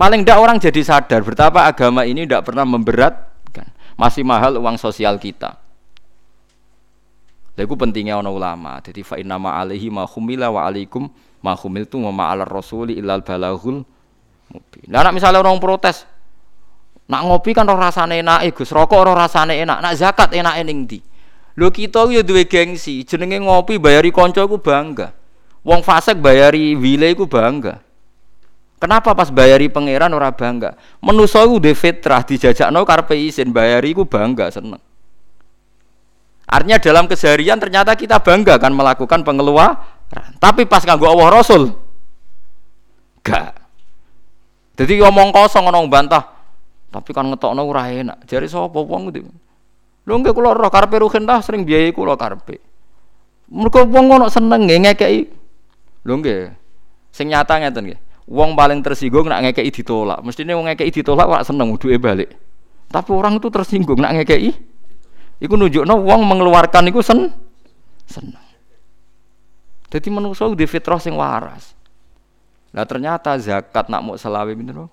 Paling 0.01 0.25
ndak 0.25 0.39
orang 0.41 0.57
jadi 0.57 0.81
sadar 0.81 1.21
betapa 1.21 1.69
agama 1.69 2.09
ini 2.09 2.25
tidak 2.25 2.49
pernah 2.49 2.65
memberatkan. 2.65 3.69
Masih 4.01 4.25
mahal 4.25 4.57
uang 4.57 4.81
sosial 4.81 5.21
kita. 5.21 5.61
Lagu 7.61 7.77
pentingnya 7.77 8.17
orang 8.17 8.33
ulama. 8.33 8.73
Jadi 8.81 9.05
fa 9.05 9.21
inna 9.21 9.37
alaihi 9.37 9.93
ma 9.93 10.09
khumila 10.09 10.49
wa 10.49 10.65
alaikum 10.65 11.05
ma 11.45 11.53
khumiltu 11.53 12.01
wa 12.01 12.09
ma 12.09 12.33
ala 12.33 12.49
rasuli 12.49 12.97
illal 12.97 13.21
balaghul 13.21 13.85
mubin. 14.49 14.87
Lah 14.89 15.05
orang 15.05 15.61
protes, 15.61 16.09
nak 17.11 17.27
ngopi 17.27 17.51
kan 17.51 17.67
orang 17.67 17.91
rasane 17.91 18.23
enak, 18.23 18.55
Gus 18.55 18.71
rokok 18.71 19.03
orang 19.03 19.27
rasane 19.27 19.59
enak, 19.59 19.83
nak 19.83 19.95
zakat 19.99 20.31
enak 20.31 20.63
ning 20.63 20.87
ndi? 20.87 21.03
Lho 21.59 21.75
kita 21.75 22.07
ya 22.07 22.23
duwe 22.23 22.47
gengsi, 22.47 23.03
jenenge 23.03 23.43
ngopi 23.43 23.83
bayari 23.83 24.15
kanca 24.15 24.47
iku 24.47 24.63
bangga. 24.63 25.11
Wong 25.67 25.83
fasik 25.83 26.23
bayari 26.23 26.79
wile 26.79 27.11
iku 27.11 27.27
bangga. 27.27 27.83
Kenapa 28.81 29.13
pas 29.13 29.29
bayari 29.29 29.69
pangeran 29.69 30.15
ora 30.15 30.31
bangga? 30.31 30.79
Menusa 31.03 31.43
iku 31.43 31.59
duwe 31.59 31.75
fitrah 31.75 32.23
dijajakno 32.23 32.87
karepe 32.87 33.19
isin 33.19 33.51
bayari 33.51 33.91
iku 33.93 34.07
bangga 34.07 34.49
seneng. 34.49 34.81
Artinya 36.51 36.79
dalam 36.79 37.07
keseharian 37.11 37.59
ternyata 37.59 37.99
kita 37.99 38.23
bangga 38.23 38.57
kan 38.57 38.71
melakukan 38.71 39.27
pengeluaran. 39.27 40.31
Tapi 40.39 40.65
pas 40.65 40.87
nganggo 40.87 41.11
Allah 41.11 41.29
Rasul 41.43 41.75
gak. 43.21 43.55
Jadi 44.81 44.97
ngomong 45.05 45.29
kosong 45.35 45.69
ngomong 45.69 45.93
bantah. 45.93 46.40
Tapi 46.91 47.11
kan 47.15 47.31
ngetokno 47.31 47.63
ora 47.63 47.87
enak. 47.87 48.27
Jari 48.27 48.51
sapa 48.51 48.83
wong 48.83 49.15
itu? 49.15 49.23
Lho 50.11 50.15
nggih 50.19 50.35
kula 50.35 50.59
roh 50.59 50.71
karepe 50.71 50.99
ruhin 50.99 51.23
dah 51.23 51.39
sering 51.39 51.63
biayai 51.63 51.95
kula 51.95 52.19
karepe. 52.19 52.59
Mergo 53.51 53.87
wong 53.87 54.11
ngono 54.11 54.27
seneng 54.27 54.67
nggih 54.67 54.91
ngekeki. 54.91 55.23
Lho 56.03 56.15
nggih. 56.19 56.51
Sing 57.15 57.31
nyata 57.31 57.63
ngeten 57.63 57.95
nggih. 57.95 58.01
Wong 58.31 58.59
paling 58.59 58.83
tersinggung 58.83 59.31
nak 59.31 59.47
ngekeki 59.47 59.71
ditolak. 59.71 60.19
Mestine 60.27 60.55
wong 60.59 60.67
ngekeki 60.67 61.03
ditolak 61.03 61.27
ora 61.31 61.43
seneng 61.47 61.79
duwe 61.79 61.99
balik. 61.99 62.31
Tapi 62.91 63.11
orang 63.15 63.39
itu 63.39 63.47
tersinggung 63.55 64.03
nak 64.03 64.19
ngekeki. 64.19 64.51
Iku 65.41 65.55
nunjukno 65.55 65.95
wong 65.95 66.21
mengeluarkan 66.27 66.91
iku 66.91 67.01
sen 67.07 67.31
seneng. 68.11 68.43
Jadi 69.91 70.09
manusia 70.11 70.47
di 70.55 70.67
fitrah 70.67 71.03
sing 71.03 71.15
waras. 71.19 71.75
Nah 72.71 72.87
ternyata 72.87 73.35
zakat 73.39 73.91
nak 73.91 74.03
mau 74.07 74.15
selawe 74.15 74.51
pinten? 74.55 74.87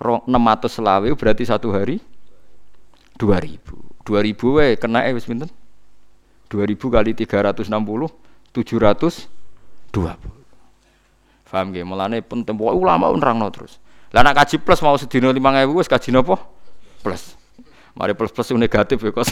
600 0.00 0.26
selawe 0.68 1.08
berarti 1.14 1.44
satu 1.46 1.70
hari 1.70 2.02
2000. 3.18 4.04
2000 4.04 4.56
wae 4.56 4.76
kena 4.76 5.06
eh 5.06 5.14
wis 5.14 5.24
pinten? 5.24 5.48
2000 6.50 6.76
kali 6.90 7.14
360 7.16 7.64
720. 8.54 10.44
Paham 11.54 11.70
nggih? 11.70 11.86
Mulane 11.86 12.18
penting 12.18 12.58
pokoke 12.58 12.82
ulama 12.82 13.14
nerangno 13.14 13.46
terus. 13.54 13.78
Lah 14.10 14.26
nek 14.26 14.34
kaji 14.34 14.58
plus 14.58 14.82
mau 14.82 14.98
sedina 14.98 15.30
5000 15.30 15.70
wis 15.70 15.86
kaji 15.86 16.10
napa? 16.10 16.34
Plus. 17.06 17.38
Mari 17.94 18.18
plus 18.18 18.34
plus 18.34 18.50
negatif 18.58 18.98
ya 18.98 19.14
kok. 19.14 19.22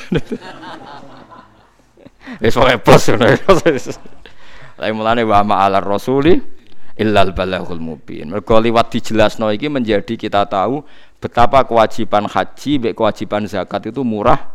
Wis 2.42 2.54
pokoke 2.54 2.78
plus 2.78 3.02
ngono. 3.10 3.26
Lah 4.78 4.86
mulane 4.94 5.26
wa 5.26 5.42
ma'al 5.42 5.82
rasuli 5.82 6.61
illal 6.98 7.32
balaghul 7.32 7.80
mubin. 7.80 8.32
Mergo 8.32 8.58
liwat 8.60 8.92
dijelasno 8.92 9.48
iki 9.52 9.68
menjadi 9.68 10.16
kita 10.16 10.44
tahu 10.48 10.84
betapa 11.20 11.64
kewajiban 11.64 12.28
haji 12.28 12.72
be 12.78 12.90
kewajiban 12.92 13.46
zakat 13.48 13.88
itu 13.88 14.02
murah 14.04 14.52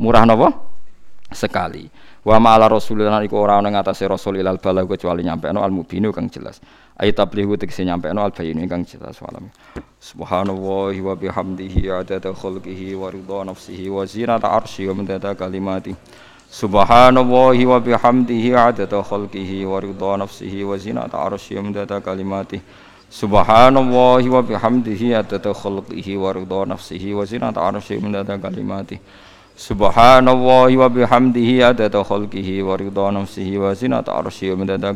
murah 0.00 0.24
napa 0.26 0.54
sekali. 1.30 1.90
Wa 2.20 2.36
ma'ala 2.36 2.68
rasulillah 2.68 3.24
iku 3.24 3.40
ora 3.40 3.56
ana 3.56 3.72
ngatasé 3.72 4.04
rasul 4.04 4.36
ilal 4.36 4.60
bala 4.60 4.84
kecuali 4.84 5.24
nyampe 5.24 5.48
no 5.56 5.64
al 5.64 5.72
mubinu 5.72 6.12
kang 6.12 6.28
jelas. 6.28 6.60
Ayat 7.00 7.16
tablihu 7.16 7.56
tegese 7.56 7.80
nyampe 7.80 8.12
no 8.12 8.20
al 8.20 8.32
bayinu 8.36 8.68
kang 8.68 8.84
jelas 8.84 9.16
walam 9.24 9.48
subhanallahi 10.00 11.00
wa 11.00 11.16
bihamdihi 11.16 11.92
adada 11.92 12.32
khalqihi 12.32 12.92
wa 12.96 13.12
ridha 13.12 13.40
nafsihi 13.44 13.88
wa 13.92 14.04
zinata 14.04 14.48
arsyi 14.48 14.88
wa 14.88 15.00
midada 15.00 15.36
kalimati 15.36 15.92
subhanallahi 16.50 17.62
wa 17.66 17.78
bihamdihi 17.78 18.54
adada 18.58 19.02
khalqihi 19.06 19.62
wa 19.64 19.78
ridha 19.80 20.18
nafsihi 20.18 20.66
wa 20.66 20.74
zinata 20.76 21.18
arsyi 21.22 21.56
wa 21.56 21.62
midada 21.62 22.00
kalimati. 22.02 22.60
Subhanallahi 23.10 24.26
wa 24.28 24.42
bihamdihi 24.42 25.14
adada 25.14 25.54
khalqihi 25.54 26.18
wa 26.18 26.32
ridha 26.34 26.66
nafsihi 26.66 27.14
wa 27.14 27.24
zinata 27.24 27.62
arsyi 27.62 28.02
wa 28.02 28.02
midada 28.10 28.34
kalimati. 28.38 28.98
Subhanallahi 29.60 30.76
wa 30.80 30.88
bihamdihi 30.88 31.62
adada 31.62 32.00
khalqihi 32.00 32.64
wa 32.64 32.80
ridha 32.80 33.12
nafsihi 33.12 33.60
wa 33.60 33.74
zinata 33.76 34.16
arsyihi 34.16 34.56
wa 34.56 34.64
midada 34.64 34.88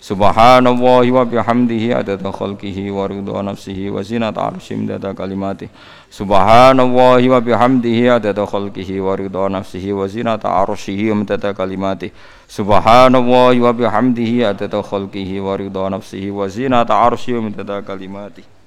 kalimatihi 0.00 0.08
Subhanallahi 0.08 1.10
wa 1.12 1.24
bihamdihi 1.24 1.92
adada 1.92 2.32
khalqihi 2.32 2.90
wa 2.90 3.06
ridha 3.08 3.42
nafsihi 3.42 3.90
wa 3.92 4.02
zinata 4.02 4.48
arsyihi 4.48 4.80
wa 4.80 4.80
midada 4.80 5.14
kalimatihi 5.14 5.70
Subhanallahi 6.10 7.28
wa 7.28 7.40
bihamdihi 7.40 8.08
adada 8.08 8.46
khalqihi 8.46 9.00
wa 9.00 9.16
ridha 9.16 9.48
nafsihi 9.48 9.92
wa 9.92 10.08
zinata 10.08 10.48
arsyihi 10.48 11.10
wa 11.10 11.16
midada 11.16 11.52
kalimatihi 11.54 12.12
Subhanallahi 12.48 13.60
wa 13.60 13.72
bihamdihi 13.72 14.44
adada 14.44 14.82
khalqihi 14.82 15.40
wa 15.40 15.56
ridha 15.56 15.90
nafsihi 15.90 16.30
wa 16.32 16.48
zinata 16.48 16.96
arsyihi 16.96 17.36
wa 17.36 17.44
midada 17.44 17.82
kalimatihi 17.82 18.59